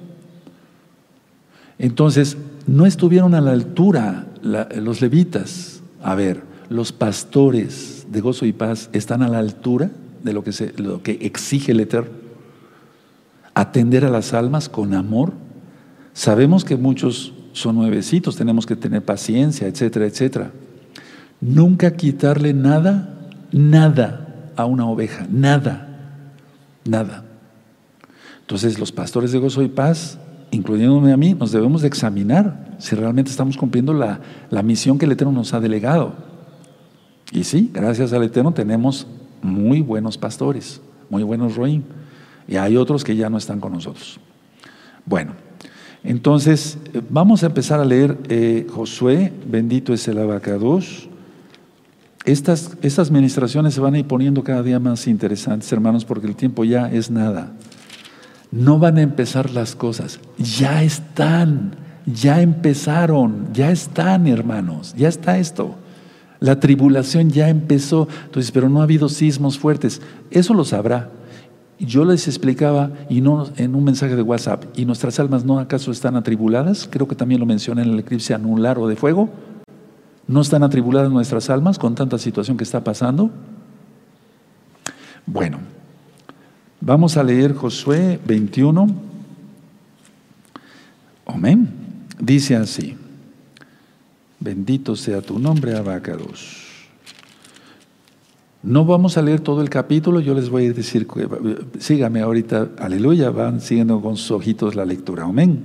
Entonces, 1.81 2.37
no 2.67 2.85
estuvieron 2.85 3.35
a 3.35 3.41
la 3.41 3.53
altura 3.53 4.27
los 4.43 5.01
levitas. 5.01 5.81
A 6.03 6.15
ver, 6.15 6.43
los 6.69 6.93
pastores 6.93 8.07
de 8.13 8.21
gozo 8.21 8.45
y 8.45 8.53
paz 8.53 8.91
están 8.93 9.23
a 9.23 9.29
la 9.29 9.39
altura 9.39 9.91
de 10.23 10.35
lo 10.35 10.45
que, 10.45 10.75
lo 10.77 11.03
que 11.03 11.13
exige 11.23 11.73
el 11.73 11.81
Eterno. 11.81 12.11
Atender 13.55 14.05
a 14.05 14.11
las 14.11 14.35
almas 14.35 14.69
con 14.69 14.93
amor. 14.93 15.33
Sabemos 16.13 16.67
que 16.67 16.77
muchos 16.77 17.33
son 17.55 17.77
nuevecitos, 17.77 18.37
tenemos 18.37 18.67
que 18.67 18.77
tener 18.77 19.03
paciencia, 19.03 19.67
etcétera, 19.67 20.05
etcétera. 20.05 20.51
Nunca 21.41 21.97
quitarle 21.97 22.53
nada, 22.53 23.31
nada 23.53 24.53
a 24.55 24.67
una 24.67 24.87
oveja, 24.87 25.27
nada, 25.31 25.89
nada. 26.85 27.25
Entonces 28.43 28.79
los 28.79 28.93
pastores 28.93 29.33
de 29.33 29.39
gozo 29.39 29.63
y 29.63 29.69
paz, 29.69 30.19
incluyéndome 30.51 31.13
a 31.13 31.17
mí, 31.17 31.35
nos 31.35 31.53
debemos 31.53 31.83
de 31.83 31.89
examinar 31.89 32.77
si 32.79 32.97
realmente 32.97 33.31
estamos 33.31 33.57
cumpliendo 33.57 33.93
la, 33.93 34.21
la 34.51 34.63
misión 34.63 34.99
que 34.99 35.05
el 35.05 35.13
Eterno 35.13 35.33
nos 35.33 35.55
ha 35.55 35.61
delegado. 35.61 36.15
Y 37.33 37.45
sí, 37.45 37.71
gracias 37.73 38.13
al 38.13 38.23
Eterno 38.25 38.53
tenemos 38.53 39.07
muy 39.43 39.81
buenos 39.81 40.19
pastores, 40.19 40.81
muy 41.09 41.23
buenos 41.23 41.57
roim. 41.57 41.83
Y 42.49 42.57
hay 42.57 42.77
otros 42.77 43.05
que 43.05 43.15
ya 43.15 43.31
no 43.31 43.39
están 43.39 43.61
con 43.61 43.73
nosotros. 43.73 44.19
Bueno, 45.07 45.33
entonces 46.03 46.79
vamos 47.09 47.43
a 47.43 47.47
empezar 47.47 47.79
a 47.81 47.85
leer 47.85 48.19
eh, 48.29 48.67
Josué, 48.71 49.33
bendito 49.47 49.93
es 49.93 50.09
el 50.09 50.19
abacados. 50.19 51.09
Estas, 52.25 52.77
estas 52.83 53.11
ministraciones 53.11 53.75
se 53.75 53.81
van 53.81 53.95
a 53.95 53.99
ir 53.99 54.07
poniendo 54.07 54.43
cada 54.43 54.63
día 54.63 54.79
más 54.79 55.07
interesantes, 55.07 55.71
hermanos, 55.73 56.05
porque 56.05 56.27
el 56.27 56.37
tiempo 56.37 56.65
ya 56.65 56.91
es 56.91 57.11
nada. 57.11 57.53
No 58.53 58.79
van 58.79 58.99
a 58.99 59.03
empezar 59.03 59.51
las 59.51 59.77
cosas, 59.77 60.19
ya 60.39 60.83
están, 60.83 61.77
ya 62.05 62.41
empezaron, 62.41 63.49
ya 63.53 63.71
están, 63.71 64.27
hermanos, 64.27 64.95
ya 64.97 65.09
está 65.09 65.39
esto. 65.39 65.77
La 66.41 66.59
tribulación 66.59 67.31
ya 67.31 67.49
empezó, 67.49 68.09
entonces, 68.25 68.51
pero 68.51 68.69
no 68.69 68.81
ha 68.81 68.85
habido 68.85 69.09
sismos 69.09 69.59
fuertes. 69.59 70.01
Eso 70.31 70.55
lo 70.55 70.65
sabrá. 70.65 71.11
Yo 71.79 72.05
les 72.05 72.27
explicaba, 72.29 72.91
y 73.09 73.21
no 73.21 73.49
en 73.57 73.75
un 73.75 73.85
mensaje 73.85 74.17
de 74.17 74.23
WhatsApp, 74.23 74.65
¿y 74.75 74.85
nuestras 74.85 75.21
almas 75.21 75.45
no 75.45 75.59
acaso 75.59 75.93
están 75.93 76.17
atribuladas? 76.17 76.89
Creo 76.91 77.07
que 77.07 77.15
también 77.15 77.41
lo 77.41 77.47
mencioné 77.47 77.83
en 77.83 77.91
el 77.91 77.99
eclipse 78.01 78.35
anular 78.35 78.79
o 78.79 78.89
de 78.89 78.97
fuego. 78.97 79.31
¿No 80.27 80.41
están 80.41 80.63
atribuladas 80.63 81.11
nuestras 81.11 81.51
almas 81.51 81.79
con 81.79 81.95
tanta 81.95 82.19
situación 82.19 82.57
que 82.57 82.65
está 82.65 82.83
pasando? 82.83 83.31
Bueno, 85.27 85.59
vamos 86.81 87.17
a 87.17 87.23
leer 87.23 87.55
Josué 87.55 88.19
21. 88.27 88.87
Amén. 91.27 91.69
Dice 92.19 92.57
así. 92.57 92.97
Bendito 94.39 94.97
sea 94.97 95.21
tu 95.21 95.39
nombre, 95.39 95.77
Abacados. 95.77 96.67
No 98.63 98.85
vamos 98.85 99.17
a 99.17 99.23
leer 99.23 99.41
todo 99.41 99.63
el 99.63 99.71
capítulo, 99.71 100.21
yo 100.21 100.35
les 100.35 100.51
voy 100.51 100.67
a 100.67 100.73
decir, 100.73 101.07
sígame 101.79 102.21
ahorita, 102.21 102.69
aleluya, 102.79 103.31
van 103.31 103.63
siguiendo 103.63 104.03
con 104.03 104.19
sus 104.19 104.33
ojitos 104.33 104.75
la 104.75 104.85
lectura, 104.85 105.25
amén. 105.25 105.63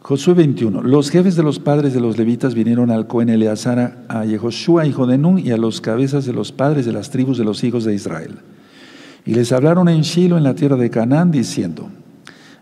Josué 0.00 0.34
21. 0.34 0.82
Los 0.82 1.10
jefes 1.10 1.36
de 1.36 1.44
los 1.44 1.60
padres 1.60 1.94
de 1.94 2.00
los 2.00 2.16
levitas 2.16 2.54
vinieron 2.54 2.90
al 2.90 3.06
Cohen 3.06 3.28
Eleazar, 3.28 4.04
a 4.08 4.24
Yehoshua, 4.24 4.86
hijo 4.86 5.06
de 5.06 5.18
Nun, 5.18 5.38
y 5.38 5.50
a 5.50 5.56
los 5.56 5.80
cabezas 5.80 6.26
de 6.26 6.32
los 6.32 6.50
padres 6.50 6.86
de 6.86 6.92
las 6.92 7.10
tribus 7.10 7.38
de 7.38 7.44
los 7.44 7.62
hijos 7.62 7.84
de 7.84 7.94
Israel. 7.94 8.38
Y 9.26 9.34
les 9.34 9.50
hablaron 9.50 9.88
en 9.88 10.02
Shiloh, 10.02 10.38
en 10.38 10.44
la 10.44 10.54
tierra 10.54 10.76
de 10.76 10.88
Canaán, 10.88 11.32
diciendo, 11.32 11.90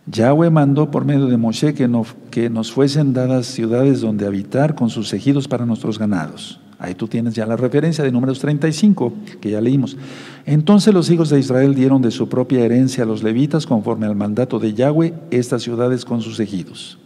Yahweh 0.06 0.50
mandó 0.50 0.90
por 0.90 1.04
medio 1.04 1.26
de 1.26 1.36
Moshe 1.36 1.74
que, 1.74 1.88
que 2.30 2.50
nos 2.50 2.72
fuesen 2.72 3.12
dadas 3.12 3.46
ciudades 3.46 4.00
donde 4.00 4.26
habitar 4.26 4.74
con 4.74 4.88
sus 4.88 5.12
ejidos 5.12 5.46
para 5.46 5.66
nuestros 5.66 5.98
ganados. 5.98 6.60
Ahí 6.78 6.94
tú 6.94 7.06
tienes 7.06 7.34
ya 7.34 7.46
la 7.46 7.56
referencia 7.56 8.02
de 8.02 8.12
números 8.12 8.40
35, 8.40 9.12
que 9.40 9.50
ya 9.50 9.60
leímos. 9.60 9.96
Entonces 10.44 10.92
los 10.92 11.10
hijos 11.10 11.30
de 11.30 11.38
Israel 11.38 11.74
dieron 11.74 12.02
de 12.02 12.10
su 12.10 12.28
propia 12.28 12.64
herencia 12.64 13.04
a 13.04 13.06
los 13.06 13.22
levitas, 13.22 13.66
conforme 13.66 14.06
al 14.06 14.16
mandato 14.16 14.58
de 14.58 14.74
Yahweh, 14.74 15.14
estas 15.30 15.62
ciudades 15.62 16.04
con 16.04 16.20
sus 16.20 16.40
ejidos. 16.40 16.98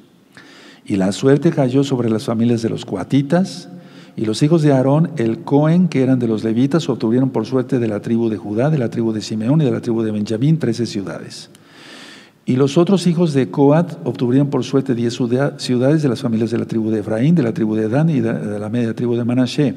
Y 0.86 0.96
la 0.96 1.12
suerte 1.12 1.50
cayó 1.50 1.84
sobre 1.84 2.10
las 2.10 2.24
familias 2.24 2.62
de 2.62 2.70
los 2.70 2.84
coatitas, 2.84 3.68
y 4.18 4.24
los 4.24 4.42
hijos 4.42 4.62
de 4.62 4.72
Aarón, 4.72 5.12
el 5.16 5.44
Cohen, 5.44 5.86
que 5.86 6.02
eran 6.02 6.18
de 6.18 6.26
los 6.26 6.42
levitas, 6.42 6.88
obtuvieron 6.88 7.30
por 7.30 7.46
suerte 7.46 7.78
de 7.78 7.86
la 7.86 8.00
tribu 8.00 8.28
de 8.28 8.36
Judá, 8.36 8.68
de 8.68 8.76
la 8.76 8.90
tribu 8.90 9.12
de 9.12 9.20
Simeón 9.20 9.62
y 9.62 9.64
de 9.64 9.70
la 9.70 9.80
tribu 9.80 10.02
de 10.02 10.10
Benjamín, 10.10 10.58
trece 10.58 10.86
ciudades. 10.86 11.50
Y 12.44 12.56
los 12.56 12.78
otros 12.78 13.06
hijos 13.06 13.32
de 13.32 13.48
Coat 13.48 13.92
obtuvieron 14.02 14.50
por 14.50 14.64
suerte 14.64 14.96
diez 14.96 15.16
ciudades 15.58 16.02
de 16.02 16.08
las 16.08 16.20
familias 16.20 16.50
de 16.50 16.58
la 16.58 16.64
tribu 16.64 16.90
de 16.90 16.98
Efraín, 16.98 17.36
de 17.36 17.44
la 17.44 17.54
tribu 17.54 17.76
de 17.76 17.88
Dan 17.88 18.10
y 18.10 18.18
de 18.18 18.58
la 18.58 18.68
media 18.68 18.92
tribu 18.92 19.14
de 19.14 19.24
Manashe. 19.24 19.76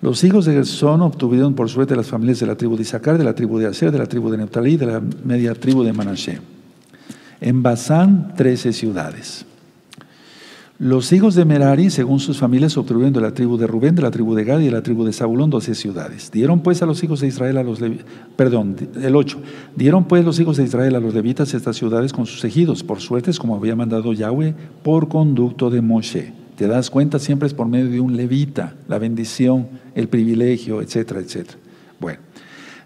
Los 0.00 0.24
hijos 0.24 0.46
de 0.46 0.54
Gersón 0.54 1.02
obtuvieron 1.02 1.52
por 1.52 1.68
suerte 1.68 1.94
las 1.96 2.06
familias 2.06 2.40
de 2.40 2.46
la 2.46 2.54
tribu 2.54 2.76
de 2.76 2.82
Isaacar, 2.82 3.18
de 3.18 3.24
la 3.24 3.34
tribu 3.34 3.58
de 3.58 3.66
Aser, 3.66 3.92
de 3.92 3.98
la 3.98 4.06
tribu 4.06 4.30
de 4.30 4.38
Neptalí 4.38 4.72
y 4.72 4.76
de 4.78 4.86
la 4.86 5.02
media 5.22 5.52
tribu 5.52 5.82
de 5.82 5.92
Manashe. 5.92 6.38
En 7.42 7.62
Basán, 7.62 8.32
trece 8.38 8.72
ciudades. 8.72 9.44
Los 10.80 11.12
hijos 11.12 11.34
de 11.34 11.44
Merari, 11.44 11.90
según 11.90 12.20
sus 12.20 12.38
familias, 12.38 12.76
obtuvieron 12.76 13.12
de 13.12 13.20
la 13.20 13.34
tribu 13.34 13.56
de 13.56 13.66
Rubén, 13.66 13.96
de 13.96 14.02
la 14.02 14.12
tribu 14.12 14.36
de 14.36 14.44
Gad 14.44 14.60
y 14.60 14.66
de 14.66 14.70
la 14.70 14.80
tribu 14.80 15.04
de 15.04 15.12
Zabulón 15.12 15.50
doce 15.50 15.74
ciudades. 15.74 16.30
Dieron 16.30 16.60
pues 16.60 16.82
a 16.82 16.86
los 16.86 17.02
hijos 17.02 17.18
de 17.18 17.26
Israel 17.26 17.58
a 17.58 17.64
los 17.64 17.80
levitas, 17.80 18.06
perdón, 18.36 18.76
el 19.02 19.16
ocho. 19.16 19.40
Dieron 19.74 20.04
pues 20.04 20.24
los 20.24 20.38
hijos 20.38 20.56
de 20.56 20.62
Israel 20.62 20.94
a 20.94 21.00
los 21.00 21.14
levitas 21.14 21.52
estas 21.52 21.74
ciudades 21.74 22.12
con 22.12 22.26
sus 22.26 22.44
ejidos, 22.44 22.84
por 22.84 23.00
suertes 23.00 23.40
como 23.40 23.56
había 23.56 23.74
mandado 23.74 24.12
Yahweh, 24.12 24.54
por 24.84 25.08
conducto 25.08 25.68
de 25.68 25.82
Moshe. 25.82 26.32
Te 26.54 26.68
das 26.68 26.90
cuenta, 26.90 27.18
siempre 27.18 27.48
es 27.48 27.54
por 27.54 27.66
medio 27.66 27.90
de 27.90 27.98
un 27.98 28.16
levita, 28.16 28.76
la 28.86 29.00
bendición, 29.00 29.66
el 29.96 30.06
privilegio, 30.06 30.80
etcétera, 30.80 31.18
etcétera. 31.18 31.58
Bueno, 31.98 32.20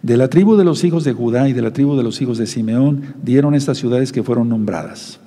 de 0.00 0.16
la 0.16 0.28
tribu 0.28 0.56
de 0.56 0.64
los 0.64 0.82
hijos 0.82 1.04
de 1.04 1.12
Judá 1.12 1.46
y 1.50 1.52
de 1.52 1.60
la 1.60 1.74
tribu 1.74 1.94
de 1.94 2.04
los 2.04 2.22
hijos 2.22 2.38
de 2.38 2.46
Simeón 2.46 3.16
dieron 3.22 3.54
estas 3.54 3.76
ciudades 3.76 4.12
que 4.12 4.22
fueron 4.22 4.48
nombradas. 4.48 5.20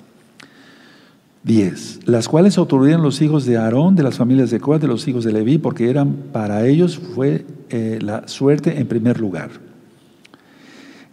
10. 1.46 2.00
Las 2.06 2.28
cuales 2.28 2.58
autorizaron 2.58 3.04
los 3.04 3.22
hijos 3.22 3.46
de 3.46 3.58
Aarón, 3.58 3.96
de 3.96 4.02
las 4.02 4.18
familias 4.18 4.50
de 4.50 4.60
Coat, 4.60 4.82
de 4.82 4.88
los 4.88 5.08
hijos 5.08 5.24
de 5.24 5.32
Leví, 5.32 5.60
porque 5.60 5.90
eran 5.90 6.14
para 6.34 6.66
ellos 6.66 6.98
fue 6.98 7.46
eh, 7.70 8.00
la 8.02 8.28
suerte 8.28 8.80
en 8.80 8.88
primer 8.88 9.20
lugar. 9.20 9.52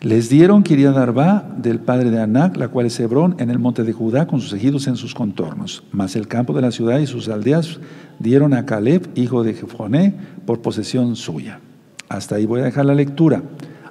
Les 0.01 0.31
dieron 0.31 0.63
Kiriad 0.63 0.99
Arba 0.99 1.47
del 1.59 1.79
padre 1.79 2.11
de 2.11 2.21
Anac, 2.21 2.57
la 2.57 2.69
cual 2.69 2.87
es 2.87 2.99
Hebrón, 2.99 3.37
en 3.39 3.51
el 3.51 3.59
monte 3.59 3.85
de 3.85 3.93
Judá, 3.93 4.27
con 4.27 4.41
sus 4.41 4.53
ejidos 4.55 4.89
en 4.89 4.97
sus 4.97 5.15
contornos. 5.15 5.85
Mas 5.93 6.17
el 6.17 6.27
campo 6.27 6.55
de 6.55 6.63
la 6.63 6.73
ciudad 6.73 6.99
y 6.99 7.07
sus 7.07 7.29
aldeas 7.29 7.79
dieron 8.19 8.55
a 8.55 8.67
Caleb, 8.67 9.11
hijo 9.15 9.45
de 9.45 9.55
Jefoné, 9.55 10.15
por 10.45 10.61
posesión 10.61 11.15
suya. 11.15 11.61
Hasta 12.09 12.37
ahí 12.37 12.47
voy 12.47 12.63
a 12.63 12.65
dejar 12.65 12.87
la 12.87 12.95
lectura. 12.95 13.43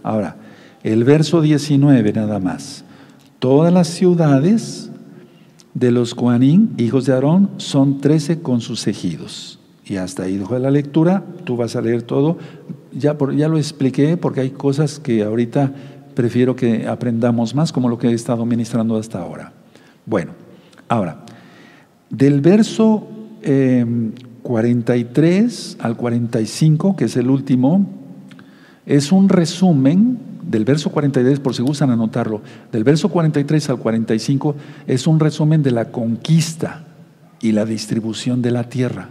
Ahora, 0.03 0.35
el 0.83 1.03
verso 1.03 1.39
19 1.39 2.11
nada 2.13 2.39
más. 2.39 2.83
Todas 3.39 3.71
las 3.71 3.87
ciudades 3.87 4.90
de 5.73 5.91
los 5.91 6.15
Coanín, 6.15 6.73
hijos 6.77 7.05
de 7.05 7.13
Aarón, 7.13 7.51
son 7.57 8.01
trece 8.01 8.41
con 8.41 8.61
sus 8.61 8.87
ejidos. 8.87 9.59
Y 9.85 9.97
hasta 9.97 10.23
ahí 10.23 10.37
dejo 10.37 10.57
la 10.59 10.71
lectura, 10.71 11.23
tú 11.43 11.57
vas 11.57 11.75
a 11.75 11.81
leer 11.81 12.03
todo. 12.03 12.37
Ya, 12.91 13.17
ya 13.35 13.47
lo 13.47 13.57
expliqué 13.57 14.17
porque 14.17 14.41
hay 14.41 14.51
cosas 14.51 14.99
que 14.99 15.23
ahorita 15.23 15.73
prefiero 16.13 16.55
que 16.55 16.87
aprendamos 16.87 17.55
más 17.55 17.71
como 17.71 17.89
lo 17.89 17.97
que 17.97 18.07
he 18.07 18.13
estado 18.13 18.45
ministrando 18.45 18.97
hasta 18.97 19.21
ahora. 19.21 19.53
Bueno, 20.05 20.33
ahora, 20.87 21.25
del 22.09 22.41
verso 22.41 23.07
43 24.43 25.77
em, 25.79 25.85
al 25.85 25.97
45, 25.97 26.95
que 26.95 27.05
es 27.05 27.17
el 27.17 27.29
último, 27.29 27.85
es 28.85 29.11
un 29.11 29.29
resumen 29.29 30.30
del 30.41 30.65
verso 30.65 30.89
43, 30.89 31.39
por 31.39 31.55
si 31.55 31.61
gustan 31.61 31.91
anotarlo, 31.91 32.41
del 32.71 32.83
verso 32.83 33.09
43 33.09 33.69
al 33.69 33.77
45 33.77 34.55
es 34.87 35.07
un 35.07 35.19
resumen 35.19 35.63
de 35.63 35.71
la 35.71 35.85
conquista 35.91 36.85
y 37.41 37.51
la 37.51 37.65
distribución 37.65 38.41
de 38.41 38.51
la 38.51 38.69
tierra. 38.69 39.09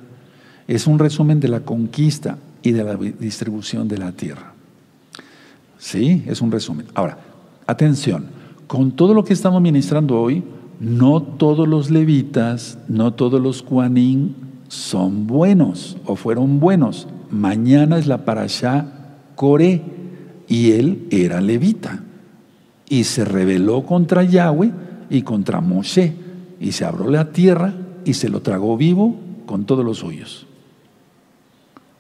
Es 0.68 0.86
un 0.86 0.98
resumen 0.98 1.40
de 1.40 1.48
la 1.48 1.60
conquista 1.60 2.38
y 2.62 2.72
de 2.72 2.84
la 2.84 2.96
distribución 2.96 3.88
de 3.88 3.98
la 3.98 4.12
tierra. 4.12 4.52
Sí, 5.78 6.22
es 6.26 6.40
un 6.40 6.52
resumen. 6.52 6.86
Ahora, 6.94 7.18
atención, 7.66 8.26
con 8.66 8.92
todo 8.92 9.14
lo 9.14 9.24
que 9.24 9.32
estamos 9.32 9.60
ministrando 9.62 10.20
hoy, 10.20 10.44
no 10.78 11.22
todos 11.22 11.66
los 11.66 11.90
levitas, 11.90 12.78
no 12.88 13.12
todos 13.14 13.40
los 13.40 13.62
cuanín 13.62 14.36
son 14.68 15.26
buenos 15.26 15.96
o 16.06 16.16
fueron 16.16 16.60
buenos. 16.60 17.08
Mañana 17.30 17.98
es 17.98 18.06
la 18.06 18.24
parashá 18.24 18.86
Coré 19.34 19.82
y 20.50 20.72
él 20.72 21.06
era 21.10 21.40
levita 21.40 22.00
y 22.88 23.04
se 23.04 23.24
rebeló 23.24 23.86
contra 23.86 24.24
Yahweh 24.24 24.72
y 25.08 25.22
contra 25.22 25.60
Moshe 25.60 26.12
y 26.58 26.72
se 26.72 26.84
abrió 26.84 27.08
la 27.08 27.30
tierra 27.30 27.72
y 28.04 28.14
se 28.14 28.28
lo 28.28 28.42
tragó 28.42 28.76
vivo 28.76 29.16
con 29.46 29.64
todos 29.64 29.84
los 29.84 29.98
suyos. 29.98 30.46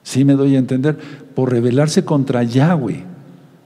¿Sí 0.02 0.24
me 0.24 0.34
doy 0.34 0.56
a 0.56 0.58
entender? 0.58 0.98
Por 1.34 1.52
rebelarse 1.52 2.04
contra 2.04 2.42
Yahweh. 2.42 3.04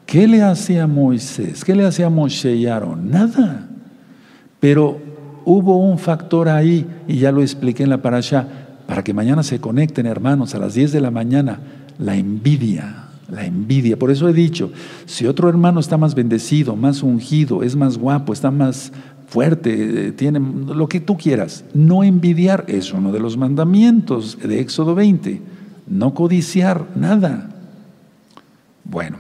¿Qué 0.05 0.29
le 0.29 0.43
hacía 0.43 0.87
Moisés? 0.87 1.65
¿Qué 1.65 1.75
le 1.75 1.87
hacía 1.87 2.11
Moshe 2.11 2.55
y 2.55 2.67
Aarón? 2.67 3.11
Nada. 3.11 3.67
Pero 4.61 5.01
hubo 5.47 5.79
un 5.79 5.99
factor 5.99 6.51
ahí, 6.51 6.87
y 7.09 7.17
ya 7.17 7.33
lo 7.33 7.41
expliqué 7.41 7.85
en 7.85 7.91
la 7.91 8.03
parasha, 8.03 8.47
para 8.87 9.03
que 9.03 9.15
mañana 9.15 9.43
se 9.43 9.61
conecten, 9.61 10.05
hermanos, 10.05 10.55
a 10.55 10.59
las 10.59 10.75
10 10.75 10.93
de 10.93 11.01
la 11.01 11.11
mañana, 11.11 11.61
la 11.99 12.17
envidia, 12.17 13.04
la 13.29 13.45
envidia. 13.45 13.99
Por 13.99 14.11
eso 14.11 14.29
he 14.29 14.33
dicho, 14.33 14.73
si 15.07 15.27
otro 15.27 15.49
hermano 15.49 15.81
está 15.81 15.97
más 15.97 16.15
bendecido, 16.15 16.77
más 16.77 17.03
ungido, 17.03 17.63
es 17.63 17.77
más 17.77 17.99
guapo, 17.99 18.33
está 18.33 18.51
más 18.51 18.93
fuerte, 19.27 20.13
tiene 20.13 20.39
lo 20.41 20.89
que 20.89 21.01
tú 21.01 21.17
quieras, 21.17 21.65
no 21.75 22.05
envidiar 22.05 22.65
es 22.69 22.93
uno 22.93 23.11
de 23.11 23.21
los 23.21 23.37
mandamientos 23.37 24.39
de 24.41 24.61
Éxodo 24.61 24.95
20, 24.95 25.41
no 25.89 26.15
codiciar 26.15 26.87
nada. 26.95 27.51
Bueno, 28.85 29.17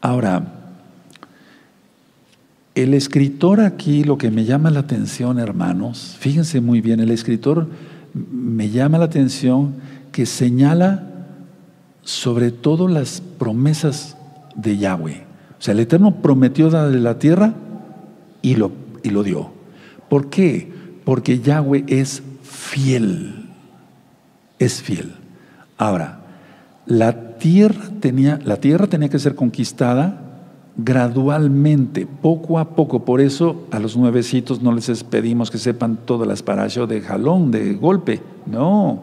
Ahora, 0.00 0.54
el 2.74 2.94
escritor 2.94 3.60
aquí, 3.60 4.02
lo 4.04 4.16
que 4.16 4.30
me 4.30 4.46
llama 4.46 4.70
la 4.70 4.80
atención, 4.80 5.38
hermanos, 5.38 6.16
fíjense 6.18 6.62
muy 6.62 6.80
bien, 6.80 7.00
el 7.00 7.10
escritor 7.10 7.68
me 8.14 8.70
llama 8.70 8.96
la 8.96 9.04
atención 9.04 9.74
que 10.10 10.24
señala 10.24 11.09
sobre 12.02 12.50
todo 12.50 12.88
las 12.88 13.20
promesas 13.38 14.16
de 14.54 14.78
Yahweh. 14.78 15.24
O 15.58 15.62
sea, 15.62 15.72
el 15.72 15.80
Eterno 15.80 16.16
prometió 16.16 16.70
darle 16.70 17.00
la 17.00 17.18
tierra 17.18 17.54
y 18.42 18.56
lo, 18.56 18.72
y 19.02 19.10
lo 19.10 19.22
dio. 19.22 19.50
¿Por 20.08 20.30
qué? 20.30 20.72
Porque 21.04 21.40
Yahweh 21.40 21.84
es 21.86 22.22
fiel. 22.42 23.48
Es 24.58 24.82
fiel. 24.82 25.14
Ahora, 25.76 26.20
la 26.86 27.38
tierra 27.38 27.90
tenía, 28.00 28.38
la 28.44 28.56
tierra 28.56 28.86
tenía 28.86 29.08
que 29.08 29.18
ser 29.18 29.34
conquistada 29.34 30.30
gradualmente, 30.76 32.06
poco 32.06 32.58
a 32.58 32.70
poco. 32.70 33.04
Por 33.04 33.20
eso 33.20 33.66
a 33.70 33.78
los 33.78 33.96
nuevecitos 33.96 34.62
no 34.62 34.72
les 34.72 35.04
pedimos 35.04 35.50
que 35.50 35.58
sepan 35.58 35.98
todas 36.04 36.26
las 36.26 36.42
parashas 36.42 36.88
de 36.88 37.00
jalón, 37.00 37.50
de 37.50 37.74
golpe. 37.74 38.20
No, 38.46 39.02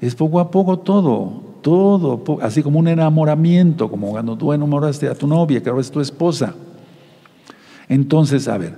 es 0.00 0.14
poco 0.14 0.40
a 0.40 0.50
poco 0.50 0.78
todo, 0.80 1.42
todo, 1.62 2.22
así 2.42 2.62
como 2.62 2.78
un 2.78 2.88
enamoramiento, 2.88 3.88
como 3.88 4.10
cuando 4.10 4.36
tú 4.36 4.52
enamoraste 4.52 5.08
a 5.08 5.14
tu 5.14 5.26
novia, 5.26 5.62
que 5.62 5.70
ahora 5.70 5.80
es 5.80 5.90
tu 5.90 6.00
esposa. 6.00 6.54
Entonces, 7.88 8.48
a 8.48 8.58
ver, 8.58 8.74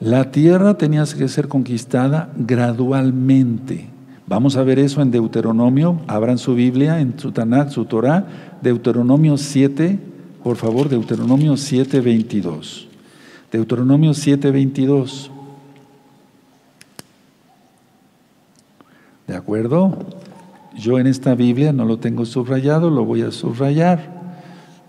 la 0.00 0.30
tierra 0.30 0.76
tenía 0.76 1.04
que 1.04 1.28
ser 1.28 1.48
conquistada 1.48 2.30
gradualmente. 2.36 3.88
Vamos 4.26 4.56
a 4.56 4.62
ver 4.64 4.78
eso 4.78 5.02
en 5.02 5.10
Deuteronomio. 5.10 6.00
Abran 6.06 6.38
su 6.38 6.54
Biblia, 6.54 7.00
en 7.00 7.18
su 7.18 7.32
Tanakh, 7.32 7.70
su 7.70 7.84
Torah. 7.84 8.26
Deuteronomio 8.60 9.36
7, 9.36 9.98
por 10.42 10.56
favor, 10.56 10.88
Deuteronomio 10.88 11.56
7, 11.56 12.00
22. 12.00 12.88
Deuteronomio 13.52 14.12
7, 14.12 14.50
22. 14.50 15.30
¿De 19.26 19.34
acuerdo? 19.34 19.96
Yo 20.78 20.98
en 20.98 21.06
esta 21.06 21.34
Biblia 21.34 21.72
no 21.72 21.84
lo 21.84 21.98
tengo 21.98 22.26
subrayado, 22.26 22.90
lo 22.90 23.04
voy 23.04 23.22
a 23.22 23.30
subrayar. 23.30 24.14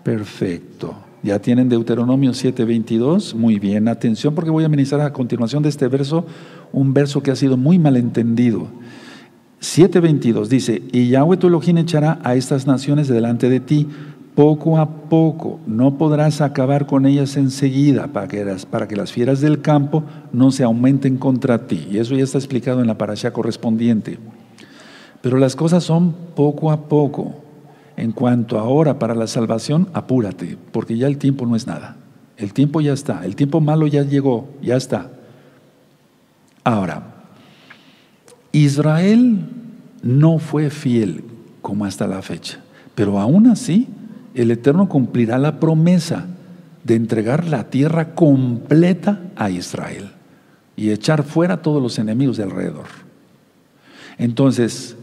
Perfecto. 0.02 0.94
¿Ya 1.22 1.40
tienen 1.40 1.68
Deuteronomio 1.68 2.32
7:22? 2.32 3.34
Muy 3.34 3.58
bien, 3.58 3.88
atención 3.88 4.34
porque 4.34 4.50
voy 4.50 4.64
a 4.64 4.68
ministrar 4.68 5.00
a 5.00 5.12
continuación 5.12 5.62
de 5.62 5.68
este 5.68 5.88
verso 5.88 6.26
un 6.72 6.94
verso 6.94 7.22
que 7.22 7.30
ha 7.30 7.36
sido 7.36 7.56
muy 7.56 7.78
malentendido. 7.78 8.68
7.22 9.60 10.46
dice, 10.46 10.82
y 10.92 11.08
Yahweh 11.08 11.36
tu 11.36 11.48
Elohim 11.48 11.78
echará 11.78 12.20
a 12.22 12.36
estas 12.36 12.68
naciones 12.68 13.08
delante 13.08 13.48
de 13.48 13.58
ti 13.58 13.88
poco 14.36 14.78
a 14.78 14.88
poco, 15.08 15.58
no 15.66 15.98
podrás 15.98 16.40
acabar 16.40 16.86
con 16.86 17.06
ellas 17.06 17.36
enseguida 17.36 18.06
para 18.06 18.28
que, 18.28 18.44
las, 18.44 18.66
para 18.66 18.86
que 18.86 18.94
las 18.94 19.10
fieras 19.10 19.40
del 19.40 19.60
campo 19.60 20.04
no 20.32 20.52
se 20.52 20.62
aumenten 20.62 21.16
contra 21.16 21.66
ti. 21.66 21.88
Y 21.90 21.98
eso 21.98 22.14
ya 22.14 22.22
está 22.22 22.38
explicado 22.38 22.80
en 22.80 22.86
la 22.86 22.96
parasha 22.96 23.32
correspondiente. 23.32 24.18
Pero 25.22 25.38
las 25.38 25.56
cosas 25.56 25.84
son 25.84 26.14
poco 26.34 26.70
a 26.70 26.88
poco. 26.88 27.34
En 27.96 28.12
cuanto 28.12 28.58
ahora 28.58 28.98
para 28.98 29.14
la 29.14 29.26
salvación, 29.26 29.88
apúrate, 29.92 30.56
porque 30.72 30.96
ya 30.96 31.08
el 31.08 31.18
tiempo 31.18 31.46
no 31.46 31.56
es 31.56 31.66
nada. 31.66 31.96
El 32.36 32.52
tiempo 32.52 32.80
ya 32.80 32.92
está, 32.92 33.24
el 33.24 33.34
tiempo 33.34 33.60
malo 33.60 33.88
ya 33.88 34.04
llegó, 34.04 34.48
ya 34.62 34.76
está. 34.76 35.10
Ahora, 36.62 37.14
Israel 38.52 39.40
no 40.02 40.38
fue 40.38 40.70
fiel 40.70 41.24
como 41.62 41.84
hasta 41.84 42.06
la 42.06 42.22
fecha, 42.22 42.60
pero 42.94 43.18
aún 43.18 43.48
así 43.48 43.88
el 44.34 44.52
Eterno 44.52 44.88
cumplirá 44.88 45.38
la 45.38 45.58
promesa 45.58 46.26
de 46.84 46.94
entregar 46.94 47.46
la 47.46 47.64
tierra 47.70 48.14
completa 48.14 49.20
a 49.34 49.50
Israel 49.50 50.10
y 50.76 50.90
echar 50.90 51.24
fuera 51.24 51.54
a 51.54 51.62
todos 51.62 51.82
los 51.82 51.98
enemigos 51.98 52.36
de 52.36 52.44
alrededor. 52.44 52.86
Entonces, 54.16 54.96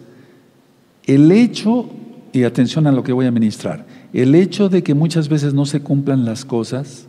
el 1.06 1.32
hecho, 1.32 1.89
y 2.34 2.43
atención 2.43 2.88
a 2.88 2.91
lo 2.91 3.03
que 3.03 3.14
voy 3.14 3.26
a 3.26 3.32
ministrar, 3.32 3.86
el 4.14 4.36
hecho 4.36 4.70
de 4.70 4.84
que 4.84 4.93
muchas 4.93 5.30
veces 5.30 5.53
no 5.53 5.66
se 5.66 5.82
cumplan 5.82 6.26
las 6.26 6.45
cosas, 6.45 7.08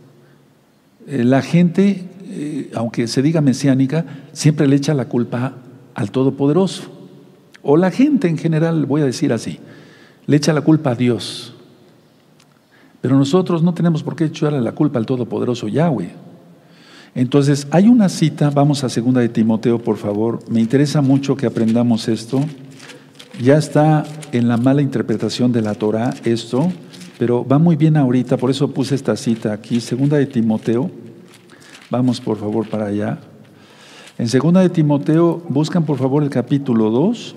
eh, 1.06 1.24
la 1.24 1.40
gente, 1.40 2.04
eh, 2.28 2.70
aunque 2.74 3.06
se 3.06 3.22
diga 3.22 3.40
mesiánica, 3.40 4.04
siempre 4.32 4.66
le 4.66 4.76
echa 4.76 4.92
la 4.92 5.06
culpa 5.06 5.54
al 5.94 6.10
Todopoderoso. 6.10 6.92
O 7.62 7.76
la 7.76 7.90
gente 7.90 8.28
en 8.28 8.38
general, 8.38 8.86
voy 8.86 9.02
a 9.02 9.06
decir 9.06 9.32
así, 9.32 9.58
le 10.26 10.36
echa 10.36 10.52
la 10.52 10.60
culpa 10.60 10.90
a 10.90 10.94
Dios. 10.94 11.54
Pero 13.00 13.16
nosotros 13.16 13.62
no 13.62 13.74
tenemos 13.74 14.02
por 14.02 14.16
qué 14.16 14.24
echarle 14.24 14.60
la 14.60 14.72
culpa 14.72 14.98
al 14.98 15.06
Todopoderoso 15.06 15.68
Yahweh. 15.68 16.10
Entonces, 17.14 17.66
hay 17.70 17.88
una 17.88 18.08
cita, 18.08 18.50
vamos 18.50 18.84
a 18.84 18.88
segunda 18.88 19.20
de 19.20 19.28
Timoteo, 19.28 19.78
por 19.78 19.96
favor. 19.96 20.40
Me 20.50 20.60
interesa 20.60 21.00
mucho 21.00 21.36
que 21.36 21.46
aprendamos 21.46 22.08
esto. 22.08 22.44
Ya 23.42 23.58
está 23.58 24.04
en 24.32 24.48
la 24.48 24.56
mala 24.56 24.80
interpretación 24.80 25.52
de 25.52 25.60
la 25.60 25.74
Torah 25.74 26.14
esto, 26.24 26.72
pero 27.18 27.46
va 27.46 27.58
muy 27.58 27.76
bien 27.76 27.98
ahorita, 27.98 28.38
por 28.38 28.50
eso 28.50 28.72
puse 28.72 28.94
esta 28.94 29.14
cita 29.14 29.52
aquí, 29.52 29.80
segunda 29.80 30.16
de 30.16 30.24
Timoteo. 30.24 30.90
Vamos 31.90 32.18
por 32.18 32.38
favor 32.38 32.66
para 32.66 32.86
allá. 32.86 33.18
En 34.16 34.28
segunda 34.28 34.62
de 34.62 34.70
Timoteo, 34.70 35.42
buscan 35.50 35.84
por 35.84 35.98
favor 35.98 36.22
el 36.22 36.30
capítulo 36.30 36.90
2. 36.90 37.34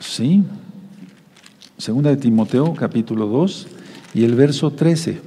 Sí. 0.00 0.44
Segunda 1.78 2.10
de 2.10 2.18
Timoteo, 2.18 2.74
capítulo 2.74 3.26
2 3.26 3.68
y 4.12 4.24
el 4.24 4.34
verso 4.34 4.70
13. 4.70 5.18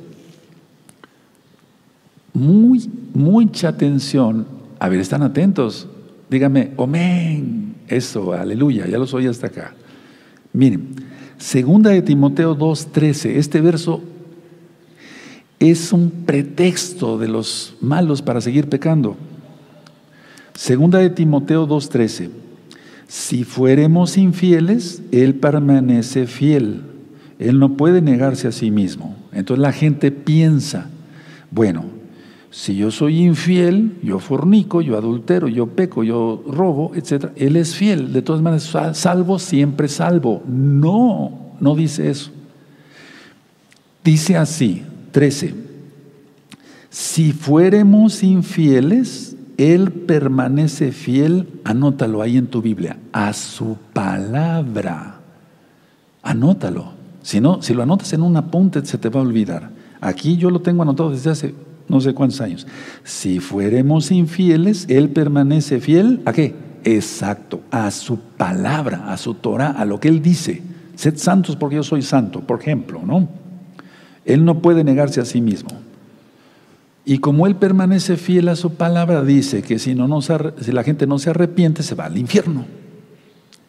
Muy, 2.33 2.91
mucha 3.15 3.69
atención. 3.69 4.45
A 4.77 4.87
ver, 4.87 4.99
están 4.99 5.23
atentos. 5.23 5.87
Dígame, 6.29 6.71
amén. 6.77 7.75
Eso, 7.87 8.33
aleluya, 8.33 8.87
ya 8.87 8.97
los 8.97 9.13
oí 9.13 9.27
hasta 9.27 9.47
acá. 9.47 9.73
Miren, 10.53 10.95
segunda 11.37 11.91
de 11.91 12.01
Timoteo 12.01 12.57
2.13, 12.57 13.35
este 13.35 13.61
verso 13.61 14.01
es 15.59 15.93
un 15.93 16.09
pretexto 16.25 17.17
de 17.17 17.27
los 17.27 17.75
malos 17.81 18.21
para 18.21 18.41
seguir 18.41 18.69
pecando. 18.69 19.15
Segunda 20.53 20.99
de 20.99 21.09
Timoteo 21.09 21.67
2.13, 21.67 22.29
si 23.07 23.43
fuéremos 23.43 24.17
infieles, 24.17 25.01
Él 25.11 25.35
permanece 25.35 26.27
fiel. 26.27 26.81
Él 27.37 27.59
no 27.59 27.75
puede 27.75 28.01
negarse 28.01 28.47
a 28.47 28.51
sí 28.51 28.71
mismo. 28.71 29.15
Entonces 29.33 29.61
la 29.61 29.73
gente 29.73 30.11
piensa, 30.11 30.89
bueno, 31.51 31.85
si 32.55 32.73
yo 32.77 32.89
soy 32.89 33.21
infiel, 33.21 33.97
yo 34.01 34.17
fornico, 34.17 34.79
yo 34.79 34.97
adultero, 34.97 35.49
yo 35.49 35.67
peco, 35.67 36.05
yo 36.05 36.41
robo, 36.47 36.93
etc. 36.95 37.31
Él 37.35 37.57
es 37.57 37.75
fiel. 37.75 38.13
De 38.13 38.21
todas 38.21 38.41
maneras, 38.41 38.97
salvo, 38.97 39.39
siempre 39.39 39.89
salvo. 39.89 40.41
No, 40.47 41.57
no 41.59 41.75
dice 41.75 42.09
eso. 42.09 42.31
Dice 44.05 44.37
así, 44.37 44.83
13. 45.11 45.53
Si 46.89 47.33
fuéramos 47.33 48.23
infieles, 48.23 49.35
Él 49.57 49.91
permanece 49.91 50.93
fiel, 50.93 51.49
anótalo 51.65 52.21
ahí 52.21 52.37
en 52.37 52.47
tu 52.47 52.61
Biblia, 52.61 52.97
a 53.11 53.33
su 53.33 53.77
palabra. 53.91 55.19
Anótalo. 56.23 56.93
Si 57.21 57.41
no, 57.41 57.61
si 57.61 57.73
lo 57.73 57.83
anotas 57.83 58.13
en 58.13 58.21
un 58.21 58.37
apunte, 58.37 58.85
se 58.85 58.97
te 58.97 59.09
va 59.09 59.19
a 59.19 59.23
olvidar. 59.23 59.71
Aquí 59.99 60.37
yo 60.37 60.49
lo 60.49 60.61
tengo 60.61 60.83
anotado 60.83 61.11
desde 61.11 61.31
hace 61.31 61.64
no 61.87 62.01
sé 62.01 62.13
cuántos 62.13 62.41
años. 62.41 62.67
Si 63.03 63.39
fuéramos 63.39 64.11
infieles, 64.11 64.85
Él 64.89 65.09
permanece 65.09 65.79
fiel 65.79 66.21
a 66.25 66.33
qué? 66.33 66.55
Exacto, 66.83 67.61
a 67.71 67.89
su 67.91 68.19
palabra, 68.19 69.11
a 69.11 69.17
su 69.17 69.33
Torah, 69.33 69.71
a 69.71 69.85
lo 69.85 69.99
que 69.99 70.07
Él 70.07 70.21
dice. 70.21 70.61
Sed 70.95 71.17
santos 71.17 71.55
porque 71.55 71.77
yo 71.77 71.83
soy 71.83 72.01
santo, 72.01 72.41
por 72.41 72.61
ejemplo, 72.61 73.01
¿no? 73.03 73.27
Él 74.23 74.45
no 74.45 74.61
puede 74.61 74.83
negarse 74.83 75.19
a 75.19 75.25
sí 75.25 75.41
mismo. 75.41 75.69
Y 77.05 77.19
como 77.19 77.45
Él 77.45 77.55
permanece 77.55 78.17
fiel 78.17 78.49
a 78.49 78.55
su 78.55 78.73
palabra, 78.73 79.23
dice 79.23 79.61
que 79.61 79.77
si, 79.77 79.93
no 79.93 80.21
si 80.21 80.71
la 80.71 80.83
gente 80.83 81.05
no 81.05 81.19
se 81.19 81.29
arrepiente, 81.29 81.83
se 81.83 81.95
va 81.95 82.05
al 82.05 82.17
infierno. 82.17 82.65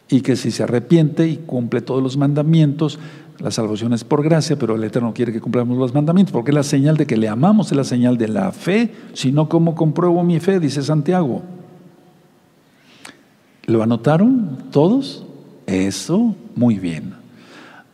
Y 0.09 0.21
que 0.21 0.35
si 0.35 0.51
se 0.51 0.63
arrepiente 0.63 1.27
y 1.27 1.37
cumple 1.37 1.81
todos 1.81 2.01
los 2.01 2.17
mandamientos, 2.17 2.99
la 3.39 3.51
salvación 3.51 3.93
es 3.93 4.03
por 4.03 4.23
gracia, 4.23 4.57
pero 4.57 4.75
el 4.75 4.83
Eterno 4.83 5.13
quiere 5.13 5.31
que 5.31 5.41
cumplamos 5.41 5.77
los 5.77 5.93
mandamientos, 5.93 6.31
porque 6.31 6.51
es 6.51 6.55
la 6.55 6.63
señal 6.63 6.97
de 6.97 7.05
que 7.05 7.17
le 7.17 7.27
amamos, 7.27 7.71
es 7.71 7.77
la 7.77 7.83
señal 7.83 8.17
de 8.17 8.27
la 8.27 8.51
fe. 8.51 8.91
Si 9.13 9.31
no, 9.31 9.47
¿cómo 9.47 9.75
compruebo 9.75 10.23
mi 10.23 10.39
fe? 10.39 10.59
Dice 10.59 10.81
Santiago. 10.81 11.43
¿Lo 13.65 13.83
anotaron 13.83 14.57
todos? 14.71 15.25
Eso, 15.67 16.35
muy 16.55 16.79
bien. 16.79 17.13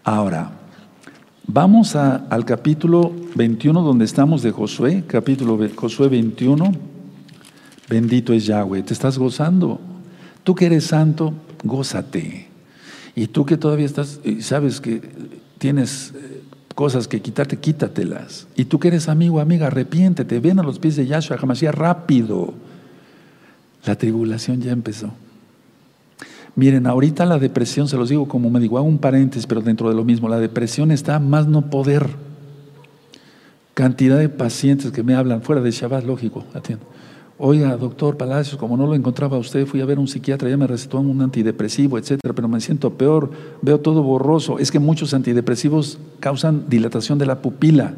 Ahora, 0.03 0.51
vamos 1.47 1.95
al 1.95 2.45
capítulo 2.45 3.11
21 3.35 3.81
donde 3.81 4.05
estamos 4.05 4.43
de 4.43 4.51
Josué, 4.51 5.03
capítulo 5.07 5.59
Josué 5.75 6.07
21. 6.07 6.71
Bendito 7.89 8.31
es 8.33 8.45
Yahweh, 8.45 8.83
te 8.83 8.93
estás 8.93 9.17
gozando. 9.17 9.79
Tú 10.43 10.55
que 10.55 10.67
eres 10.67 10.85
santo, 10.85 11.33
gózate. 11.63 12.47
Y 13.15 13.27
tú 13.27 13.45
que 13.45 13.57
todavía 13.57 13.85
estás, 13.85 14.19
sabes 14.39 14.81
que 14.81 15.01
tienes 15.57 16.13
eh, 16.15 16.41
cosas 16.75 17.07
que 17.07 17.21
quitarte, 17.21 17.57
quítatelas. 17.57 18.47
Y 18.55 18.65
tú 18.65 18.79
que 18.79 18.89
eres 18.89 19.07
amigo, 19.07 19.39
amiga, 19.39 19.67
arrepiéntete, 19.67 20.39
ven 20.39 20.59
a 20.59 20.63
los 20.63 20.79
pies 20.79 20.95
de 20.95 21.05
Yahshua 21.05 21.37
Hamashiach 21.41 21.73
rápido. 21.73 22.53
La 23.85 23.95
tribulación 23.95 24.61
ya 24.61 24.71
empezó. 24.71 25.11
Miren, 26.55 26.85
ahorita 26.85 27.25
la 27.25 27.39
depresión, 27.39 27.87
se 27.87 27.97
los 27.97 28.09
digo 28.09 28.27
como 28.27 28.49
me 28.49 28.59
digo, 28.59 28.77
hago 28.77 28.87
un 28.87 28.99
paréntesis, 28.99 29.47
pero 29.47 29.61
dentro 29.61 29.89
de 29.89 29.95
lo 29.95 30.03
mismo, 30.03 30.29
la 30.29 30.39
depresión 30.39 30.91
está 30.91 31.19
más 31.19 31.47
no 31.47 31.69
poder. 31.69 32.09
Cantidad 33.73 34.19
de 34.19 34.29
pacientes 34.29 34.91
que 34.91 35.01
me 35.01 35.15
hablan 35.15 35.41
fuera 35.41 35.61
de 35.61 35.71
Shabbat, 35.71 36.05
lógico, 36.05 36.45
atiendo. 36.53 36.85
Oiga, 37.39 37.75
doctor 37.77 38.15
Palacios, 38.15 38.57
como 38.57 38.77
no 38.77 38.85
lo 38.85 38.93
encontraba 38.93 39.37
usted, 39.37 39.65
fui 39.65 39.81
a 39.81 39.85
ver 39.85 39.97
a 39.97 40.01
un 40.01 40.07
psiquiatra, 40.07 40.49
ya 40.49 40.57
me 40.57 40.67
recetó 40.67 40.99
un 40.99 41.19
antidepresivo, 41.21 41.97
etcétera, 41.97 42.33
pero 42.35 42.47
me 42.47 42.61
siento 42.61 42.93
peor, 42.93 43.31
veo 43.61 43.79
todo 43.79 44.03
borroso. 44.03 44.59
Es 44.59 44.71
que 44.71 44.77
muchos 44.77 45.13
antidepresivos 45.15 45.97
causan 46.19 46.69
dilatación 46.69 47.17
de 47.17 47.25
la 47.25 47.41
pupila, 47.41 47.95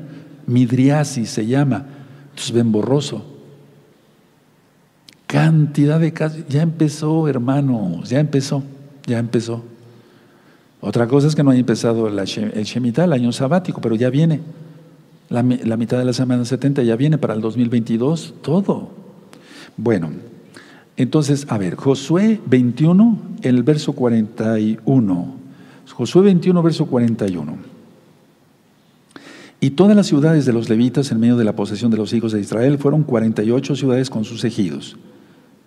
midriasis 0.47 1.29
se 1.29 1.45
llama, 1.45 1.85
entonces 2.29 2.53
ven 2.53 2.71
borroso. 2.71 3.25
Cantidad 5.27 5.99
de 5.99 6.13
casos, 6.13 6.47
ya 6.47 6.61
empezó, 6.61 7.27
hermanos, 7.27 8.09
ya 8.09 8.21
empezó, 8.21 8.63
ya 9.05 9.19
empezó. 9.19 9.63
Otra 10.79 11.07
cosa 11.07 11.27
es 11.27 11.35
que 11.35 11.43
no 11.43 11.49
haya 11.49 11.59
empezado 11.59 12.07
el 12.07 12.15
Shemitah, 12.15 13.03
el 13.03 13.13
año 13.13 13.33
sabático, 13.33 13.81
pero 13.81 13.95
ya 13.95 14.09
viene. 14.09 14.39
La, 15.27 15.43
la 15.43 15.75
mitad 15.75 15.97
de 15.97 16.05
la 16.05 16.13
semana 16.13 16.45
70 16.45 16.83
ya 16.83 16.95
viene 16.95 17.17
para 17.17 17.33
el 17.33 17.41
2022, 17.41 18.35
todo. 18.41 19.04
Bueno, 19.77 20.11
entonces, 20.97 21.45
a 21.49 21.57
ver, 21.57 21.75
Josué 21.75 22.39
21, 22.45 23.19
el 23.41 23.63
verso 23.63 23.93
41. 23.93 25.35
Josué 25.91 26.21
21, 26.23 26.63
verso 26.63 26.85
41. 26.85 27.57
Y 29.59 29.71
todas 29.71 29.95
las 29.95 30.07
ciudades 30.07 30.45
de 30.45 30.53
los 30.53 30.69
levitas 30.69 31.11
en 31.11 31.19
medio 31.19 31.37
de 31.37 31.43
la 31.43 31.55
posesión 31.55 31.91
de 31.91 31.97
los 31.97 32.13
hijos 32.13 32.31
de 32.31 32.39
Israel 32.39 32.77
fueron 32.77 33.03
48 33.03 33.75
ciudades 33.75 34.09
con 34.09 34.23
sus 34.23 34.43
ejidos. 34.45 34.95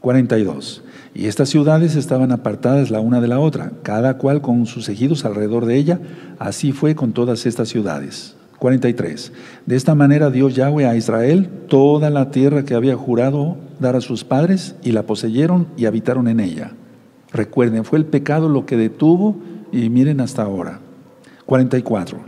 42. 0.01 0.83
Y 1.15 1.27
estas 1.27 1.49
ciudades 1.49 1.97
estaban 1.97 2.33
apartadas 2.33 2.91
la 2.91 3.01
una 3.01 3.21
de 3.21 3.29
la 3.29 3.41
otra, 3.41 3.73
cada 3.83 4.17
cual 4.17 4.41
con 4.41 4.67
sus 4.67 4.89
ejidos 4.89 5.25
alrededor 5.25 5.67
de 5.67 5.77
ella. 5.77 6.01
Así 6.39 6.73
fue 6.73 6.95
con 6.95 7.13
todas 7.13 7.45
estas 7.45 7.69
ciudades. 7.69 8.38
43. 8.59 9.33
De 9.67 9.77
esta 9.77 9.95
manera 9.95 10.31
dio 10.31 10.49
Yahweh 10.49 10.87
a 10.87 10.97
Israel 10.97 11.49
toda 11.69 12.11
la 12.11 12.31
tierra 12.31 12.65
que 12.65 12.75
había 12.75 12.97
jurado 12.97 13.57
dar 13.79 13.97
a 13.97 14.01
sus 14.01 14.25
padres 14.25 14.75
y 14.83 14.93
la 14.93 15.05
poseyeron 15.05 15.69
y 15.77 15.87
habitaron 15.87 16.29
en 16.29 16.41
ella. 16.41 16.73
Recuerden, 17.33 17.85
fue 17.85 17.99
el 17.99 18.07
pecado 18.07 18.49
lo 18.49 18.67
que 18.67 18.77
detuvo 18.77 19.37
y 19.73 19.89
miren 19.91 20.21
hasta 20.21 20.43
ahora. 20.43 20.81
44. 21.47 22.19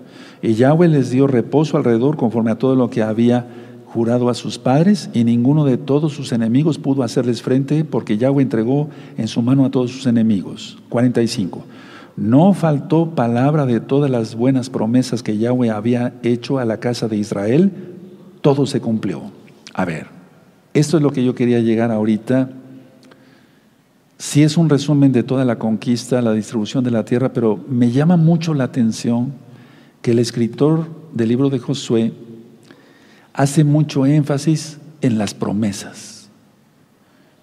Y 0.42 0.54
Yahweh 0.54 0.88
les 0.88 1.10
dio 1.10 1.26
reposo 1.26 1.76
alrededor 1.76 2.16
conforme 2.16 2.50
a 2.50 2.58
todo 2.58 2.74
lo 2.74 2.90
que 2.90 3.02
había 3.02 3.46
jurado 3.86 4.28
a 4.28 4.34
sus 4.34 4.58
padres 4.58 5.10
y 5.12 5.24
ninguno 5.24 5.64
de 5.64 5.76
todos 5.76 6.12
sus 6.12 6.32
enemigos 6.32 6.78
pudo 6.78 7.02
hacerles 7.02 7.42
frente 7.42 7.84
porque 7.84 8.18
Yahweh 8.18 8.42
entregó 8.42 8.88
en 9.18 9.26
su 9.26 9.42
mano 9.42 9.64
a 9.64 9.70
todos 9.70 9.90
sus 9.90 10.06
enemigos. 10.06 10.78
45. 10.90 11.64
No 12.20 12.52
faltó 12.52 13.14
palabra 13.14 13.64
de 13.64 13.80
todas 13.80 14.10
las 14.10 14.34
buenas 14.34 14.68
promesas 14.68 15.22
que 15.22 15.38
Yahweh 15.38 15.70
había 15.70 16.12
hecho 16.22 16.58
a 16.58 16.66
la 16.66 16.78
casa 16.78 17.08
de 17.08 17.16
Israel, 17.16 17.72
todo 18.42 18.66
se 18.66 18.78
cumplió. 18.78 19.22
A 19.72 19.86
ver, 19.86 20.08
esto 20.74 20.98
es 20.98 21.02
lo 21.02 21.12
que 21.12 21.24
yo 21.24 21.34
quería 21.34 21.60
llegar 21.60 21.90
ahorita. 21.90 22.50
Sí 24.18 24.42
es 24.42 24.58
un 24.58 24.68
resumen 24.68 25.12
de 25.12 25.22
toda 25.22 25.46
la 25.46 25.58
conquista, 25.58 26.20
la 26.20 26.34
distribución 26.34 26.84
de 26.84 26.90
la 26.90 27.06
tierra, 27.06 27.32
pero 27.32 27.58
me 27.70 27.90
llama 27.90 28.18
mucho 28.18 28.52
la 28.52 28.64
atención 28.64 29.32
que 30.02 30.10
el 30.10 30.18
escritor 30.18 30.88
del 31.14 31.30
libro 31.30 31.48
de 31.48 31.58
Josué 31.58 32.12
hace 33.32 33.64
mucho 33.64 34.04
énfasis 34.04 34.76
en 35.00 35.16
las 35.16 35.32
promesas. 35.32 36.09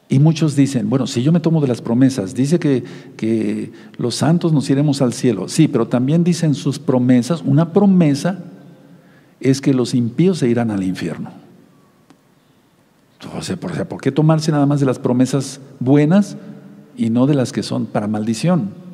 Y 0.10 0.20
muchos 0.20 0.56
dicen, 0.56 0.90
bueno, 0.90 1.06
si 1.06 1.22
yo 1.22 1.32
me 1.32 1.42
tomo 1.42 1.60
de 1.60 1.68
las 1.68 1.82
promesas, 1.82 2.34
dice 2.34 2.60
que, 2.60 2.84
que 3.18 3.74
los 3.98 4.16
santos 4.16 4.54
nos 4.54 4.70
iremos 4.70 5.02
al 5.02 5.12
cielo. 5.12 5.50
Sí, 5.50 5.68
pero 5.68 5.88
también 5.88 6.24
dicen 6.24 6.56
sus 6.56 6.80
promesas, 6.80 7.44
una 7.46 7.74
promesa 7.74 8.40
es 9.42 9.60
que 9.60 9.74
los 9.74 9.94
impíos 9.94 10.40
se 10.40 10.48
irán 10.48 10.72
al 10.72 10.84
infierno. 10.84 11.32
O 13.36 13.42
sea, 13.42 13.58
¿por 13.58 14.02
qué 14.02 14.12
tomarse 14.12 14.52
nada 14.52 14.66
más 14.66 14.80
de 14.80 14.86
las 14.86 15.00
promesas 15.00 15.60
buenas 15.80 16.38
y 16.96 17.10
no 17.10 17.28
de 17.28 17.36
las 17.36 17.52
que 17.52 17.64
son 17.64 17.86
para 17.86 18.08
maldición? 18.08 18.87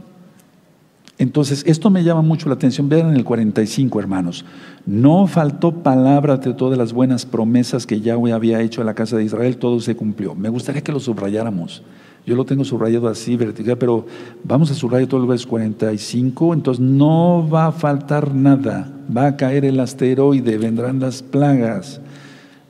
Entonces, 1.24 1.64
esto 1.66 1.90
me 1.90 2.04
llama 2.04 2.22
mucho 2.22 2.50
la 2.50 2.56
atención. 2.56 2.90
Vean 2.90 3.08
en 3.08 3.16
el 3.16 3.24
45, 3.24 3.98
hermanos. 3.98 4.44
No 4.86 5.26
faltó 5.26 5.72
palabra 5.72 6.36
de 6.36 6.54
todas 6.54 6.78
las 6.78 6.92
buenas 6.92 7.26
promesas 7.26 7.88
que 7.88 8.02
Yahweh 8.02 8.34
había 8.34 8.60
hecho 8.60 8.82
a 8.82 8.84
la 8.84 8.94
casa 8.94 9.16
de 9.16 9.24
Israel, 9.24 9.56
todo 9.56 9.80
se 9.80 9.96
cumplió. 9.96 10.36
Me 10.36 10.50
gustaría 10.50 10.84
que 10.84 10.92
lo 10.92 11.00
subrayáramos. 11.00 11.82
Yo 12.26 12.36
lo 12.36 12.44
tengo 12.44 12.66
subrayado 12.66 13.08
así, 13.08 13.38
vertical, 13.38 13.78
pero 13.78 14.06
vamos 14.44 14.70
a 14.72 14.74
subrayar 14.74 15.08
todo 15.08 15.22
el 15.22 15.28
verso 15.28 15.48
45. 15.48 16.54
Entonces, 16.54 16.84
no 16.84 17.48
va 17.50 17.68
a 17.68 17.72
faltar 17.72 18.36
nada. 18.36 18.92
Va 19.16 19.28
a 19.28 19.38
caer 19.38 19.64
el 19.64 19.80
asteroide, 19.80 20.58
vendrán 20.58 21.00
las 21.00 21.24
plagas. 21.24 22.02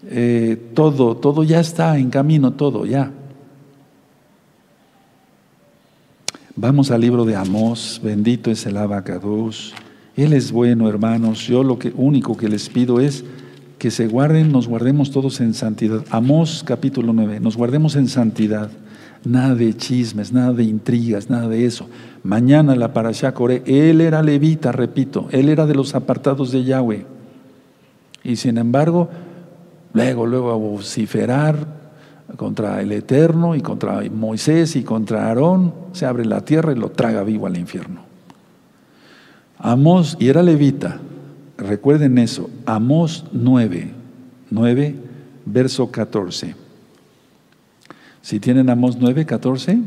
eh, 0.06 0.62
todo, 0.76 1.18
todo 1.18 1.44
ya 1.44 1.60
está 1.60 1.98
en 1.98 2.12
camino, 2.12 2.54
todo 2.54 2.86
ya. 2.86 3.12
Vamos 6.56 6.92
al 6.92 7.02
libro 7.02 7.26
de 7.26 7.36
Amós, 7.36 8.00
bendito 8.04 8.52
es 8.52 8.68
el 8.68 8.78
abacados. 8.78 9.74
Él 10.16 10.34
es 10.34 10.52
bueno, 10.52 10.88
hermanos. 10.88 11.48
Yo 11.48 11.64
lo 11.64 11.80
que, 11.80 11.92
único 11.96 12.38
que 12.38 12.48
les 12.48 12.70
pido 12.70 13.00
es 13.00 13.26
que 13.80 13.90
se 13.90 14.06
guarden, 14.06 14.52
nos 14.52 14.68
guardemos 14.68 15.10
todos 15.10 15.42
en 15.42 15.56
santidad. 15.56 16.06
Amós 16.12 16.64
capítulo 16.64 17.12
9, 17.12 17.40
nos 17.40 17.58
guardemos 17.58 17.96
en 17.96 18.08
santidad. 18.08 18.70
Nada 19.26 19.56
de 19.56 19.76
chismes, 19.76 20.32
nada 20.32 20.54
de 20.54 20.66
intrigas, 20.66 21.28
nada 21.28 21.48
de 21.48 21.66
eso. 21.66 21.90
Mañana 22.22 22.76
la 22.76 22.94
Parashá 22.94 23.34
Coré, 23.34 23.64
él 23.66 24.00
era 24.00 24.22
levita, 24.22 24.72
repito, 24.72 25.30
él 25.32 25.50
era 25.50 25.66
de 25.66 25.74
los 25.74 25.96
apartados 25.96 26.52
de 26.52 26.66
Yahweh. 26.66 27.08
Y 28.24 28.36
sin 28.36 28.60
embargo, 28.60 29.10
luego, 29.92 30.28
luego 30.28 30.52
a 30.52 30.56
vociferar 30.56 31.83
contra 32.38 32.82
el 32.82 32.92
Eterno 32.92 33.56
y 33.56 33.62
contra 33.62 34.02
Moisés 34.10 34.76
y 34.76 34.84
contra 34.84 35.28
Aarón, 35.28 35.74
se 35.94 36.06
abre 36.06 36.26
la 36.26 36.42
tierra 36.42 36.72
y 36.72 36.76
lo 36.76 36.90
traga 36.90 37.24
vivo 37.24 37.48
al 37.48 37.58
infierno. 37.58 38.02
Amós, 39.58 40.18
y 40.20 40.28
era 40.28 40.44
levita, 40.44 41.00
recuerden 41.58 42.18
eso, 42.18 42.50
Amós 42.66 43.26
9, 43.32 43.92
9, 44.50 44.96
verso 45.46 45.90
14. 45.92 46.56
Si 48.22 48.40
tienen 48.40 48.70
Amós 48.70 48.98
9, 48.98 49.26
14, 49.26 49.82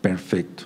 perfecto. 0.00 0.64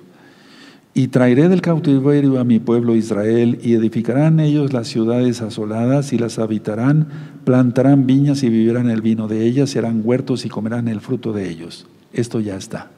Y 0.94 1.08
traeré 1.08 1.48
del 1.48 1.62
cautiverio 1.62 2.38
a 2.38 2.44
mi 2.44 2.58
pueblo 2.58 2.94
Israel, 2.94 3.58
y 3.62 3.72
edificarán 3.74 4.40
ellos 4.40 4.74
las 4.74 4.88
ciudades 4.88 5.40
asoladas, 5.40 6.12
y 6.12 6.18
las 6.18 6.38
habitarán, 6.38 7.08
plantarán 7.44 8.06
viñas 8.06 8.42
y 8.42 8.50
vivirán 8.50 8.90
el 8.90 9.00
vino 9.00 9.26
de 9.26 9.46
ellas, 9.46 9.70
serán 9.70 10.02
huertos 10.04 10.44
y 10.44 10.50
comerán 10.50 10.88
el 10.88 11.00
fruto 11.00 11.32
de 11.32 11.48
ellos. 11.48 11.86
Esto 12.12 12.40
ya 12.40 12.56
está. 12.56 12.90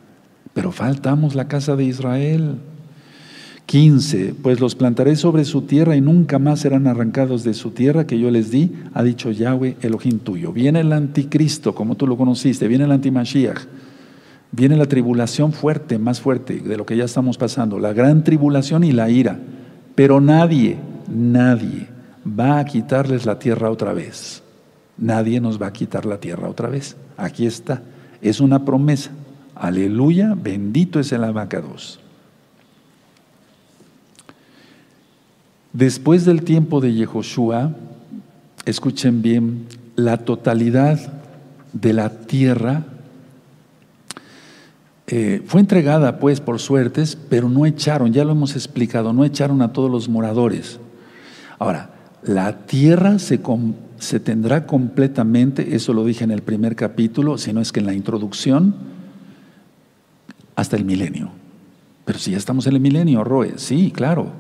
Pero 0.55 0.73
faltamos 0.73 1.37
la 1.37 1.47
casa 1.47 1.77
de 1.77 1.85
Israel. 1.85 2.57
15. 3.67 4.35
Pues 4.43 4.61
los 4.61 4.75
plantaré 4.75 5.15
sobre 5.15 5.45
su 5.45 5.63
tierra 5.63 5.97
y 5.97 6.01
nunca 6.01 6.41
más 6.41 6.61
serán 6.61 6.89
arrancados 6.89 7.45
de 7.45 7.55
su 7.55 7.71
tierra 7.71 8.07
que 8.07 8.19
yo 8.19 8.31
les 8.31 8.51
di, 8.51 8.73
ha 8.93 9.03
dicho 9.05 9.31
Yahweh, 9.31 9.77
Elohim 9.81 10.19
tuyo. 10.19 10.53
Viene 10.53 10.81
el 10.81 10.93
anticristo, 10.93 11.75
como 11.75 11.95
tú 11.95 12.07
lo 12.09 12.17
conociste, 12.17 12.69
viene 12.69 12.85
el 12.85 12.93
antimashiach 12.93 13.61
viene 14.55 14.77
la 14.77 14.87
tribulación 14.87 15.53
fuerte, 15.53 15.99
más 15.99 16.21
fuerte 16.21 16.61
de 16.61 16.77
lo 16.77 16.87
que 16.87 16.97
ya 16.97 17.05
estamos 17.05 17.39
pasando, 17.39 17.79
la 17.81 17.93
gran 17.93 18.23
tribulación 18.23 18.85
y 18.85 18.93
la 18.93 19.11
ira. 19.11 19.39
Pero 19.97 20.21
nadie, 20.21 20.79
nadie 21.09 21.89
va 22.27 22.61
a 22.61 22.65
quitarles 22.65 23.27
la 23.27 23.39
tierra 23.39 23.71
otra 23.71 23.93
vez. 23.93 24.43
Nadie 24.97 25.41
nos 25.41 25.61
va 25.61 25.69
a 25.69 25.73
quitar 25.73 26.07
la 26.07 26.19
tierra 26.19 26.49
otra 26.49 26.69
vez. 26.69 26.97
Aquí 27.17 27.47
está. 27.47 27.83
Es 28.23 28.41
una 28.41 28.65
promesa. 28.65 29.11
Aleluya, 29.57 30.35
bendito 30.41 31.01
es 31.01 31.11
el 31.11 31.25
abacados. 31.25 31.99
Después 35.73 36.25
del 36.25 36.45
tiempo 36.45 36.81
de 36.81 36.95
Yehoshua, 36.95 37.73
escuchen 38.65 39.21
bien, 39.21 39.67
la 39.97 40.19
totalidad 40.19 41.01
de 41.73 41.93
la 41.93 42.11
tierra 42.11 42.85
eh, 45.07 45.43
fue 45.47 45.61
entregada 45.61 46.19
pues 46.19 46.41
por 46.41 46.59
suertes, 46.61 47.17
pero 47.29 47.49
no 47.49 47.67
echaron, 47.67 48.13
ya 48.13 48.25
lo 48.25 48.33
hemos 48.33 48.57
explicado, 48.57 49.13
no 49.13 49.25
echaron 49.25 49.61
a 49.61 49.73
todos 49.73 49.91
los 49.91 50.09
moradores. 50.09 50.81
Ahora, 51.59 51.91
la 52.23 52.67
tierra 52.67 53.19
se, 53.19 53.39
tendrá 54.21 54.67
completamente, 54.67 55.77
eso 55.77 55.93
lo 55.93 56.05
dije 56.05 56.25
en 56.25 56.31
el 56.31 56.43
primer 56.43 56.75
capítulo, 56.75 57.37
si 57.37 57.53
no 57.53 57.61
es 57.61 57.71
que 57.71 57.81
en 57.81 57.87
la 57.87 57.95
introducción, 57.95 58.75
hasta 60.57 60.77
el 60.77 60.85
milenio. 60.85 61.31
Pero 62.07 62.19
si 62.19 62.31
ya 62.31 62.39
estamos 62.39 62.67
en 62.67 62.75
el 62.75 62.81
milenio, 62.81 63.25
Roe, 63.25 63.55
sí, 63.57 63.93
claro. 63.95 64.33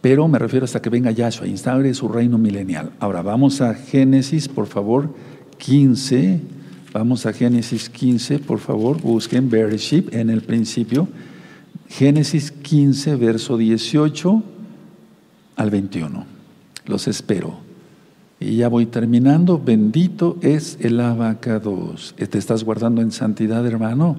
Pero 0.00 0.26
me 0.26 0.38
refiero 0.38 0.64
hasta 0.64 0.82
que 0.82 0.90
venga 0.90 1.10
Yahshua, 1.12 1.46
instaure 1.46 1.94
su 1.94 2.08
reino 2.08 2.38
milenial. 2.38 2.90
Ahora 2.98 3.22
vamos 3.22 3.60
a 3.60 3.74
Génesis, 3.74 4.48
por 4.48 4.66
favor, 4.66 5.14
15, 5.58 6.40
Vamos 6.92 7.26
a 7.26 7.32
Génesis 7.32 7.90
15, 7.90 8.38
por 8.38 8.58
favor, 8.58 9.00
busquen 9.00 9.50
Bereshit 9.50 10.14
en 10.14 10.30
el 10.30 10.42
principio. 10.42 11.08
Génesis 11.88 12.50
15, 12.50 13.16
verso 13.16 13.56
18 13.56 14.42
al 15.56 15.70
21. 15.70 16.24
Los 16.86 17.08
espero. 17.08 17.58
Y 18.38 18.56
ya 18.56 18.68
voy 18.68 18.86
terminando. 18.86 19.58
Bendito 19.58 20.38
es 20.42 20.78
el 20.80 21.00
abacados. 21.00 22.14
¿Te 22.16 22.38
estás 22.38 22.64
guardando 22.64 23.00
en 23.02 23.10
santidad, 23.10 23.66
hermano? 23.66 24.18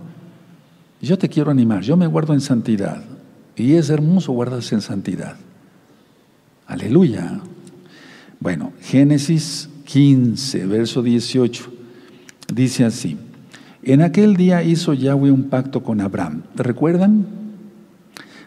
Yo 1.01 1.17
te 1.17 1.29
quiero 1.29 1.51
animar. 1.51 1.83
Yo 1.83 1.97
me 1.97 2.07
guardo 2.07 2.33
en 2.33 2.41
santidad. 2.41 3.03
Y 3.55 3.73
es 3.73 3.89
hermoso 3.89 4.33
guardarse 4.33 4.75
en 4.75 4.81
santidad. 4.81 5.35
Aleluya. 6.65 7.39
Bueno, 8.39 8.73
Génesis 8.81 9.69
15, 9.85 10.65
verso 10.65 11.01
18. 11.01 11.76
Dice 12.53 12.85
así, 12.85 13.17
en 13.83 14.01
aquel 14.01 14.35
día 14.35 14.63
hizo 14.63 14.93
Yahweh 14.93 15.31
un 15.31 15.49
pacto 15.49 15.83
con 15.83 16.01
Abraham. 16.01 16.43
¿Recuerdan? 16.55 17.25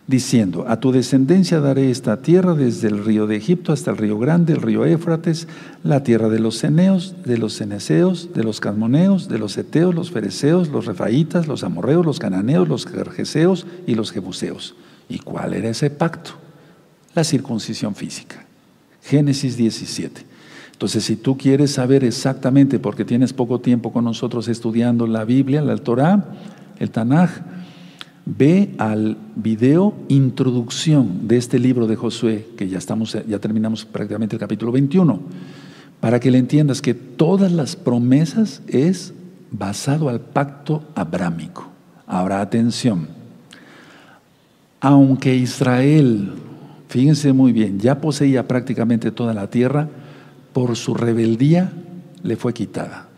Diciendo, 0.07 0.65
a 0.67 0.81
tu 0.81 0.91
descendencia 0.91 1.61
daré 1.61 1.91
esta 1.91 2.21
tierra 2.21 2.55
desde 2.55 2.89
el 2.89 3.05
río 3.05 3.29
de 3.29 3.37
Egipto 3.37 3.73
hasta 3.73 3.93
el 3.93 3.97
río 3.97 4.19
grande, 4.19 4.55
el 4.55 4.61
río 4.61 4.85
Éfrates, 4.85 5.47
la 5.85 6.03
tierra 6.03 6.29
de 6.29 6.41
los 6.41 6.59
ceneos, 6.59 7.15
de 7.25 7.39
los 7.39 7.55
ceneseos, 7.57 8.35
de 8.35 8.43
los 8.43 8.59
calmoneos, 8.59 9.29
de 9.29 9.39
los 9.39 9.57
eteos, 9.57 9.95
los 9.95 10.11
fereceos, 10.11 10.69
los 10.69 10.87
refaitas, 10.87 11.47
los 11.47 11.63
amorreos, 11.63 12.05
los 12.05 12.19
cananeos, 12.19 12.69
los 12.69 12.87
jerjeseos 12.87 13.67
y 13.87 13.95
los 13.95 14.11
jebuseos. 14.11 14.75
¿Y 15.09 15.21
cuál 15.21 15.55
era 15.55 15.69
ese 15.69 15.91
pacto? 15.91 16.33
La 17.15 17.23
circuncisión 17.23 17.95
física. 17.95 18.45
Génesis 19.03 19.57
17. 19.57 20.30
Entonces, 20.81 21.05
si 21.05 21.17
tú 21.17 21.37
quieres 21.37 21.73
saber 21.73 22.05
exactamente, 22.05 22.79
porque 22.79 23.05
tienes 23.05 23.35
poco 23.35 23.61
tiempo 23.61 23.93
con 23.93 24.03
nosotros 24.03 24.49
estudiando 24.49 25.07
la 25.07 25.27
Biblia, 25.27 25.61
la 25.61 25.77
Torah, 25.77 26.25
el 26.79 26.91
Tanaj, 26.91 27.33
ve 28.25 28.71
al 28.79 29.19
video 29.37 29.93
introducción 30.09 31.29
de 31.29 31.37
este 31.37 31.59
libro 31.59 31.87
de 31.87 31.97
Josué, 31.97 32.47
que 32.57 32.67
ya 32.67 32.79
estamos, 32.79 33.15
ya 33.29 33.39
terminamos 33.39 33.85
prácticamente 33.85 34.37
el 34.37 34.41
capítulo 34.41 34.73
21, 34.73 35.21
para 36.01 36.19
que 36.19 36.31
le 36.31 36.39
entiendas 36.39 36.81
que 36.81 36.95
todas 36.95 37.53
las 37.53 37.77
promesas 37.77 38.63
es 38.67 39.13
basado 39.51 40.09
al 40.09 40.21
pacto 40.21 40.85
abrámico. 40.95 41.69
Ahora, 42.07 42.41
atención. 42.41 43.07
Aunque 44.81 45.37
Israel, 45.37 46.33
fíjense 46.89 47.35
muy 47.35 47.53
bien, 47.53 47.79
ya 47.81 48.01
poseía 48.01 48.49
prácticamente 48.49 49.11
toda 49.11 49.35
la 49.35 49.51
tierra, 49.51 49.91
por 50.53 50.77
su 50.77 50.95
rebeldía 50.95 51.73
le 52.23 52.37
fue 52.37 52.53
quitada. 52.53 53.09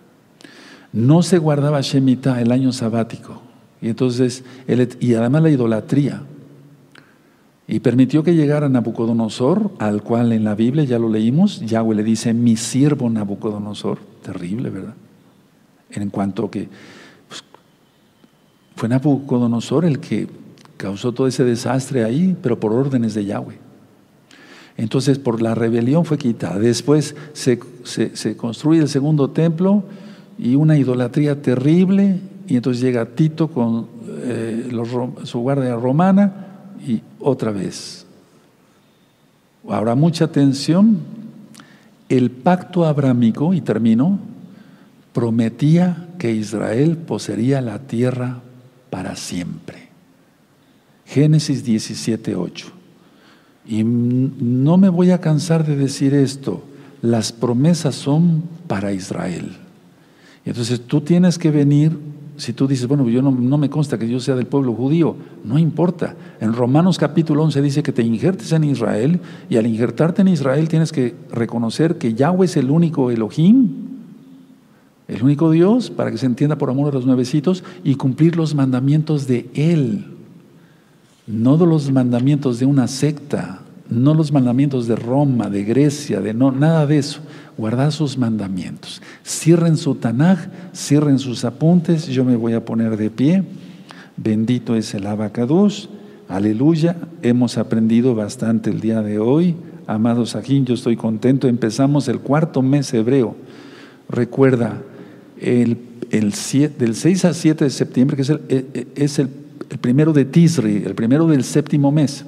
No 0.93 1.23
se 1.23 1.39
guardaba 1.39 1.81
Shemitah 1.81 2.41
el 2.41 2.53
año 2.53 2.73
sabático. 2.73 3.41
Y 3.81 3.89
entonces, 3.89 4.45
y 5.01 5.15
además 5.15 5.43
la 5.43 5.51
idolatría. 5.51 6.23
Y 7.67 7.81
permitió 7.81 8.23
que 8.23 8.35
llegara 8.35 8.69
Nabucodonosor, 8.69 9.73
al 9.79 10.03
cual 10.03 10.33
en 10.33 10.45
la 10.45 10.55
Biblia 10.55 10.85
ya 10.85 10.99
lo 10.99 11.09
leímos, 11.09 11.61
Yahweh 11.61 11.97
le 11.97 12.03
dice, 12.03 12.35
mi 12.35 12.57
siervo 12.57 13.09
Nabucodonosor. 13.09 13.99
Terrible, 14.23 14.71
¿verdad? 14.71 14.95
En 15.91 16.11
cuanto 16.11 16.51
que 16.51 16.69
pues, 17.29 17.43
fue 18.77 18.89
Nabucodonosor 18.89 19.85
el 19.85 19.99
que 19.99 20.29
causó 20.77 21.13
todo 21.13 21.27
ese 21.27 21.45
desastre 21.45 22.05
ahí, 22.05 22.37
pero 22.43 22.61
por 22.61 22.73
órdenes 22.73 23.15
de 23.15 23.25
Yahweh. 23.25 23.72
Entonces 24.77 25.19
por 25.19 25.43
la 25.43 25.55
rebelión 25.55 26.05
fue 26.05 26.19
quitada. 26.19 26.59
Después 26.59 27.15
se, 27.33 27.59
construye 28.37 28.81
el 28.81 28.89
segundo 28.89 29.31
templo 29.31 29.85
y 30.39 30.55
una 30.55 30.79
idolatría 30.79 31.43
terrible. 31.43 32.21
Y 32.49 32.57
entonces 32.57 32.83
llega 32.83 33.07
Tito 33.07 33.49
con 33.49 33.87
eh, 34.25 34.71
su 35.25 35.41
guardia 35.41 35.77
romana 35.77 36.47
y 36.87 37.03
otra 37.19 37.51
vez. 37.51 38.07
Habrá 39.69 39.95
mucha 39.95 40.25
atención. 40.25 40.99
El 42.09 42.31
pacto 42.31 42.85
abrámico, 42.85 43.55
y 43.55 43.63
termino, 43.63 44.19
prometía 45.15 46.09
que 46.19 46.33
Israel 46.33 46.99
poseería 46.99 47.63
la 47.63 47.79
tierra 47.79 48.41
para 48.91 49.17
siempre. 49.17 49.89
Génesis 51.07 51.65
17, 51.65 52.35
8. 52.37 52.82
Y 53.67 53.85
no 53.85 54.77
me 54.77 54.89
voy 54.89 55.11
a 55.11 55.21
cansar 55.21 55.65
de 55.65 55.77
decir 55.77 56.15
esto, 56.15 56.63
las 57.01 57.33
promesas 57.33 57.95
son 57.95 58.43
para 58.67 58.93
Israel. 58.93 59.57
entonces 60.45 60.81
tú 60.81 61.01
tienes 61.01 61.39
que 61.39 61.51
venir, 61.51 61.97
si 62.37 62.53
tú 62.53 62.67
dices, 62.67 62.89
bueno, 62.89 63.09
yo 63.09 63.23
no, 63.23 63.59
me 63.59 63.71
consta 63.71 63.99
que 63.99 64.09
yo 64.09 64.19
sea 64.19 64.35
del 64.35 64.47
pueblo 64.47 64.73
judío, 64.73 65.15
no 65.45 65.59
importa. 65.59 66.17
En 66.41 66.53
Romanos 66.53 66.99
capítulo 66.99 67.45
11 67.45 67.63
dice 67.63 67.83
que 67.83 67.93
te 67.93 68.03
injertes 68.03 68.53
en 68.53 68.65
Israel 68.65 69.21
y 69.49 69.57
al 69.57 69.67
injertarte 69.67 70.23
en 70.23 70.29
Israel 70.29 70.69
tienes 70.69 70.91
que 70.91 71.15
reconocer 71.31 71.99
que 71.99 72.15
Yahweh 72.15 72.47
es 72.47 72.57
el 72.57 72.71
único 72.71 73.11
Elohim 73.11 73.69
El 75.07 75.23
único 75.23 75.51
Dios, 75.51 75.91
para 75.91 76.11
que 76.11 76.19
se 76.19 76.27
entienda 76.27 76.57
por 76.57 76.71
amor 76.71 76.89
a 76.89 76.95
los 76.95 77.07
nuevecitos, 77.07 77.63
y 77.85 77.97
cumplir 77.97 78.37
los 78.37 78.55
mandamientos 78.55 79.27
de 79.27 79.51
Él. 79.55 80.12
No 81.27 81.57
de 81.57 81.67
los 81.67 81.91
mandamientos 81.91 82.59
de 82.59 82.67
una 82.67 82.89
secta, 82.89 83.61
no 83.89 84.15
los 84.15 84.33
mandamientos 84.33 84.87
de 84.87 84.97
Roma, 84.97 85.51
de 85.51 85.65
Grecia, 85.65 86.21
de 86.21 86.35
no, 86.35 86.51
nada 86.51 86.87
de 86.87 86.99
eso. 86.99 87.21
Guardar 87.57 87.93
sus 87.93 88.17
mandamientos. 88.17 89.03
Cierren 89.25 89.77
su 89.77 89.95
Tanaj, 89.95 90.39
cierren 90.75 91.19
sus 91.19 91.45
apuntes. 91.45 92.07
Yo 92.07 92.25
me 92.25 92.37
voy 92.37 92.55
a 92.55 92.65
poner 92.65 92.97
de 92.97 93.11
pie. 93.11 93.45
Bendito 94.17 94.75
es 94.75 94.95
el 94.95 95.07
abacados. 95.07 95.91
Aleluya. 96.29 96.97
Hemos 97.21 97.59
aprendido 97.59 98.15
bastante 98.15 98.71
el 98.71 98.81
día 98.81 99.03
de 99.03 99.19
hoy. 99.19 99.55
Amados 99.87 100.35
aquí, 100.35 100.63
yo 100.65 100.75
estoy 100.75 100.97
contento. 100.97 101.47
Empezamos 101.47 102.09
el 102.09 102.21
cuarto 102.21 102.63
mes 102.63 102.93
hebreo. 102.95 103.37
Recuerda, 104.09 104.81
el, 105.39 105.79
del 106.11 106.95
6 106.95 107.25
al 107.25 107.35
7 107.35 107.65
de 107.65 107.71
septiembre, 107.71 108.17
que 108.17 108.23
es, 108.23 108.31
el, 108.31 108.41
e, 108.49 108.67
e, 108.75 108.87
es 108.97 109.19
el, 109.19 109.29
el 109.73 109.79
primero 109.79 110.13
de 110.13 110.27
Tisri, 110.27 110.83
el 110.85 110.95
primero 110.95 111.27
del 111.27 111.45
séptimo 111.45 111.91
mes. 111.91 112.27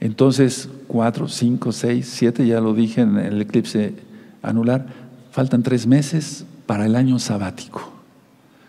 Entonces, 0.00 0.68
4, 0.88 1.28
5, 1.28 1.70
6, 1.70 2.12
7, 2.12 2.44
ya 2.44 2.60
lo 2.60 2.74
dije 2.74 3.02
en 3.02 3.16
el 3.16 3.40
eclipse 3.40 3.94
anular, 4.42 4.86
faltan 5.30 5.62
tres 5.62 5.86
meses 5.86 6.44
para 6.66 6.86
el 6.86 6.96
año 6.96 7.20
sabático. 7.20 7.92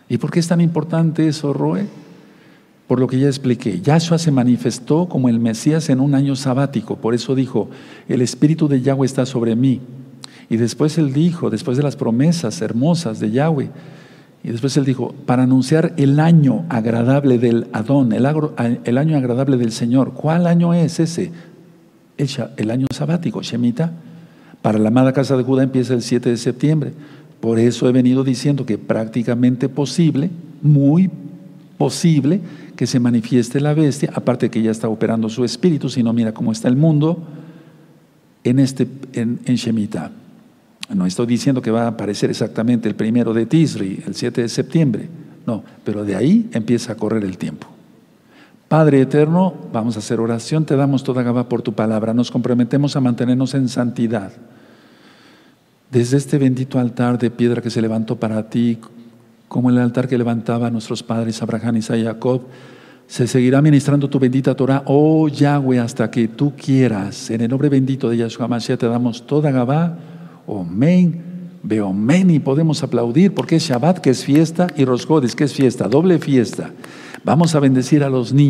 ¿Y 0.08 0.18
por 0.18 0.30
qué 0.30 0.38
es 0.38 0.46
tan 0.46 0.60
importante 0.60 1.26
eso, 1.26 1.52
Roe? 1.52 1.88
Por 2.86 3.00
lo 3.00 3.08
que 3.08 3.18
ya 3.18 3.26
expliqué, 3.26 3.80
Yahshua 3.80 4.18
se 4.18 4.30
manifestó 4.30 5.08
como 5.08 5.28
el 5.28 5.40
Mesías 5.40 5.90
en 5.90 5.98
un 5.98 6.14
año 6.14 6.36
sabático, 6.36 6.98
por 6.98 7.14
eso 7.14 7.34
dijo, 7.34 7.68
el 8.08 8.22
Espíritu 8.22 8.68
de 8.68 8.80
Yahweh 8.80 9.06
está 9.06 9.26
sobre 9.26 9.56
mí. 9.56 9.80
Y 10.48 10.56
después 10.56 10.96
él 10.98 11.12
dijo, 11.12 11.50
después 11.50 11.76
de 11.76 11.82
las 11.82 11.96
promesas 11.96 12.62
hermosas 12.62 13.18
de 13.18 13.32
Yahweh, 13.32 13.70
y 14.42 14.50
después 14.50 14.76
él 14.76 14.84
dijo, 14.84 15.14
para 15.26 15.42
anunciar 15.42 15.94
el 15.96 16.20
año 16.20 16.64
agradable 16.68 17.38
del 17.38 17.66
Adón, 17.72 18.12
el, 18.12 18.26
año 18.26 19.16
agradable 19.16 19.56
del 19.56 19.72
Señor. 19.72 20.12
¿Cuál 20.12 20.46
año 20.46 20.74
es 20.74 21.00
ese? 21.00 21.32
El, 22.16 22.28
el 22.56 22.70
año 22.70 22.86
sabático, 22.94 23.42
Shemita. 23.42 23.92
Para 24.62 24.78
la 24.78 24.88
amada 24.88 25.12
casa 25.12 25.36
de 25.36 25.42
Judá 25.42 25.64
empieza 25.64 25.94
el 25.94 26.02
7 26.02 26.30
de 26.30 26.36
septiembre. 26.36 26.92
Por 27.40 27.58
eso 27.58 27.88
he 27.88 27.92
venido 27.92 28.24
diciendo 28.24 28.64
que 28.64 28.78
prácticamente 28.78 29.68
posible, 29.68 30.30
muy 30.62 31.10
posible, 31.76 32.40
que 32.76 32.86
se 32.86 33.00
manifieste 33.00 33.60
la 33.60 33.74
bestia, 33.74 34.10
aparte 34.14 34.50
que 34.50 34.62
ya 34.62 34.70
está 34.70 34.88
operando 34.88 35.28
su 35.28 35.44
espíritu, 35.44 35.88
si 35.88 36.02
no 36.02 36.12
mira 36.12 36.32
cómo 36.32 36.52
está 36.52 36.68
el 36.68 36.76
mundo, 36.76 37.18
en, 38.44 38.58
este, 38.58 38.86
en, 39.14 39.38
Shemitah. 39.44 40.12
No 40.94 41.04
estoy 41.04 41.26
diciendo 41.26 41.60
que 41.60 41.70
va 41.70 41.84
a 41.84 41.88
aparecer 41.88 42.30
exactamente 42.30 42.88
el 42.88 42.94
primero 42.94 43.34
de 43.34 43.46
Tisri, 43.46 44.02
el 44.06 44.14
7 44.14 44.42
de 44.42 44.48
septiembre, 44.48 45.08
no, 45.46 45.62
pero 45.84 46.04
de 46.04 46.16
ahí 46.16 46.48
empieza 46.52 46.92
a 46.92 46.96
correr 46.96 47.24
el 47.24 47.36
tiempo. 47.36 47.66
Padre 48.68 49.00
eterno, 49.00 49.54
vamos 49.72 49.96
a 49.96 50.00
hacer 50.00 50.20
oración, 50.20 50.64
te 50.64 50.76
damos 50.76 51.02
toda 51.02 51.22
gaba 51.22 51.48
por 51.48 51.62
tu 51.62 51.72
palabra, 51.72 52.12
nos 52.12 52.30
comprometemos 52.30 52.96
a 52.96 53.00
mantenernos 53.00 53.54
en 53.54 53.68
santidad. 53.68 54.32
Desde 55.90 56.18
este 56.18 56.36
bendito 56.36 56.78
altar 56.78 57.18
de 57.18 57.30
piedra 57.30 57.62
que 57.62 57.70
se 57.70 57.80
levantó 57.80 58.16
para 58.16 58.50
ti, 58.50 58.78
como 59.48 59.70
el 59.70 59.78
altar 59.78 60.06
que 60.06 60.18
levantaba 60.18 60.70
nuestros 60.70 61.02
padres 61.02 61.40
Abraham, 61.40 61.76
y 61.78 61.82
Jacob, 61.82 62.42
se 63.06 63.26
seguirá 63.26 63.62
ministrando 63.62 64.10
tu 64.10 64.18
bendita 64.18 64.54
Torah, 64.54 64.82
oh 64.84 65.28
Yahweh, 65.28 65.78
hasta 65.78 66.10
que 66.10 66.28
tú 66.28 66.52
quieras. 66.54 67.30
En 67.30 67.40
el 67.40 67.48
nombre 67.48 67.70
bendito 67.70 68.10
de 68.10 68.18
Yahshua 68.18 68.48
Mashiach 68.48 68.78
te 68.78 68.86
damos 68.86 69.26
toda 69.26 69.50
Gabá, 69.50 69.96
Omen, 70.48 71.22
Beomen, 71.62 72.30
y 72.30 72.38
podemos 72.38 72.82
aplaudir 72.82 73.34
porque 73.34 73.56
es 73.56 73.64
Shabbat, 73.64 73.98
que 73.98 74.08
es 74.10 74.24
fiesta, 74.24 74.66
y 74.76 74.86
Rosjodes, 74.86 75.36
que 75.36 75.44
es 75.44 75.52
fiesta, 75.52 75.88
doble 75.88 76.18
fiesta. 76.18 76.72
Vamos 77.22 77.54
a 77.54 77.60
bendecir 77.60 78.02
a 78.02 78.08
los 78.08 78.32
niños. 78.32 78.46